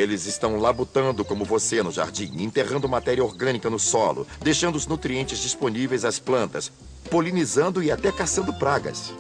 [0.01, 5.41] Eles estão labutando como você no jardim, enterrando matéria orgânica no solo, deixando os nutrientes
[5.41, 6.73] disponíveis às plantas,
[7.11, 9.13] polinizando e até caçando pragas.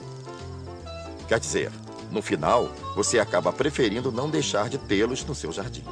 [1.28, 1.70] Quer dizer,
[2.10, 5.84] no final, você acaba preferindo não deixar de tê-los no seu jardim.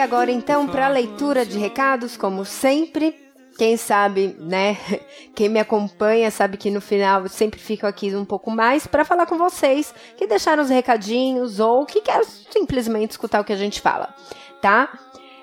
[0.00, 3.14] Agora então para a leitura de recados, como sempre.
[3.58, 4.78] Quem sabe, né?
[5.34, 9.04] Quem me acompanha sabe que no final eu sempre fico aqui um pouco mais para
[9.04, 13.56] falar com vocês que deixaram os recadinhos ou que querem simplesmente escutar o que a
[13.56, 14.14] gente fala,
[14.62, 14.90] tá?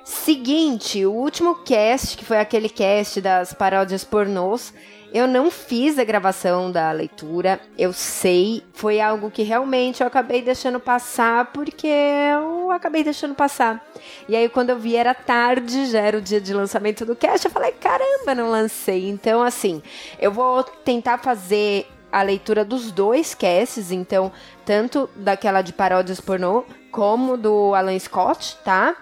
[0.03, 4.73] Seguinte, o último cast, que foi aquele cast das paródias pornôs,
[5.13, 10.41] eu não fiz a gravação da leitura, eu sei, foi algo que realmente eu acabei
[10.41, 13.85] deixando passar porque eu acabei deixando passar.
[14.27, 17.45] E aí quando eu vi era tarde, já era o dia de lançamento do cast,
[17.45, 19.09] eu falei, caramba, não lancei.
[19.09, 19.81] Então assim,
[20.19, 24.31] eu vou tentar fazer a leitura dos dois casts, então,
[24.65, 28.95] tanto daquela de paródias pornô como do Alan Scott, tá?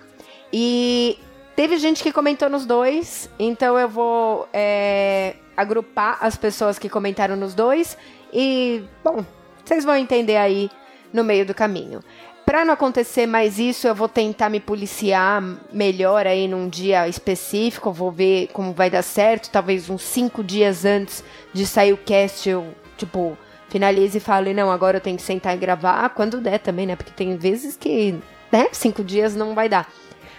[0.51, 1.17] E
[1.55, 7.35] teve gente que comentou nos dois, então eu vou é, agrupar as pessoas que comentaram
[7.35, 7.97] nos dois
[8.33, 9.25] e, bom,
[9.63, 10.69] vocês vão entender aí
[11.13, 12.03] no meio do caminho.
[12.45, 15.41] Para não acontecer mais isso, eu vou tentar me policiar
[15.73, 17.91] melhor aí num dia específico.
[17.91, 19.49] vou ver como vai dar certo.
[19.49, 22.67] Talvez uns cinco dias antes de sair o cast, eu,
[22.97, 23.35] tipo,
[23.67, 26.07] finalize e fale: não, agora eu tenho que sentar e gravar.
[26.09, 26.95] Quando der também, né?
[26.95, 28.13] Porque tem vezes que,
[28.51, 29.91] né, cinco dias não vai dar.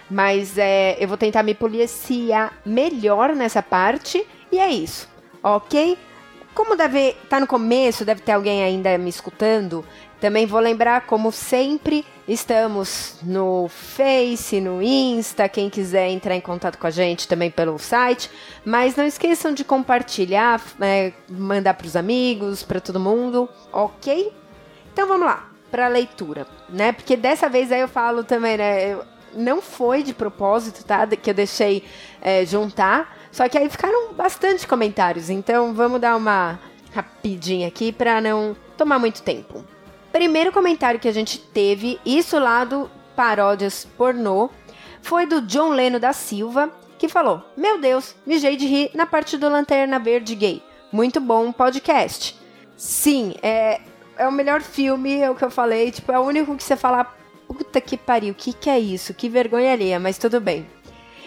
[0.09, 5.07] Mas é, eu vou tentar me policiar melhor nessa parte e é isso,
[5.43, 5.97] ok?
[6.53, 9.85] Como deve estar tá no começo, deve ter alguém ainda me escutando.
[10.19, 16.79] Também vou lembrar, como sempre, estamos no Face, no Insta, quem quiser entrar em contato
[16.79, 18.31] com a gente também pelo site.
[18.65, 24.33] Mas não esqueçam de compartilhar, é, mandar para os amigos, para todo mundo, ok?
[24.91, 26.91] Então vamos lá, para a leitura, né?
[26.91, 28.97] Porque dessa vez aí eu falo também, né?
[29.35, 31.05] Não foi de propósito, tá?
[31.05, 31.83] Que eu deixei
[32.19, 33.15] é, juntar.
[33.37, 36.59] Só que aí ficaram bastante comentários, então vamos dar uma
[36.91, 39.63] rapidinha aqui para não tomar muito tempo.
[40.11, 44.49] Primeiro comentário que a gente teve, isso lá do Paródias Pornô,
[45.03, 49.37] foi do John Leno da Silva, que falou: Meu Deus, mijei de rir na parte
[49.37, 50.63] do Lanterna Verde Gay.
[50.91, 52.35] Muito bom podcast.
[52.75, 53.79] Sim, é,
[54.17, 55.91] é o melhor filme, é o que eu falei.
[55.91, 57.03] Tipo, é o único que você fala,
[57.47, 59.13] puta que pariu, o que, que é isso?
[59.13, 60.67] Que vergonha alheia, mas tudo bem.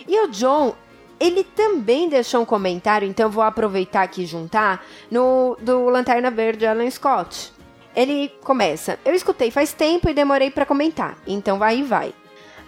[0.08, 0.74] E o John,
[1.20, 6.66] ele também deixou um comentário, então vou aproveitar aqui e juntar, no do Lanterna Verde
[6.66, 7.52] Alan Scott.
[7.94, 12.14] Ele começa: Eu escutei faz tempo e demorei para comentar, então vai e vai.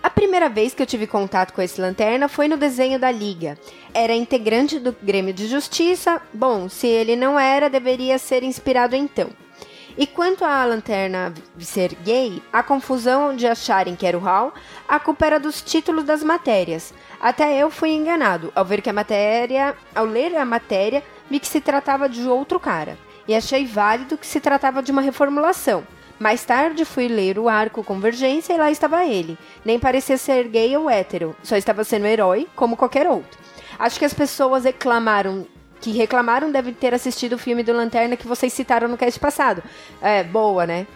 [0.03, 3.57] A primeira vez que eu tive contato com esse lanterna foi no desenho da Liga.
[3.95, 6.21] Era integrante do Grêmio de Justiça.
[6.35, 9.31] Bom, se ele não era, deveria ser inspirado então.
[9.97, 14.55] E quanto à lanterna ser gay, a confusão de acharem que era o Hal,
[14.89, 16.95] a culpa era dos títulos das matérias.
[17.21, 21.47] Até eu fui enganado ao ver que a matéria, ao ler a matéria, vi que
[21.47, 22.97] se tratava de outro cara.
[23.29, 25.87] E achei válido que se tratava de uma reformulação.
[26.19, 29.37] Mais tarde fui ler o arco Convergência e lá estava ele.
[29.65, 33.39] Nem parecia ser gay ou hétero, só estava sendo herói como qualquer outro.
[33.79, 35.47] Acho que as pessoas reclamaram
[35.83, 39.63] que reclamaram devem ter assistido o filme do Lanterna que vocês citaram no cast passado.
[40.01, 40.87] É, boa, né?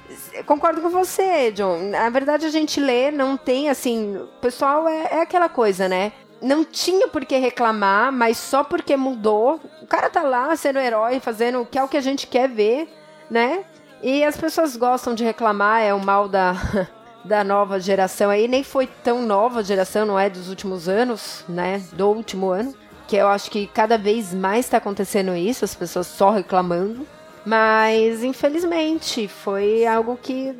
[0.46, 1.90] Concordo com você, John.
[1.90, 4.16] Na verdade, a gente lê, não tem assim.
[4.16, 6.12] O pessoal é, é aquela coisa, né?
[6.40, 9.60] Não tinha por que reclamar, mas só porque mudou.
[9.82, 12.48] O cara tá lá sendo herói, fazendo o que é o que a gente quer
[12.48, 12.88] ver,
[13.28, 13.64] né?
[14.00, 16.54] E as pessoas gostam de reclamar, é o mal da,
[17.24, 18.46] da nova geração aí.
[18.46, 21.82] Nem foi tão nova geração, não é dos últimos anos, né?
[21.92, 26.06] Do último ano que eu acho que cada vez mais está acontecendo isso, as pessoas
[26.06, 27.06] só reclamando.
[27.44, 30.54] Mas, infelizmente, foi algo que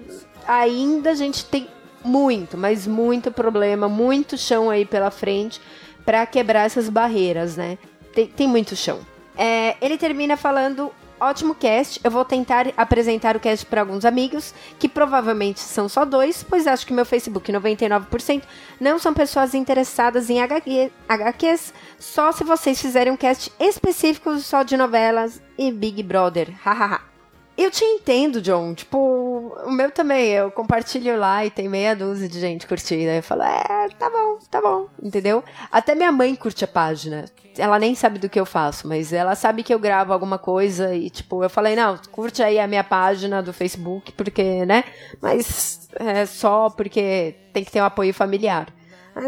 [0.46, 1.68] ainda a gente tem
[2.04, 5.60] muito, mas muito problema, muito chão aí pela frente
[6.04, 7.76] para quebrar essas barreiras, né?
[8.14, 9.00] Tem, tem muito chão.
[9.36, 12.00] É, ele termina falando ótimo cast.
[12.02, 16.66] Eu vou tentar apresentar o cast para alguns amigos, que provavelmente são só dois, pois
[16.66, 18.42] acho que meu Facebook 99%
[18.80, 24.62] não são pessoas interessadas em HQ, HQs, só se vocês fizerem um cast específico só
[24.62, 26.50] de novelas e Big Brother.
[26.62, 27.15] Hahaha.
[27.56, 28.74] Eu te entendo, John.
[28.74, 28.98] Tipo,
[29.64, 30.32] o meu também.
[30.32, 33.10] Eu compartilho lá e tem meia dúzia de gente curtindo.
[33.10, 34.86] Aí eu falo, é, tá bom, tá bom.
[35.02, 35.42] Entendeu?
[35.72, 37.24] Até minha mãe curte a página.
[37.56, 40.94] Ela nem sabe do que eu faço, mas ela sabe que eu gravo alguma coisa
[40.94, 44.84] e, tipo, eu falei, não, curte aí a minha página do Facebook, porque, né?
[45.22, 48.66] Mas é só porque tem que ter um apoio familiar.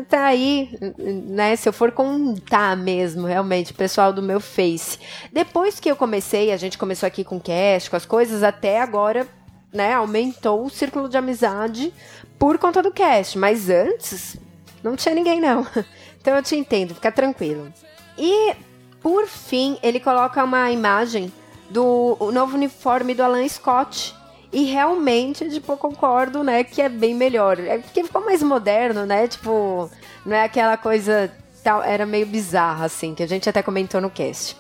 [0.07, 1.57] Tá aí, né?
[1.57, 4.99] Se eu for contar mesmo, realmente, pessoal do meu Face.
[5.33, 9.27] Depois que eu comecei, a gente começou aqui com cast, com as coisas, até agora,
[9.73, 9.95] né?
[9.95, 11.93] Aumentou o círculo de amizade
[12.39, 13.39] por conta do cast.
[13.39, 14.37] Mas antes,
[14.83, 15.67] não tinha ninguém, não.
[16.21, 17.73] Então eu te entendo, fica tranquilo.
[18.19, 18.53] E,
[19.01, 21.33] por fim, ele coloca uma imagem
[21.71, 24.18] do novo uniforme do Alan Scott
[24.53, 27.59] e realmente, tipo, eu concordo, né, que é bem melhor.
[27.59, 29.29] É porque ficou mais moderno, né?
[29.29, 29.91] Tipo,
[30.25, 31.31] não é aquela coisa
[31.63, 34.57] tal, era meio bizarra assim, que a gente até comentou no cast.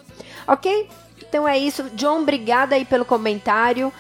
[0.47, 0.89] OK?
[1.27, 1.85] Então é isso.
[1.95, 3.93] John, obrigada aí pelo comentário.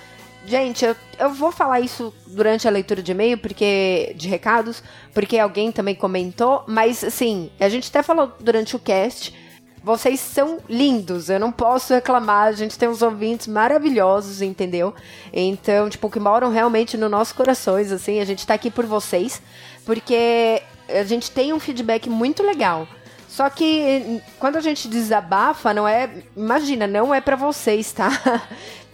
[0.46, 4.14] Gente, eu, eu vou falar isso durante a leitura de e-mail, porque.
[4.16, 4.82] de recados,
[5.12, 9.34] porque alguém também comentou, mas assim, a gente até falou durante o cast
[9.82, 12.48] vocês são lindos, eu não posso reclamar.
[12.48, 14.94] A gente tem uns ouvintes maravilhosos, entendeu?
[15.32, 18.20] Então, tipo, que moram realmente no nosso corações, assim.
[18.20, 19.40] A gente tá aqui por vocês,
[19.84, 22.86] porque a gente tem um feedback muito legal.
[23.28, 26.10] Só que quando a gente desabafa, não é.
[26.36, 28.10] Imagina, não é para vocês, tá?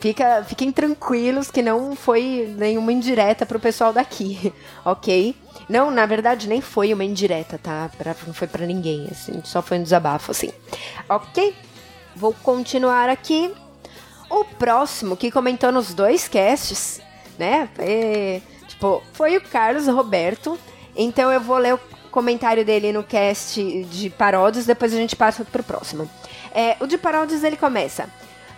[0.05, 4.53] Fica, fiquem tranquilos que não foi nenhuma indireta pro pessoal daqui,
[4.85, 5.35] ok?
[5.67, 7.91] Não, na verdade, nem foi uma indireta, tá?
[7.97, 10.51] Pra, não foi para ninguém, assim, só foi um desabafo, assim.
[11.09, 11.57] Ok?
[12.15, 13.51] Vou continuar aqui.
[14.29, 17.01] O próximo que comentou nos dois casts,
[17.39, 17.71] né?
[18.69, 20.59] Tipo, foi o Carlos Roberto.
[20.95, 25.47] Então eu vou ler o comentário dele no cast de paródias, depois a gente passa
[25.47, 26.11] pro próximo.
[26.55, 28.07] É, o de paródias ele começa.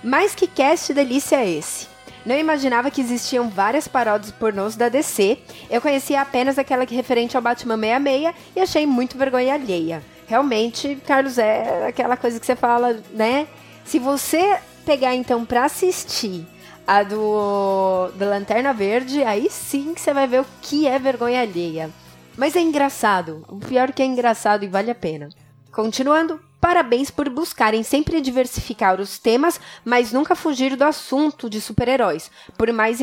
[0.07, 1.89] Mas que cast delícia é esse?
[2.25, 5.37] Não imaginava que existiam várias paródias pornôs da DC.
[5.69, 10.01] Eu conhecia apenas aquela que referente ao Batman 66 e achei muito vergonha alheia.
[10.29, 13.49] Realmente, Carlos, é aquela coisa que você fala, né?
[13.85, 16.47] Se você pegar então para assistir
[16.87, 21.41] a do da Lanterna Verde, aí sim que você vai ver o que é vergonha
[21.41, 21.91] alheia.
[22.37, 23.45] Mas é engraçado.
[23.49, 25.31] O pior é que é engraçado e vale a pena.
[25.73, 32.29] Continuando, Parabéns por buscarem sempre diversificar os temas, mas nunca fugir do assunto de super-heróis.
[32.59, 32.99] Por mais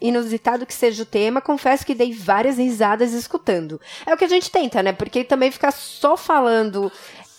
[0.00, 3.78] inusitado que seja o tema, confesso que dei várias risadas escutando.
[4.06, 4.94] É o que a gente tenta, né?
[4.94, 6.90] Porque também ficar só falando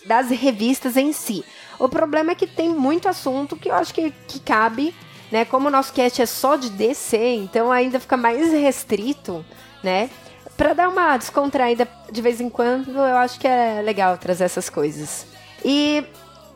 [0.04, 1.44] das revistas em si.
[1.80, 4.94] O problema é que tem muito assunto que eu acho que, que cabe,
[5.32, 5.44] né?
[5.44, 9.44] Como o nosso cast é só de DC, então ainda fica mais restrito,
[9.82, 10.10] né?
[10.56, 14.70] Para dar uma descontraída de vez em quando, eu acho que é legal trazer essas
[14.70, 15.34] coisas.
[15.68, 16.04] E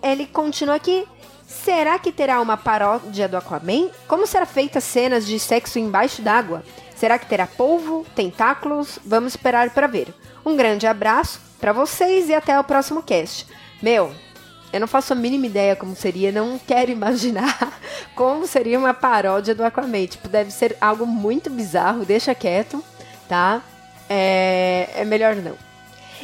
[0.00, 1.04] ele continua aqui.
[1.44, 3.90] Será que terá uma paródia do Aquaman?
[4.06, 6.62] Como será feita cenas de sexo embaixo d'água?
[6.94, 9.00] Será que terá polvo, tentáculos?
[9.04, 10.14] Vamos esperar para ver.
[10.46, 13.48] Um grande abraço para vocês e até o próximo cast.
[13.82, 14.14] Meu,
[14.72, 17.80] eu não faço a mínima ideia como seria, não quero imaginar
[18.14, 20.06] como seria uma paródia do Aquaman.
[20.06, 22.82] Tipo, deve ser algo muito bizarro, deixa quieto,
[23.28, 23.60] tá?
[24.08, 25.56] É, é melhor não.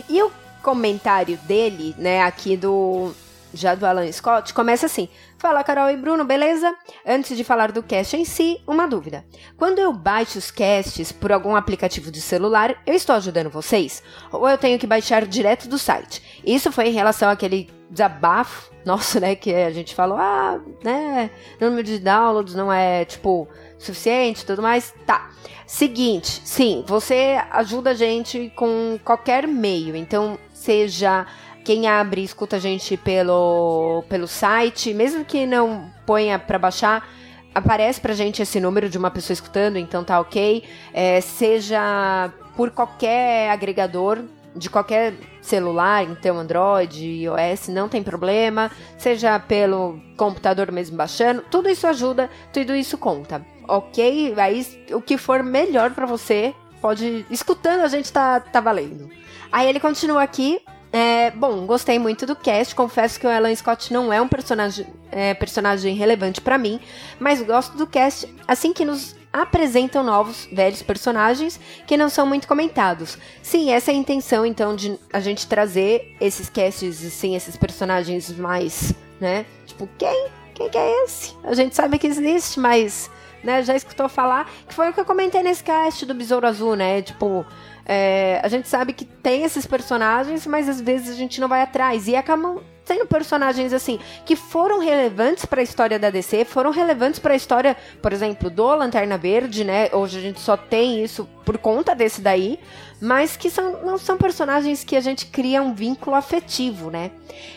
[0.09, 0.31] E eu
[0.67, 3.13] comentário dele, né, aqui do
[3.55, 6.75] já do Alan Scott, começa assim: Fala Carol e Bruno, beleza?
[7.07, 9.25] Antes de falar do cast em si, uma dúvida.
[9.57, 14.03] Quando eu baixo os casts por algum aplicativo de celular, eu estou ajudando vocês?
[14.33, 16.43] Ou eu tenho que baixar direto do site?
[16.45, 21.31] Isso foi em relação àquele desabafo nosso, né, que a gente falou, ah, né,
[21.61, 23.49] número de downloads não é, tipo,
[23.79, 24.93] suficiente tudo mais.
[25.07, 25.31] Tá.
[25.67, 29.97] Seguinte, sim, você ajuda a gente com qualquer meio.
[29.97, 31.25] Então, seja
[31.65, 37.09] quem abre e escuta a gente pelo, pelo site, mesmo que não ponha para baixar,
[37.55, 40.65] aparece pra gente esse número de uma pessoa escutando, então tá ok.
[40.93, 44.19] É, seja por qualquer agregador,
[44.57, 48.71] de qualquer celular, então Android, iOS, não tem problema.
[48.99, 54.35] Seja pelo computador mesmo baixando, tudo isso ajuda, tudo isso conta, ok?
[54.37, 57.25] Aí o que for melhor para você, pode.
[57.31, 59.09] Escutando a gente tá, tá valendo.
[59.57, 60.61] Aí ele continua aqui.
[60.93, 62.75] É, bom, gostei muito do cast.
[62.75, 66.79] Confesso que o Alan Scott não é um personagem, é, personagem relevante para mim,
[67.19, 72.47] mas gosto do cast assim que nos apresentam novos, velhos personagens que não são muito
[72.47, 73.17] comentados.
[73.41, 78.31] Sim, essa é a intenção, então, de a gente trazer esses casts, assim, esses personagens
[78.37, 79.47] mais, né?
[79.65, 81.35] Tipo, quem Quem que é esse?
[81.45, 83.11] A gente sabe que existe, mas
[83.43, 86.75] né, já escutou falar, que foi o que eu comentei nesse cast do Besouro Azul,
[86.75, 87.01] né?
[87.01, 87.47] Tipo,
[87.87, 91.63] é, a gente sabe que tem esses personagens, mas às vezes a gente não vai
[91.63, 92.09] atrás.
[92.09, 97.19] E acabam sendo personagens assim que foram relevantes para a história da DC, foram relevantes
[97.19, 99.89] para a história, por exemplo, do Lanterna Verde, né?
[99.93, 102.59] Hoje a gente só tem isso por conta desse daí,
[103.01, 107.11] mas que são, não são personagens que a gente cria um vínculo afetivo, né?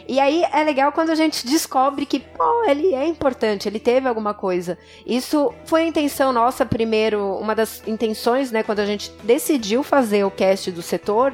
[0.07, 4.07] E aí é legal quando a gente descobre que, pô, ele é importante, ele teve
[4.07, 4.78] alguma coisa.
[5.06, 10.26] Isso foi a intenção nossa primeiro, uma das intenções, né, quando a gente decidiu fazer
[10.26, 11.34] o cast do setor,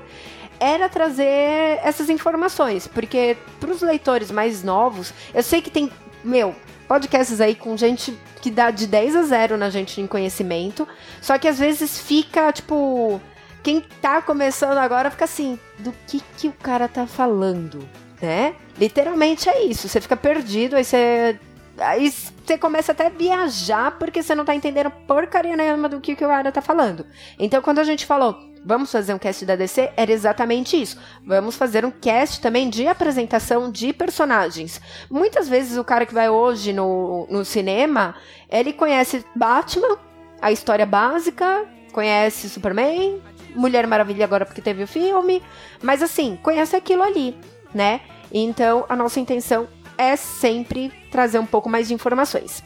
[0.59, 5.91] era trazer essas informações, porque para os leitores mais novos, eu sei que tem,
[6.23, 6.55] meu,
[6.87, 10.87] podcasts aí com gente que dá de 10 a 0 na gente em conhecimento,
[11.21, 13.19] só que às vezes fica, tipo,
[13.65, 17.79] quem tá começando agora fica assim, do que que o cara tá falando,
[18.21, 18.53] né?
[18.77, 21.39] Literalmente é isso, você fica perdido, aí você
[21.79, 26.15] aí você começa até a viajar porque você não tá entendendo porcaria nenhuma do que,
[26.15, 27.07] que o cara tá falando.
[27.39, 30.99] Então, quando a gente falou, vamos fazer um cast da DC, era exatamente isso.
[31.25, 34.79] Vamos fazer um cast também de apresentação de personagens.
[35.09, 38.13] Muitas vezes o cara que vai hoje no, no cinema,
[38.47, 39.97] ele conhece Batman,
[40.39, 43.21] a história básica, conhece Superman,
[43.55, 45.41] Mulher Maravilha agora porque teve o filme,
[45.81, 47.37] mas assim, conhece aquilo ali,
[47.73, 48.01] né?
[48.31, 49.67] Então, a nossa intenção
[49.97, 52.63] é sempre trazer um pouco mais de informações.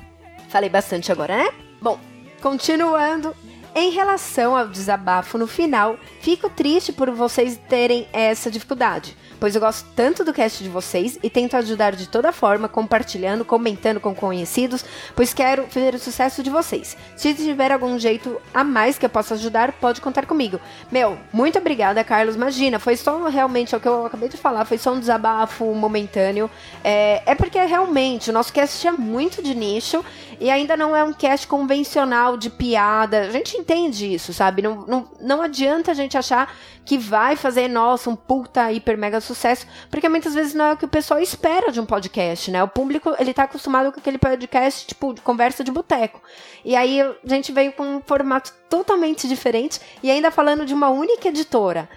[0.50, 1.50] Falei bastante agora, né?
[1.82, 2.00] Bom,
[2.42, 3.36] continuando.
[3.76, 9.62] Em relação ao desabafo no final, fico triste por vocês terem essa dificuldade pois eu
[9.62, 14.14] gosto tanto do cast de vocês e tento ajudar de toda forma, compartilhando, comentando com
[14.14, 14.84] conhecidos,
[15.16, 16.98] pois quero ver o sucesso de vocês.
[17.16, 20.60] Se tiver algum jeito a mais que eu possa ajudar, pode contar comigo.
[20.92, 22.36] Meu, muito obrigada, Carlos.
[22.36, 25.66] Imagina, foi só realmente é o que eu acabei de falar, foi só um desabafo
[25.74, 26.50] momentâneo.
[26.84, 30.04] É, é porque realmente o nosso cast é muito de nicho
[30.40, 33.22] e ainda não é um cast convencional de piada.
[33.22, 34.62] A gente entende isso, sabe?
[34.62, 36.56] Não, não, não adianta a gente achar
[36.86, 40.78] que vai fazer, nossa, um puta hiper mega sucesso, porque muitas vezes não é o
[40.78, 42.64] que o pessoal espera de um podcast, né?
[42.64, 46.22] O público, ele tá acostumado com aquele podcast, tipo, de conversa de boteco.
[46.64, 50.90] E aí a gente veio com um formato totalmente diferente e ainda falando de uma
[50.90, 51.90] única editora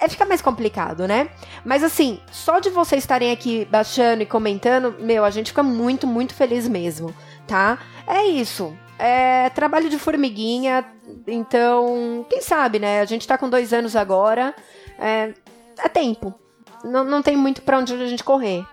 [0.00, 1.28] é fica mais complicado, né?
[1.64, 6.06] Mas assim, só de vocês estarem aqui baixando e comentando, meu, a gente fica muito,
[6.06, 7.14] muito feliz mesmo,
[7.50, 7.78] tá?
[8.06, 8.76] É isso.
[8.98, 10.84] É trabalho de formiguinha,
[11.26, 13.00] então, quem sabe, né?
[13.00, 14.54] A gente tá com dois anos agora.
[14.98, 15.34] É,
[15.78, 16.34] é tempo.
[16.84, 18.64] Não, não tem muito para onde a gente correr.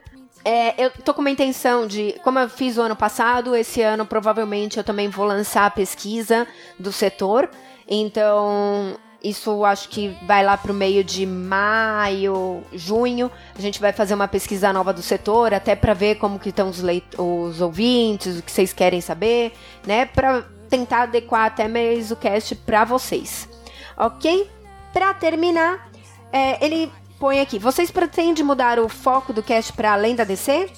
[0.45, 4.05] É, eu tô com uma intenção de, como eu fiz o ano passado, esse ano
[4.05, 6.47] provavelmente eu também vou lançar a pesquisa
[6.79, 7.49] do setor.
[7.87, 13.31] Então, isso acho que vai lá pro meio de maio, junho.
[13.57, 16.69] A gente vai fazer uma pesquisa nova do setor, até para ver como que estão
[16.69, 16.81] os,
[17.17, 19.53] os ouvintes, o que vocês querem saber,
[19.85, 20.05] né?
[20.05, 23.49] Para tentar adequar até mais o cast para vocês.
[23.97, 24.49] Ok?
[24.93, 25.89] Para terminar,
[26.31, 30.69] é, ele põe aqui: vocês pretendem mudar o foco do cast para além da DC?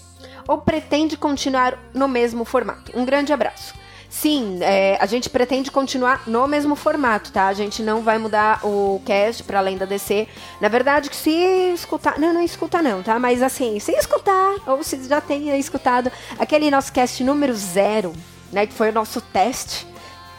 [0.48, 2.92] Ou pretende continuar no mesmo formato?
[2.96, 3.76] Um grande abraço.
[4.10, 7.48] Sim, é, a gente pretende continuar no mesmo formato, tá?
[7.48, 10.28] A gente não vai mudar o cast para além da DC.
[10.60, 11.30] Na verdade, se
[11.74, 12.20] escutar.
[12.20, 13.20] Não, não escuta não, tá?
[13.20, 18.12] Mas assim, se escutar, ou se já tenha escutado aquele nosso cast número zero,
[18.52, 18.66] né?
[18.66, 19.86] Que foi o nosso teste.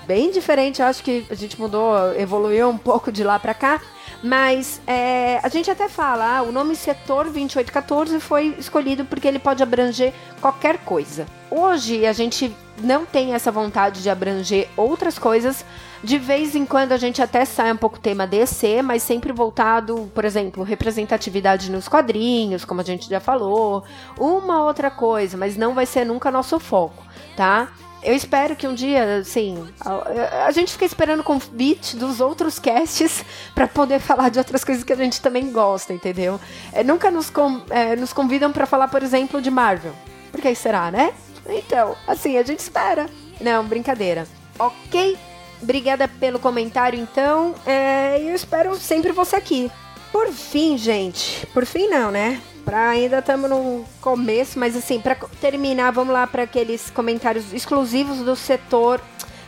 [0.04, 3.80] Bem diferente, acho que a gente mudou, evoluiu um pouco de lá para cá.
[4.22, 9.38] Mas é, a gente até fala, ah, o nome Setor 2814 foi escolhido porque ele
[9.38, 11.26] pode abranger qualquer coisa.
[11.50, 15.64] Hoje a gente não tem essa vontade de abranger outras coisas.
[16.04, 20.10] De vez em quando a gente até sai um pouco tema DC, mas sempre voltado,
[20.14, 23.84] por exemplo, representatividade nos quadrinhos, como a gente já falou,
[24.18, 27.02] uma outra coisa, mas não vai ser nunca nosso foco,
[27.36, 27.68] tá?
[28.02, 33.24] Eu espero que um dia, assim, a, a gente fica esperando convite dos outros casts
[33.54, 36.40] para poder falar de outras coisas que a gente também gosta, entendeu?
[36.72, 39.92] É, nunca nos, com, é, nos convidam para falar, por exemplo, de Marvel.
[40.32, 41.12] Por que será, né?
[41.46, 43.06] Então, assim, a gente espera.
[43.40, 44.26] Não, brincadeira.
[44.58, 45.18] Ok?
[45.62, 47.54] Obrigada pelo comentário, então.
[47.66, 49.70] É, eu espero sempre você aqui.
[50.10, 51.46] Por fim, gente.
[51.48, 52.40] Por fim, não, né?
[52.64, 58.18] Pra, ainda estamos no começo, mas assim, para terminar, vamos lá para aqueles comentários exclusivos
[58.18, 59.00] do setor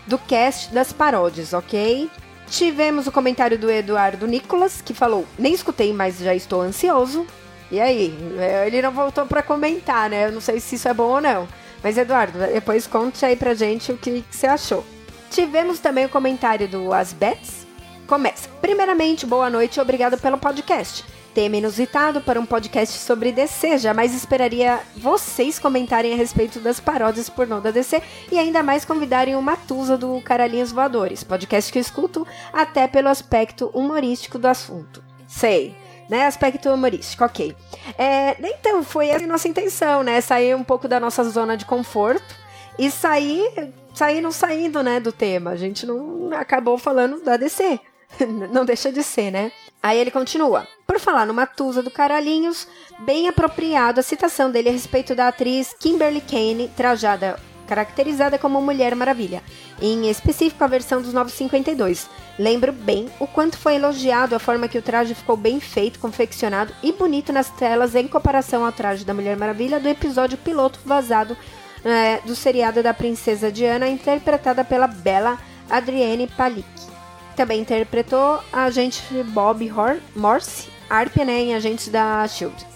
[0.06, 2.10] do cast das paródias, ok?
[2.48, 7.26] Tivemos o comentário do Eduardo Nicolas, que falou: Nem escutei, mas já estou ansioso.
[7.70, 8.14] E aí?
[8.38, 10.26] É, ele não voltou para comentar, né?
[10.26, 11.48] Eu não sei se isso é bom ou não.
[11.82, 14.84] Mas, Eduardo, depois conte aí pra gente o que, que você achou.
[15.30, 17.66] Tivemos também o comentário do Asbets.
[18.06, 18.48] Começa.
[18.60, 21.02] Primeiramente, boa noite e obrigado pelo podcast.
[21.34, 23.78] Tema inusitado para um podcast sobre DC.
[23.78, 29.34] Jamais esperaria vocês comentarem a respeito das paródias pornô da DC e ainda mais convidarem
[29.34, 35.02] o Matusa do Caralhinhos Voadores, podcast que eu escuto até pelo aspecto humorístico do assunto.
[35.26, 35.74] Sei,
[36.06, 36.26] né?
[36.26, 37.56] Aspecto humorístico, ok.
[37.96, 40.20] É, então, foi a nossa intenção, né?
[40.20, 42.36] Sair um pouco da nossa zona de conforto
[42.78, 45.52] e sair, sair não saindo, né, do tema.
[45.52, 47.80] A gente não acabou falando da DC.
[48.52, 49.50] não deixa de ser, né?
[49.82, 50.66] Aí ele continua.
[50.86, 52.68] Por falar no Matusa do Caralhinhos,
[53.00, 57.36] bem apropriado a citação dele a respeito da atriz Kimberly Kane, trajada
[57.66, 59.42] caracterizada como Mulher Maravilha,
[59.80, 62.06] em específico a versão dos 952.
[62.38, 66.74] Lembro bem o quanto foi elogiado a forma que o traje ficou bem feito, confeccionado
[66.82, 71.36] e bonito nas telas em comparação ao traje da Mulher Maravilha do episódio piloto vazado
[71.84, 75.38] é, do seriado da Princesa Diana, interpretada pela bela
[75.70, 76.91] Adrienne Palik.
[77.36, 82.66] Também interpretou a agente Bob Hor Morse, Arpia, né, em Agentes da SHIELD.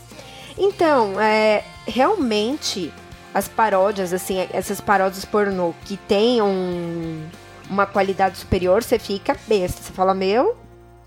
[0.56, 2.92] Então, é, realmente,
[3.34, 7.22] as paródias, assim, essas paródias pornô que tem um,
[7.68, 9.82] uma qualidade superior, você fica besta.
[9.82, 10.56] Você fala, meu,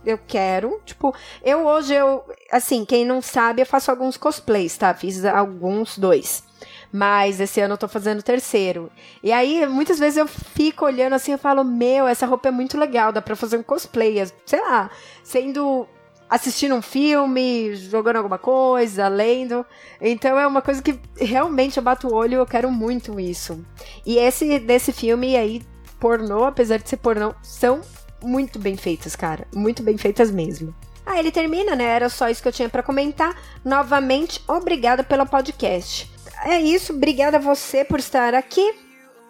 [0.05, 0.79] eu quero.
[0.85, 4.93] Tipo, eu hoje, eu, assim, quem não sabe, eu faço alguns cosplays, tá?
[4.93, 6.43] Fiz alguns, dois.
[6.91, 8.91] Mas esse ano eu tô fazendo o terceiro.
[9.23, 12.77] E aí, muitas vezes eu fico olhando assim e falo: Meu, essa roupa é muito
[12.77, 14.15] legal, dá pra fazer um cosplay.
[14.45, 14.89] Sei lá,
[15.23, 15.87] sendo.
[16.27, 19.65] assistindo um filme, jogando alguma coisa, lendo.
[20.01, 23.63] Então é uma coisa que realmente eu bato o olho eu quero muito isso.
[24.05, 25.61] E esse desse filme aí,
[25.99, 27.81] pornô, apesar de ser pornô, são
[28.21, 29.47] muito bem feitas, cara.
[29.53, 30.73] Muito bem feitas mesmo.
[31.05, 31.85] Aí ele termina, né?
[31.85, 33.35] Era só isso que eu tinha para comentar.
[33.63, 36.93] Novamente, obrigada pelo podcast é isso.
[36.93, 38.75] Obrigada a você por estar aqui.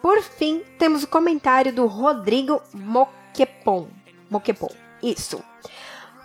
[0.02, 3.88] Por fim, temos o comentário do Rodrigo Moquepon.
[4.30, 4.70] Moquepon.
[5.02, 5.42] Isso.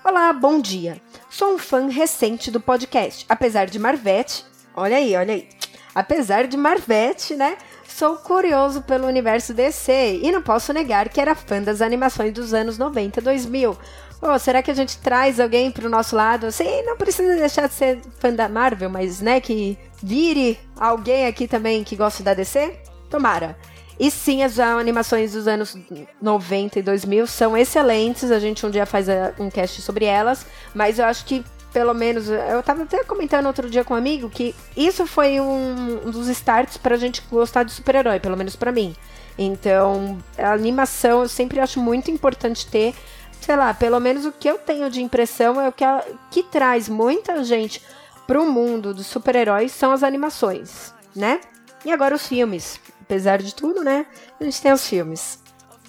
[0.03, 1.01] Olá, bom dia.
[1.29, 3.25] Sou um fã recente do podcast.
[3.27, 4.45] Apesar de Marvete,
[4.75, 5.49] olha aí, olha aí.
[5.93, 7.57] Apesar de Marvete, né?
[7.87, 12.53] Sou curioso pelo universo DC e não posso negar que era fã das animações dos
[12.53, 13.77] anos 90 e 2000.
[14.21, 16.51] Oh, será que a gente traz alguém pro nosso lado?
[16.51, 21.47] Sim, não precisa deixar de ser fã da Marvel, mas né, que vire alguém aqui
[21.47, 22.75] também que gosta da DC?
[23.09, 23.57] Tomara.
[23.99, 25.77] E sim, as animações dos anos
[26.21, 28.29] 90 e 2000 são excelentes.
[28.29, 31.93] A gente um dia faz eh, um cast sobre elas, mas eu acho que pelo
[31.93, 36.29] menos, eu tava até comentando outro dia com um amigo que isso foi um, dos
[36.29, 38.95] starts pra gente gostar de super-herói, pelo menos para mim.
[39.37, 42.95] Então, a animação eu sempre acho muito importante ter,
[43.45, 46.41] sei lá, pelo menos o que eu tenho de impressão é o que, a, que
[46.41, 47.79] traz muita gente
[48.25, 51.39] pro mundo dos super-heróis são as animações, né?
[51.85, 52.79] E agora os filmes.
[53.01, 54.07] Apesar de tudo, né?
[54.39, 55.39] A gente tem os filmes.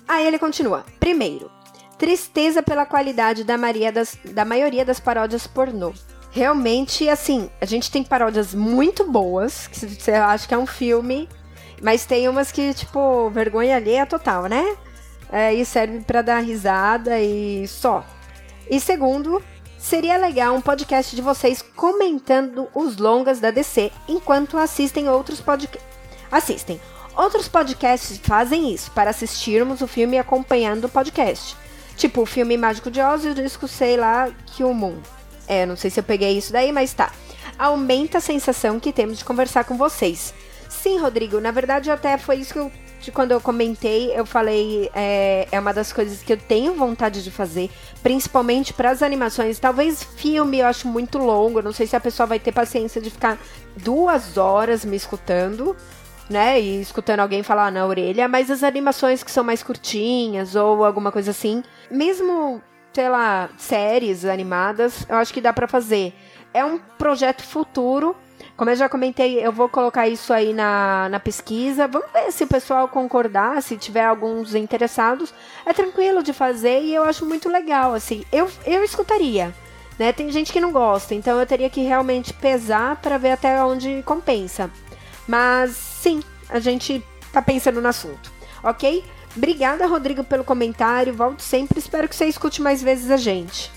[0.07, 0.85] Aí ele continua.
[1.01, 1.51] Primeiro,
[1.97, 5.95] tristeza pela qualidade da, Maria das, da maioria das paródias pornô.
[6.31, 11.27] Realmente, assim, a gente tem paródias muito boas, que você acha que é um filme,
[11.81, 14.77] mas tem umas que, tipo, vergonha alheia total, né?
[15.31, 18.05] É, e serve para dar risada e só.
[18.71, 19.43] E segundo,
[19.87, 25.89] Seria legal um podcast de vocês comentando os longas da DC enquanto assistem outros podcasts.
[26.29, 26.81] Assistem.
[27.17, 31.57] Outros podcasts fazem isso, para assistirmos o filme acompanhando o podcast.
[31.97, 34.97] Tipo o filme Mágico de Oz e o disco, sei lá, que o Moon.
[35.47, 37.13] É, não sei se eu peguei isso daí, mas tá.
[37.57, 40.35] Aumenta a sensação que temos de conversar com vocês.
[40.69, 42.73] Sim, Rodrigo, na verdade até foi isso que eu
[43.07, 47.23] de quando eu comentei, eu falei é, é uma das coisas que eu tenho vontade
[47.23, 47.71] de fazer,
[48.03, 49.61] principalmente para as animações.
[49.61, 53.09] Talvez filme eu acho muito longo, não sei se a pessoa vai ter paciência de
[53.09, 53.39] ficar
[53.77, 55.77] duas horas me escutando,
[56.29, 56.61] né?
[56.61, 61.13] E escutando alguém falar na orelha, mas as animações que são mais curtinhas ou alguma
[61.13, 62.61] coisa assim, mesmo,
[62.93, 66.13] sei lá, séries animadas, eu acho que dá para fazer.
[66.53, 68.17] É um projeto futuro
[68.57, 71.87] como eu já comentei, eu vou colocar isso aí na, na pesquisa.
[71.87, 75.35] Vamos ver se o pessoal concordar, se tiver alguns interessados.
[75.67, 78.25] É tranquilo de fazer e eu acho muito legal, assim.
[78.33, 79.55] Eu, eu escutaria,
[79.99, 80.11] né?
[80.13, 84.03] Tem gente que não gosta, então eu teria que realmente pesar para ver até onde
[84.05, 84.71] compensa.
[85.29, 89.05] Mas sim, a gente tá pensando no assunto, ok?
[89.37, 91.13] Obrigada, Rodrigo, pelo comentário.
[91.13, 91.79] Volte sempre.
[91.79, 93.71] Espero que você escute mais vezes a gente.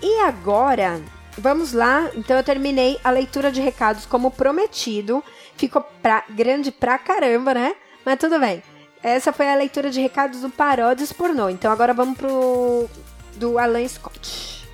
[0.00, 1.02] E agora,
[1.38, 5.24] Vamos lá, então eu terminei a leitura de recados como prometido.
[5.56, 7.74] Ficou pra, grande pra caramba, né?
[8.04, 8.62] Mas tudo bem.
[9.02, 11.48] Essa foi a leitura de recados do Paródias Pornô.
[11.48, 12.88] Então agora vamos pro
[13.36, 14.68] do Alan Scott.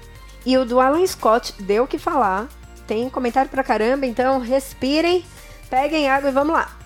[0.44, 2.48] E o do Alan Scott deu o que falar.
[2.86, 5.24] Tem comentário pra caramba, então respirem,
[5.70, 6.76] peguem água e vamos lá.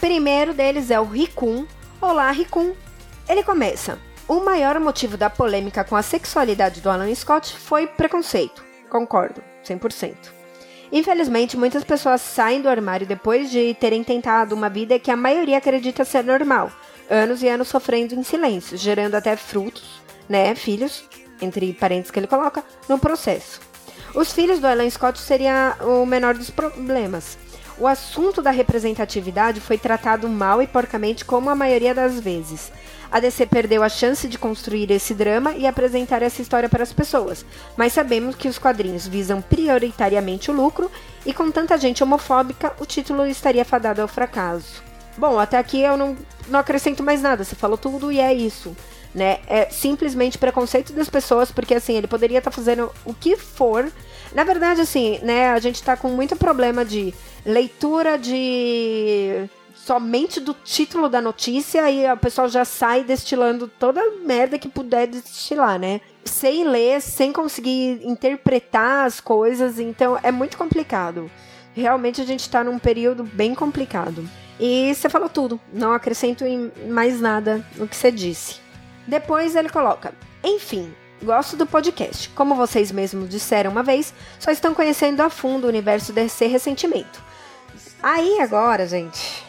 [0.00, 1.66] Primeiro deles é o Ricun.
[2.00, 2.72] Olá, Ricun.
[3.28, 3.98] Ele começa.
[4.26, 10.14] O maior motivo da polêmica com a sexualidade do Alan Scott foi preconceito Concordo, 100%.
[10.92, 15.56] Infelizmente, muitas pessoas saem do armário depois de terem tentado uma vida que a maioria
[15.56, 16.70] acredita ser normal,
[17.08, 21.08] anos e anos sofrendo em silêncio, gerando até frutos, né, filhos,
[21.40, 23.62] entre parênteses que ele coloca, no processo.
[24.14, 27.38] Os filhos do Alan Scott seria o menor dos problemas.
[27.78, 32.70] O assunto da representatividade foi tratado mal e porcamente, como a maioria das vezes.
[33.12, 36.94] A DC perdeu a chance de construir esse drama e apresentar essa história para as
[36.94, 37.44] pessoas,
[37.76, 40.90] mas sabemos que os quadrinhos visam prioritariamente o lucro
[41.26, 44.82] e com tanta gente homofóbica, o título estaria fadado ao fracasso.
[45.18, 46.16] Bom, até aqui eu não,
[46.48, 48.74] não acrescento mais nada, você falou tudo e é isso.
[49.14, 49.40] Né?
[49.46, 53.92] É simplesmente preconceito das pessoas, porque assim, ele poderia estar tá fazendo o que for.
[54.34, 57.12] Na verdade, assim, né, a gente está com muito problema de
[57.44, 59.50] leitura de
[59.84, 64.68] somente do título da notícia e o pessoal já sai destilando toda a merda que
[64.68, 66.00] puder destilar, né?
[66.24, 71.30] Sem ler, sem conseguir interpretar as coisas, então é muito complicado.
[71.74, 74.28] Realmente a gente tá num período bem complicado.
[74.60, 76.44] E você falou tudo, não acrescento
[76.88, 78.60] mais nada no que você disse.
[79.06, 80.14] Depois ele coloca:
[80.44, 80.94] Enfim,
[81.24, 82.28] gosto do podcast.
[82.30, 87.18] Como vocês mesmos disseram uma vez, só estão conhecendo a fundo o universo DC recentemente.
[88.00, 89.42] Aí agora, gente,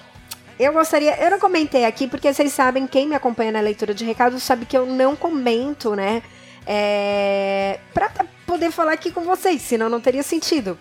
[0.60, 1.16] eu gostaria.
[1.24, 4.66] Eu não comentei aqui porque vocês sabem, quem me acompanha na leitura de recados sabe
[4.66, 6.22] que eu não comento, né?
[6.66, 8.10] É, pra
[8.46, 10.78] poder falar aqui com vocês, senão não teria sentido.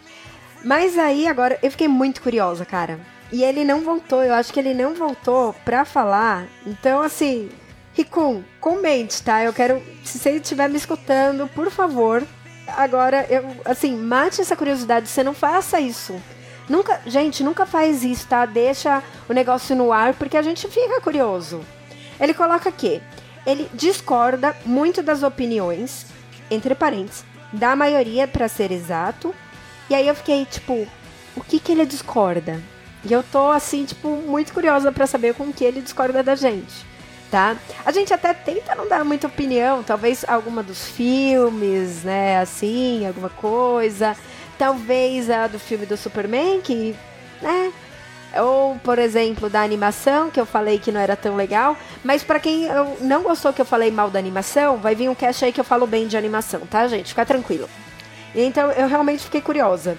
[0.65, 3.01] Mas aí agora eu fiquei muito curiosa, cara.
[3.33, 6.47] E ele não voltou, eu acho que ele não voltou pra falar.
[6.67, 7.51] Então, assim,
[7.95, 9.43] Ricum, comente, tá?
[9.45, 9.83] Eu quero.
[10.05, 12.23] Se você estiver me escutando, por favor.
[12.67, 15.09] Agora, eu, assim, mate essa curiosidade.
[15.09, 16.21] Você não faça isso.
[16.69, 18.47] Nunca, gente, nunca faz isso, tá?
[18.47, 21.61] Deixa o negócio no ar porque a gente fica curioso.
[22.21, 23.03] Ele coloca aqui,
[23.47, 26.07] ele discorda muito das opiniões,
[26.51, 29.35] entre parênteses, da maioria para ser exato.
[29.91, 30.87] E aí eu fiquei tipo,
[31.37, 32.61] o que que ele discorda?
[33.05, 36.93] E eu tô assim, tipo, muito curiosa para saber com que ele discorda da gente.
[37.31, 37.57] Tá?
[37.85, 43.31] A gente até tenta não dar muita opinião, talvez alguma dos filmes, né, assim, alguma
[43.31, 44.15] coisa.
[44.63, 46.95] Talvez a do filme do Superman, que,
[47.41, 47.73] né?
[48.41, 51.77] Ou, por exemplo, da animação, que eu falei que não era tão legal.
[52.05, 52.69] Mas para quem
[53.01, 55.65] não gostou que eu falei mal da animação, vai vir um cast aí que eu
[55.65, 57.09] falo bem de animação, tá, gente?
[57.09, 57.69] Fica tranquilo.
[58.37, 59.99] Então eu realmente fiquei curiosa.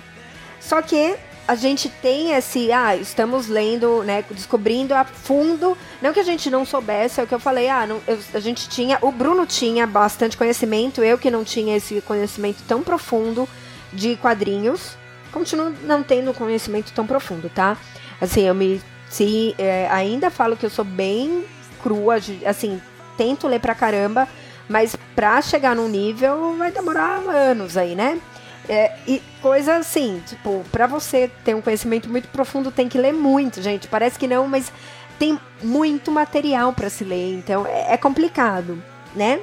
[0.61, 1.13] Só que
[1.45, 6.49] a gente tem esse, ah, estamos lendo, né, descobrindo a fundo, não que a gente
[6.49, 9.45] não soubesse, é o que eu falei, ah, não, eu, a gente tinha, o Bruno
[9.45, 13.45] tinha bastante conhecimento, eu que não tinha esse conhecimento tão profundo,
[13.93, 14.97] de quadrinhos.
[15.31, 17.77] Continuo não tendo conhecimento tão profundo, tá?
[18.19, 18.81] Assim, eu me.
[19.09, 21.45] Se, é, ainda falo que eu sou bem
[21.81, 22.15] crua,
[22.45, 22.81] assim,
[23.17, 24.27] tento ler pra caramba,
[24.67, 28.19] mas pra chegar num nível vai demorar anos aí, né?
[28.67, 33.13] É, e coisa assim, tipo, pra você ter um conhecimento muito profundo, tem que ler
[33.13, 33.87] muito, gente.
[33.87, 34.71] Parece que não, mas
[35.19, 38.81] tem muito material para se ler, então é, é complicado,
[39.13, 39.39] né?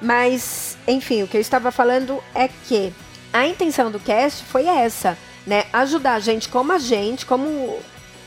[0.00, 2.92] Mas, enfim, o que eu estava falando é que
[3.32, 5.16] a intenção do cast foi essa,
[5.46, 5.64] né?
[5.72, 7.78] Ajudar a gente como a gente, como,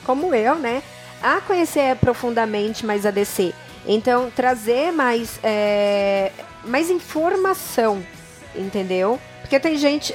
[0.06, 0.82] como eu, né?
[1.22, 3.54] A conhecer profundamente mais a DC.
[3.86, 6.32] Então, trazer mais, é,
[6.64, 8.04] mais informação,
[8.56, 9.20] entendeu?
[9.42, 10.14] Porque tem gente.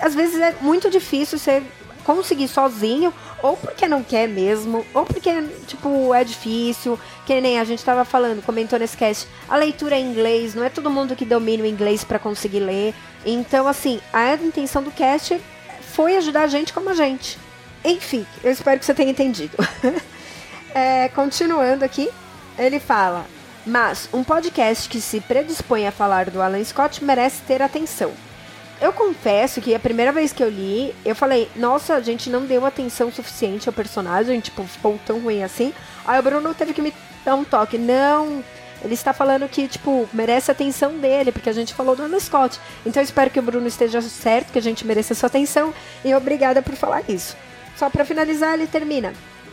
[0.00, 1.62] Às vezes é muito difícil você
[2.04, 3.12] conseguir sozinho,
[3.42, 5.30] ou porque não quer mesmo, ou porque,
[5.66, 10.10] tipo, é difícil, que nem a gente tava falando, comentou nesse cast, a leitura em
[10.10, 12.94] inglês, não é todo mundo que domina o inglês para conseguir ler.
[13.24, 15.40] Então, assim, a intenção do cast
[15.92, 17.38] foi ajudar a gente como a gente.
[17.84, 19.56] Enfim, eu espero que você tenha entendido.
[20.74, 22.08] é, continuando aqui,
[22.58, 23.26] ele fala:
[23.66, 28.12] Mas um podcast que se predispõe a falar do Alan Scott merece ter atenção.
[28.80, 32.46] Eu confesso que a primeira vez que eu li, eu falei, nossa, a gente não
[32.46, 35.74] deu atenção suficiente ao personagem, tipo, ficou tão ruim assim.
[36.06, 37.76] Aí o Bruno teve que me dar um toque.
[37.76, 38.42] Não,
[38.82, 42.18] ele está falando que, tipo, merece a atenção dele, porque a gente falou do Alan
[42.18, 42.58] Scott.
[42.84, 45.72] Então eu espero que o Bruno esteja certo, que a gente mereça a sua atenção.
[46.04, 47.36] E obrigada por falar isso.
[47.76, 49.12] Só para finalizar, ele termina.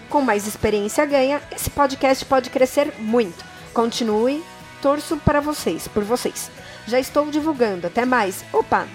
[0.10, 3.44] Com mais experiência ganha, esse podcast pode crescer muito.
[3.74, 4.44] Continue,
[4.82, 6.50] torço para vocês, por vocês.
[6.88, 8.46] Já estou divulgando, até mais.
[8.54, 8.88] Opa!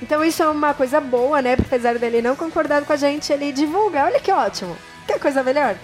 [0.00, 1.56] Então isso é uma coisa boa, né?
[1.58, 4.04] Apesar dele não concordar com a gente, ele divulga.
[4.04, 4.76] Olha que ótimo.
[5.06, 5.76] Que coisa melhor.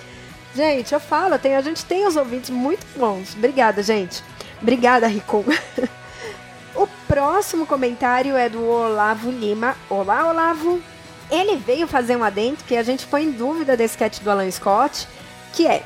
[0.57, 3.35] Gente, eu falo, tem, a gente tem os ouvintes muito bons.
[3.35, 4.25] Obrigada, gente.
[4.63, 5.45] Obrigada, Rico.
[6.75, 9.77] o próximo comentário é do Olavo Lima.
[9.91, 10.81] Olá, Olavo.
[11.31, 14.51] Ele veio fazer um adendo que a gente foi em dúvida desse sketch do Alan
[14.51, 15.07] Scott,
[15.53, 15.85] que é: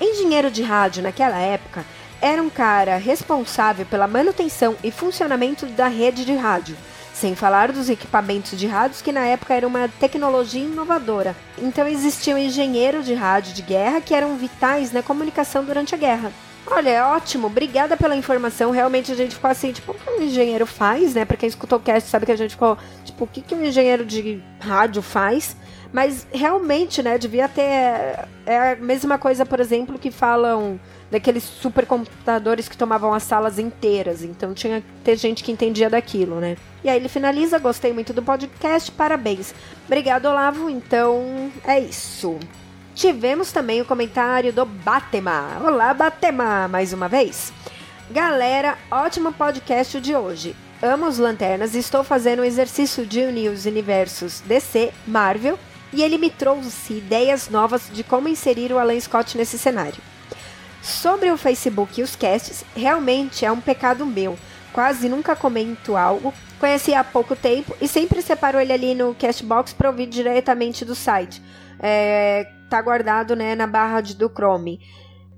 [0.00, 1.84] engenheiro de rádio naquela época
[2.20, 6.76] era um cara responsável pela manutenção e funcionamento da rede de rádio.
[7.18, 11.34] Sem falar dos equipamentos de rádios que na época era uma tecnologia inovadora.
[11.60, 16.30] Então existiam engenheiros de rádio de guerra que eram vitais na comunicação durante a guerra.
[16.64, 18.70] Olha, é ótimo, obrigada pela informação.
[18.70, 21.24] Realmente a gente ficou assim, tipo, o que um engenheiro faz, né?
[21.24, 23.64] Pra quem escutou o cast sabe que a gente ficou, tipo, o que, que um
[23.64, 25.56] engenheiro de rádio faz?
[25.92, 28.28] Mas realmente, né, devia ter.
[28.46, 30.78] É a mesma coisa, por exemplo, que falam
[31.10, 34.22] daqueles supercomputadores que tomavam as salas inteiras.
[34.22, 36.56] Então tinha que ter gente que entendia daquilo, né?
[36.84, 39.54] E aí ele finaliza, gostei muito do podcast, parabéns.
[39.86, 40.68] Obrigado, Olavo.
[40.68, 42.38] Então é isso.
[42.94, 45.60] Tivemos também o comentário do Batema.
[45.64, 47.52] Olá, Batema, mais uma vez.
[48.10, 50.56] Galera, ótimo podcast de hoje.
[50.82, 55.58] Amo os lanternas e estou fazendo um exercício de unir os universos DC, Marvel,
[55.92, 60.00] e ele me trouxe ideias novas de como inserir o Alan Scott nesse cenário.
[60.82, 64.38] Sobre o Facebook e os casts, realmente é um pecado meu.
[64.72, 69.72] Quase nunca comento algo, conheci há pouco tempo e sempre separo ele ali no Castbox
[69.72, 71.42] para ouvir diretamente do site.
[71.80, 74.80] É, tá guardado, né, na barra de, do Chrome.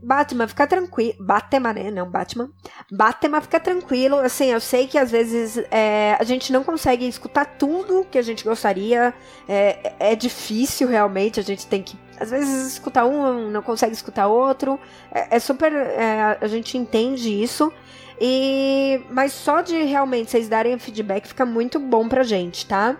[0.02, 1.14] Batman, fica tranquilo.
[1.20, 1.90] Batman, né?
[1.90, 2.50] Não, Batman.
[2.90, 4.16] Batman, fica tranquilo.
[4.16, 8.22] Assim, eu sei que às vezes é, a gente não consegue escutar tudo que a
[8.22, 9.12] gente gostaria.
[9.48, 11.38] É, é difícil, realmente.
[11.38, 11.96] A gente tem que.
[12.20, 14.78] Às vezes escutar um, não consegue escutar outro.
[15.10, 15.72] É, é super.
[15.72, 17.72] É, a gente entende isso.
[18.20, 22.96] E, mas só de realmente vocês darem feedback fica muito bom pra gente, tá?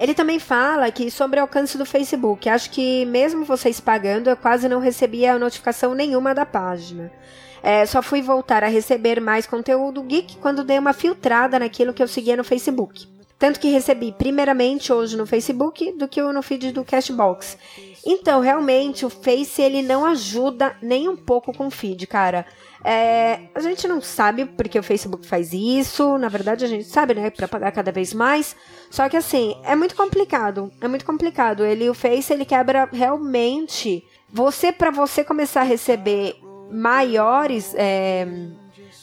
[0.00, 4.36] Ele também fala que sobre o alcance do Facebook, acho que mesmo vocês pagando, eu
[4.36, 7.12] quase não recebia notificação nenhuma da página.
[7.62, 12.02] É, só fui voltar a receber mais conteúdo geek quando dei uma filtrada naquilo que
[12.02, 13.06] eu seguia no Facebook.
[13.38, 17.56] Tanto que recebi primeiramente hoje no Facebook do que no feed do Cashbox.
[18.06, 22.44] Então, realmente, o Face ele não ajuda nem um pouco com o feed, cara.
[22.84, 26.18] É, a gente não sabe porque o Facebook faz isso.
[26.18, 27.30] Na verdade, a gente sabe, né?
[27.30, 28.54] Para pagar cada vez mais.
[28.90, 30.70] Só que assim, é muito complicado.
[30.82, 31.64] É muito complicado.
[31.64, 34.04] Ele, o Face, ele quebra realmente.
[34.30, 36.36] Você, para você começar a receber
[36.70, 37.74] maiores.
[37.74, 38.26] É,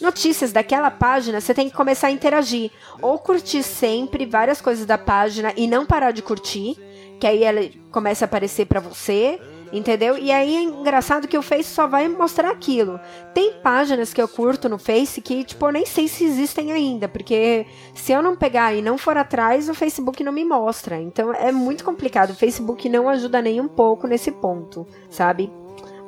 [0.01, 2.71] notícias daquela página, você tem que começar a interagir.
[3.01, 6.75] Ou curtir sempre várias coisas da página e não parar de curtir,
[7.21, 7.61] que aí ela
[7.91, 9.39] começa a aparecer para você.
[9.71, 10.17] Entendeu?
[10.17, 12.99] E aí é engraçado que o Face só vai mostrar aquilo.
[13.33, 17.07] Tem páginas que eu curto no Face que, tipo, eu nem sei se existem ainda,
[17.07, 17.65] porque
[17.95, 20.99] se eu não pegar e não for atrás, o Facebook não me mostra.
[20.99, 22.31] Então é muito complicado.
[22.31, 25.49] O Facebook não ajuda nem um pouco nesse ponto, sabe?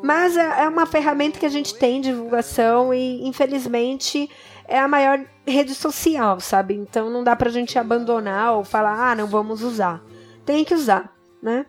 [0.01, 4.29] Mas é, é uma ferramenta que a gente tem divulgação e, infelizmente,
[4.67, 6.73] é a maior rede social, sabe?
[6.73, 10.03] Então não dá pra gente abandonar ou falar, ah, não vamos usar.
[10.45, 11.65] Tem que usar, né?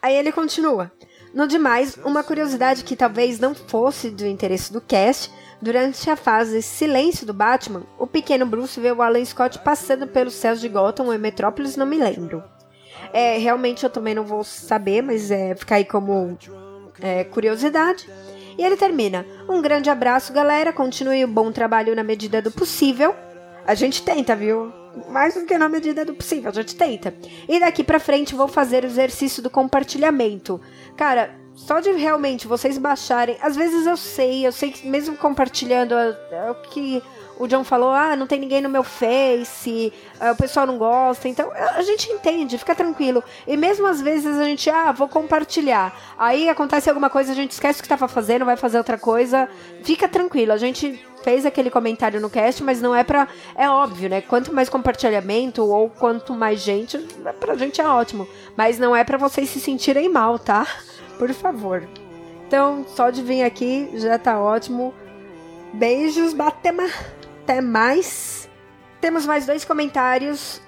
[0.00, 0.92] Aí ele continua.
[1.34, 5.30] No demais, uma curiosidade que talvez não fosse do interesse do cast,
[5.60, 10.34] durante a fase Silêncio do Batman, o pequeno Bruce vê o Alan Scott passando pelos
[10.34, 12.42] céus de Gotham ou Metrópolis, não me lembro.
[13.12, 16.36] É, realmente eu também não vou saber, mas é, fica aí como
[17.00, 18.08] é, curiosidade.
[18.56, 19.24] E ele termina.
[19.48, 20.72] Um grande abraço, galera.
[20.72, 23.14] Continue o bom trabalho na medida do possível.
[23.64, 24.72] A gente tenta, viu?
[25.08, 27.14] Mais do que na medida do possível, a gente tenta.
[27.48, 30.60] E daqui pra frente vou fazer o exercício do compartilhamento.
[30.96, 33.36] Cara, só de realmente vocês baixarem.
[33.42, 37.02] Às vezes eu sei, eu sei que mesmo compartilhando é, é o que
[37.38, 41.28] o John falou: ah, não tem ninguém no meu Face, é, o pessoal não gosta.
[41.28, 43.22] Então a gente entende, fica tranquilo.
[43.46, 45.96] E mesmo às vezes a gente, ah, vou compartilhar.
[46.18, 49.48] Aí acontece alguma coisa, a gente esquece o que estava fazendo, vai fazer outra coisa.
[49.82, 53.28] Fica tranquilo, a gente fez aquele comentário no cast, mas não é pra.
[53.54, 54.20] É óbvio, né?
[54.20, 56.98] Quanto mais compartilhamento ou quanto mais gente,
[57.38, 58.28] pra gente é ótimo.
[58.56, 60.66] Mas não é para vocês se sentirem mal, tá?
[61.18, 61.86] Por favor.
[62.46, 64.94] Então, só de vir aqui já tá ótimo.
[65.72, 66.84] Beijos, Batema.
[67.42, 68.48] Até mais.
[69.00, 70.62] Temos mais dois comentários.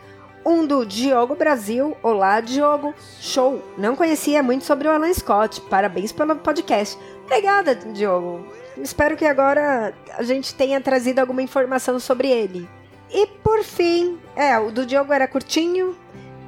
[0.44, 1.96] Um do Diogo Brasil.
[2.02, 2.94] Olá, Diogo.
[3.20, 3.62] Show.
[3.76, 5.60] Não conhecia muito sobre o Alan Scott.
[5.62, 6.98] Parabéns pelo podcast.
[7.24, 8.59] Obrigada, Diogo.
[8.82, 12.68] Espero que agora a gente tenha trazido alguma informação sobre ele.
[13.10, 15.96] E por fim, é, o do Diogo era curtinho.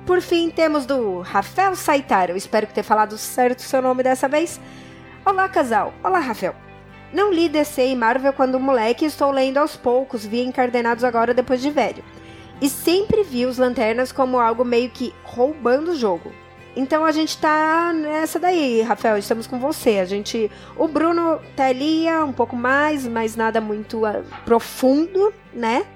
[0.06, 2.30] Por fim, temos do Rafael Saitar.
[2.30, 4.60] Eu espero que tenha falado certo o seu nome dessa vez.
[5.24, 5.92] Olá, casal.
[6.02, 6.54] Olá, Rafael.
[7.12, 11.60] Não li DC e Marvel quando moleque estou lendo aos poucos, vi encardenados agora depois
[11.60, 12.02] de velho.
[12.60, 16.32] E sempre vi os lanternas como algo meio que roubando o jogo.
[16.74, 19.98] Então a gente tá nessa daí, Rafael, estamos com você.
[19.98, 20.50] A gente.
[20.76, 25.86] O Bruno tá ali um pouco mais, mas nada muito uh, profundo, né?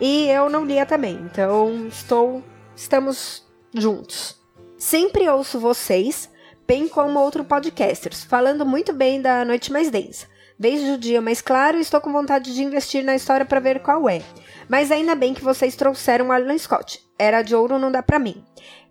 [0.00, 1.14] E eu não lia também.
[1.22, 2.42] Então estou.
[2.76, 4.38] Estamos juntos.
[4.76, 6.30] Sempre ouço vocês,
[6.66, 10.26] bem como outros podcasters, falando muito bem da Noite Mais Densa.
[10.58, 13.80] Vejo o dia mais claro e estou com vontade de investir na história para ver
[13.80, 14.20] qual é.
[14.68, 17.02] Mas ainda bem que vocês trouxeram Alan Scott.
[17.18, 18.44] Era de ouro, não dá para mim.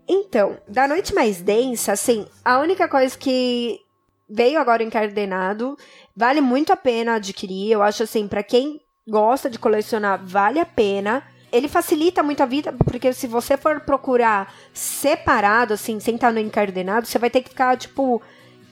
[0.08, 3.80] Então, da noite mais densa, assim, a única coisa que
[4.28, 5.76] veio agora encardenado,
[6.16, 7.72] vale muito a pena adquirir.
[7.72, 11.22] Eu acho assim, para quem gosta de colecionar, vale a pena.
[11.52, 16.38] Ele facilita muito a vida, porque se você for procurar separado, assim, sem estar no
[16.38, 18.22] encardenado, você vai ter que ficar, tipo,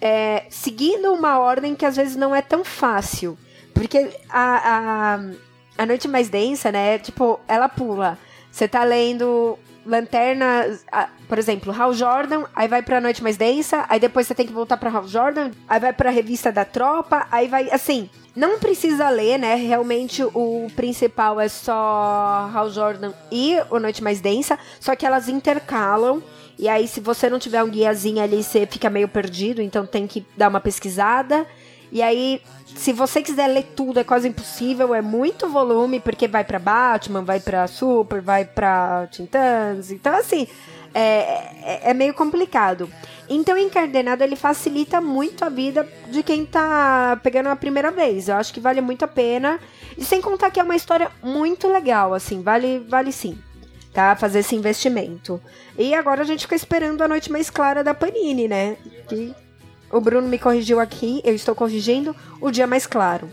[0.00, 3.36] é, seguindo uma ordem que às vezes não é tão fácil.
[3.74, 6.98] Porque a, a, a noite mais densa, né?
[6.98, 8.16] Tipo, ela pula.
[8.50, 10.78] Você tá lendo Lanterna,
[11.26, 14.52] por exemplo, Hal Jordan, aí vai pra Noite Mais Densa, aí depois você tem que
[14.52, 19.08] voltar pra Hal Jordan, aí vai pra Revista da Tropa, aí vai, assim, não precisa
[19.08, 19.54] ler, né?
[19.54, 25.28] Realmente o principal é só Hal Jordan e o Noite Mais Densa, só que elas
[25.28, 26.22] intercalam.
[26.58, 30.08] E aí, se você não tiver um guiazinho ali, você fica meio perdido, então tem
[30.08, 31.46] que dar uma pesquisada.
[31.90, 32.42] E aí,
[32.76, 37.22] se você quiser ler tudo, é quase impossível, é muito volume, porque vai para Batman,
[37.22, 39.90] vai para Super, vai para Titãs.
[39.90, 40.46] Então, assim,
[40.94, 41.00] é,
[41.62, 42.90] é, é, meio complicado.
[43.28, 48.28] Então, Encardenado, ele facilita muito a vida de quem tá pegando a primeira vez.
[48.28, 49.58] Eu acho que vale muito a pena.
[49.96, 53.38] E sem contar que é uma história muito legal, assim, vale, vale sim.
[53.92, 54.14] Tá?
[54.14, 55.40] Fazer esse investimento.
[55.76, 58.76] E agora a gente fica esperando a noite mais clara da Panini, né?
[59.08, 59.34] Que
[59.90, 63.28] o Bruno me corrigiu aqui, eu estou corrigindo o dia mais claro,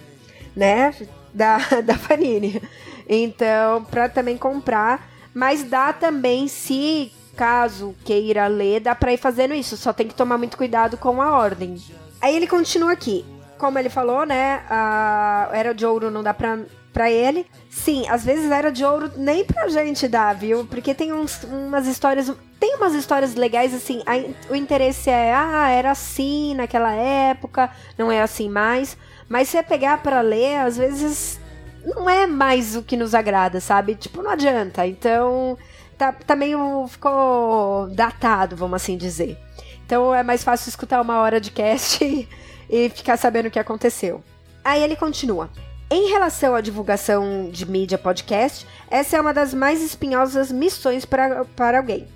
[0.56, 0.94] né?
[1.34, 2.62] Da, da Panini.
[3.08, 9.54] Então, para também comprar, mas dá também se caso queira ler, dá para ir fazendo
[9.54, 11.78] isso, só tem que tomar muito cuidado com a ordem.
[12.22, 13.26] Aí ele continua aqui.
[13.58, 14.64] Como ele falou, né?
[14.70, 16.60] A era de ouro não dá pra
[16.96, 17.46] para ele.
[17.70, 20.66] Sim, às vezes era de ouro nem pra gente dar, viu?
[20.66, 22.32] Porque tem uns, umas histórias.
[22.58, 24.02] Tem umas histórias legais, assim.
[24.06, 24.14] A,
[24.50, 28.98] o interesse é, ah, era assim naquela época, não é assim mais.
[29.28, 31.38] Mas se pegar para ler, às vezes
[31.84, 33.96] não é mais o que nos agrada, sabe?
[33.96, 34.88] Tipo, não adianta.
[34.88, 35.58] Então,
[35.98, 36.88] tá, tá meio.
[36.88, 39.38] ficou datado, vamos assim dizer.
[39.86, 42.00] Então é mais fácil escutar uma hora de cast
[42.70, 44.24] e ficar sabendo o que aconteceu.
[44.64, 45.50] Aí ele continua.
[45.90, 51.46] Em relação à divulgação de mídia podcast, essa é uma das mais espinhosas missões para,
[51.56, 52.08] para alguém.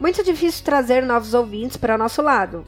[0.00, 2.64] Muito difícil trazer novos ouvintes para o nosso lado.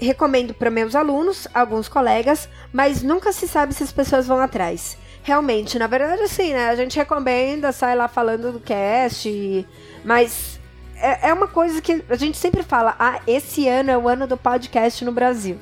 [0.00, 4.96] Recomendo para meus alunos, alguns colegas, mas nunca se sabe se as pessoas vão atrás.
[5.22, 6.70] Realmente, na verdade, assim, né?
[6.70, 9.66] A gente recomenda, sai lá falando do cast,
[10.02, 10.58] mas
[10.96, 14.26] é, é uma coisa que a gente sempre fala: ah, esse ano é o ano
[14.26, 15.58] do podcast no Brasil.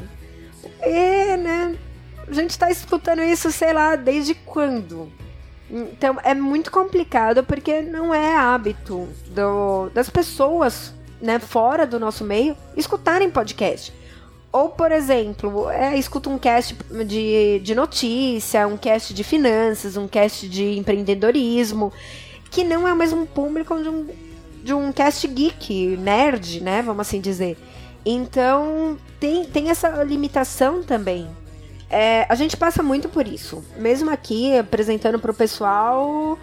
[0.81, 1.77] E, né?
[2.27, 5.12] A gente tá escutando isso, sei lá, desde quando?
[5.70, 12.24] Então é muito complicado porque não é hábito do, das pessoas, né, fora do nosso
[12.24, 13.93] meio, escutarem podcast.
[14.53, 16.77] Ou, por exemplo, é, escuta um cast
[17.07, 21.90] de, de notícia, um cast de finanças, um cast de empreendedorismo,
[22.51, 24.07] que não é o mesmo público de um,
[24.62, 26.82] de um cast geek, nerd, né?
[26.82, 27.57] Vamos assim dizer.
[28.05, 31.27] Então, tem, tem essa limitação também.
[31.93, 33.62] É, a gente passa muito por isso.
[33.77, 36.39] Mesmo aqui, apresentando pro pessoal,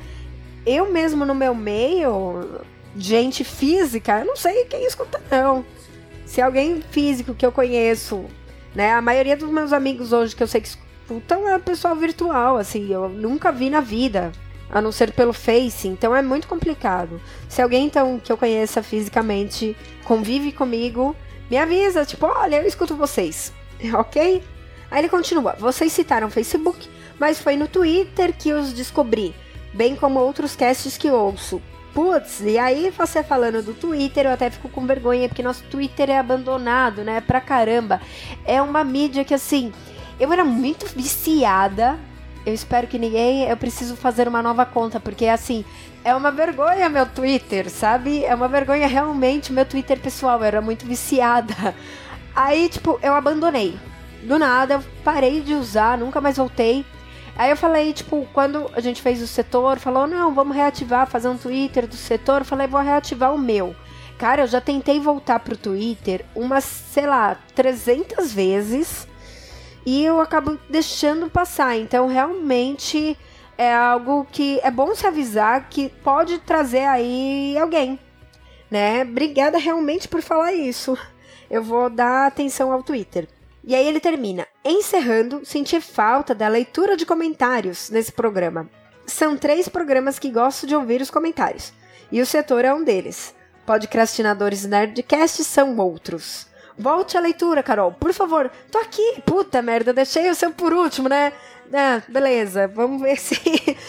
[0.63, 2.61] eu mesmo no meu meio,
[2.95, 5.65] gente física, eu não sei quem escuta, não.
[6.23, 8.25] Se alguém físico que eu conheço,
[8.75, 8.93] né?
[8.93, 12.87] A maioria dos meus amigos hoje que eu sei que escutam é pessoal virtual, assim,
[12.91, 14.31] eu nunca vi na vida.
[14.71, 17.19] A não ser pelo Face, então é muito complicado.
[17.47, 21.15] Se alguém então que eu conheça fisicamente convive comigo,
[21.49, 23.51] me avisa, tipo, olha, eu escuto vocês,
[23.97, 24.43] ok?
[24.91, 26.89] Aí ele continua: Vocês citaram Facebook,
[27.19, 29.35] mas foi no Twitter que os descobri,
[29.73, 31.61] bem como outros casts que ouço.
[31.93, 36.09] Putz, e aí você falando do Twitter, eu até fico com vergonha, porque nosso Twitter
[36.09, 37.19] é abandonado, né?
[37.19, 37.99] Pra caramba.
[38.45, 39.73] É uma mídia que, assim,
[40.19, 41.97] eu era muito viciada.
[42.45, 43.49] Eu espero que ninguém.
[43.49, 45.65] Eu preciso fazer uma nova conta, porque, assim,
[46.03, 48.23] é uma vergonha meu Twitter, sabe?
[48.23, 50.39] É uma vergonha realmente meu Twitter pessoal.
[50.39, 51.75] Eu era muito viciada.
[52.35, 53.75] Aí, tipo, eu abandonei
[54.23, 56.85] do nada, parei de usar, nunca mais voltei.
[57.35, 61.29] Aí eu falei, tipo, quando a gente fez o setor, falou, não, vamos reativar, fazer
[61.29, 62.41] um Twitter do setor.
[62.41, 63.73] Eu falei, vou reativar o meu.
[64.17, 69.07] Cara, eu já tentei voltar pro Twitter umas, sei lá, 300 vezes
[69.85, 71.77] e eu acabo deixando passar.
[71.77, 73.17] Então, realmente
[73.57, 77.97] é algo que é bom se avisar que pode trazer aí alguém,
[78.69, 79.03] né?
[79.03, 80.97] Obrigada realmente por falar isso.
[81.49, 83.27] Eu vou dar atenção ao Twitter.
[83.63, 88.69] E aí ele termina: encerrando, senti falta da leitura de comentários nesse programa.
[89.05, 91.73] São três programas que gosto de ouvir os comentários,
[92.11, 93.33] e o setor é um deles.
[93.65, 96.47] Podcastinadores Nerdcast são outros.
[96.77, 97.91] Volte à leitura, Carol.
[97.91, 98.49] Por favor.
[98.71, 99.21] Tô aqui.
[99.25, 101.33] Puta merda, deixei o seu por último, né?
[101.73, 102.67] Ah, beleza.
[102.67, 103.37] Vamos ver se,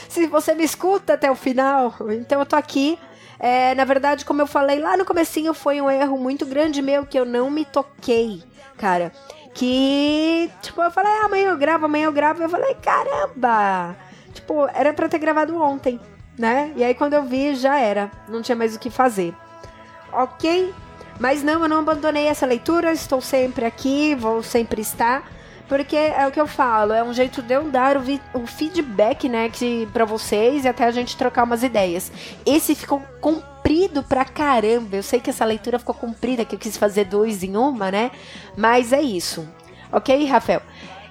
[0.09, 1.95] se você me escuta até o final.
[2.11, 2.99] Então eu tô aqui.
[3.39, 7.07] É, na verdade, como eu falei lá no comecinho, foi um erro muito grande meu
[7.07, 8.43] que eu não me toquei,
[8.77, 9.13] cara.
[9.55, 12.43] Que, tipo, eu falei, ah, amanhã eu gravo, amanhã eu gravo.
[12.43, 13.97] Eu falei, caramba!
[14.33, 16.01] Tipo, era pra ter gravado ontem,
[16.39, 16.73] né?
[16.77, 18.11] E aí quando eu vi, já era.
[18.29, 19.35] Não tinha mais o que fazer.
[20.13, 20.73] Ok?
[21.19, 25.23] Mas não, eu não abandonei essa leitura, estou sempre aqui, vou sempre estar.
[25.69, 28.03] Porque é o que eu falo, é um jeito de eu dar o,
[28.35, 32.11] o feedback, né, que, pra vocês e até a gente trocar umas ideias.
[32.45, 33.01] Esse ficou
[33.61, 34.97] comprido pra caramba.
[34.97, 38.11] Eu sei que essa leitura ficou comprida, que eu quis fazer dois em uma, né?
[38.57, 39.47] Mas é isso.
[39.93, 40.63] Ok, Rafael?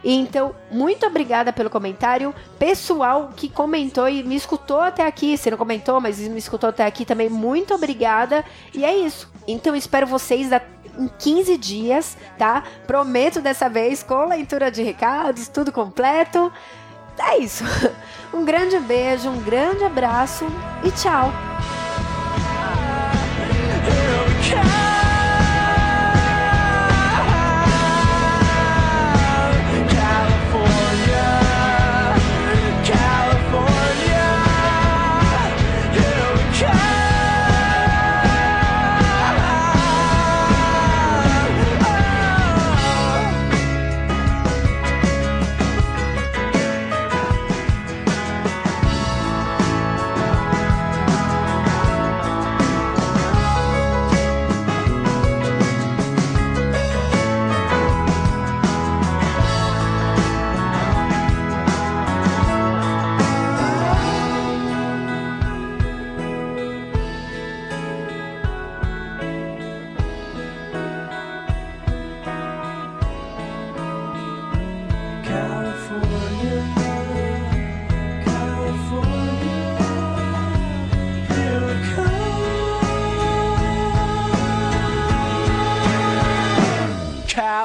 [0.03, 2.33] Então, muito obrigada pelo comentário.
[2.57, 6.85] Pessoal que comentou e me escutou até aqui, você não comentou, mas me escutou até
[6.85, 8.43] aqui também, muito obrigada.
[8.73, 9.29] E é isso.
[9.47, 10.61] Então, espero vocês da
[10.97, 12.63] em 15 dias, tá?
[12.85, 16.51] Prometo dessa vez com leitura de recados, tudo completo.
[17.17, 17.63] É isso.
[18.31, 20.45] Um grande beijo, um grande abraço
[20.83, 21.31] e tchau!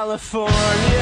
[0.05, 0.94] California.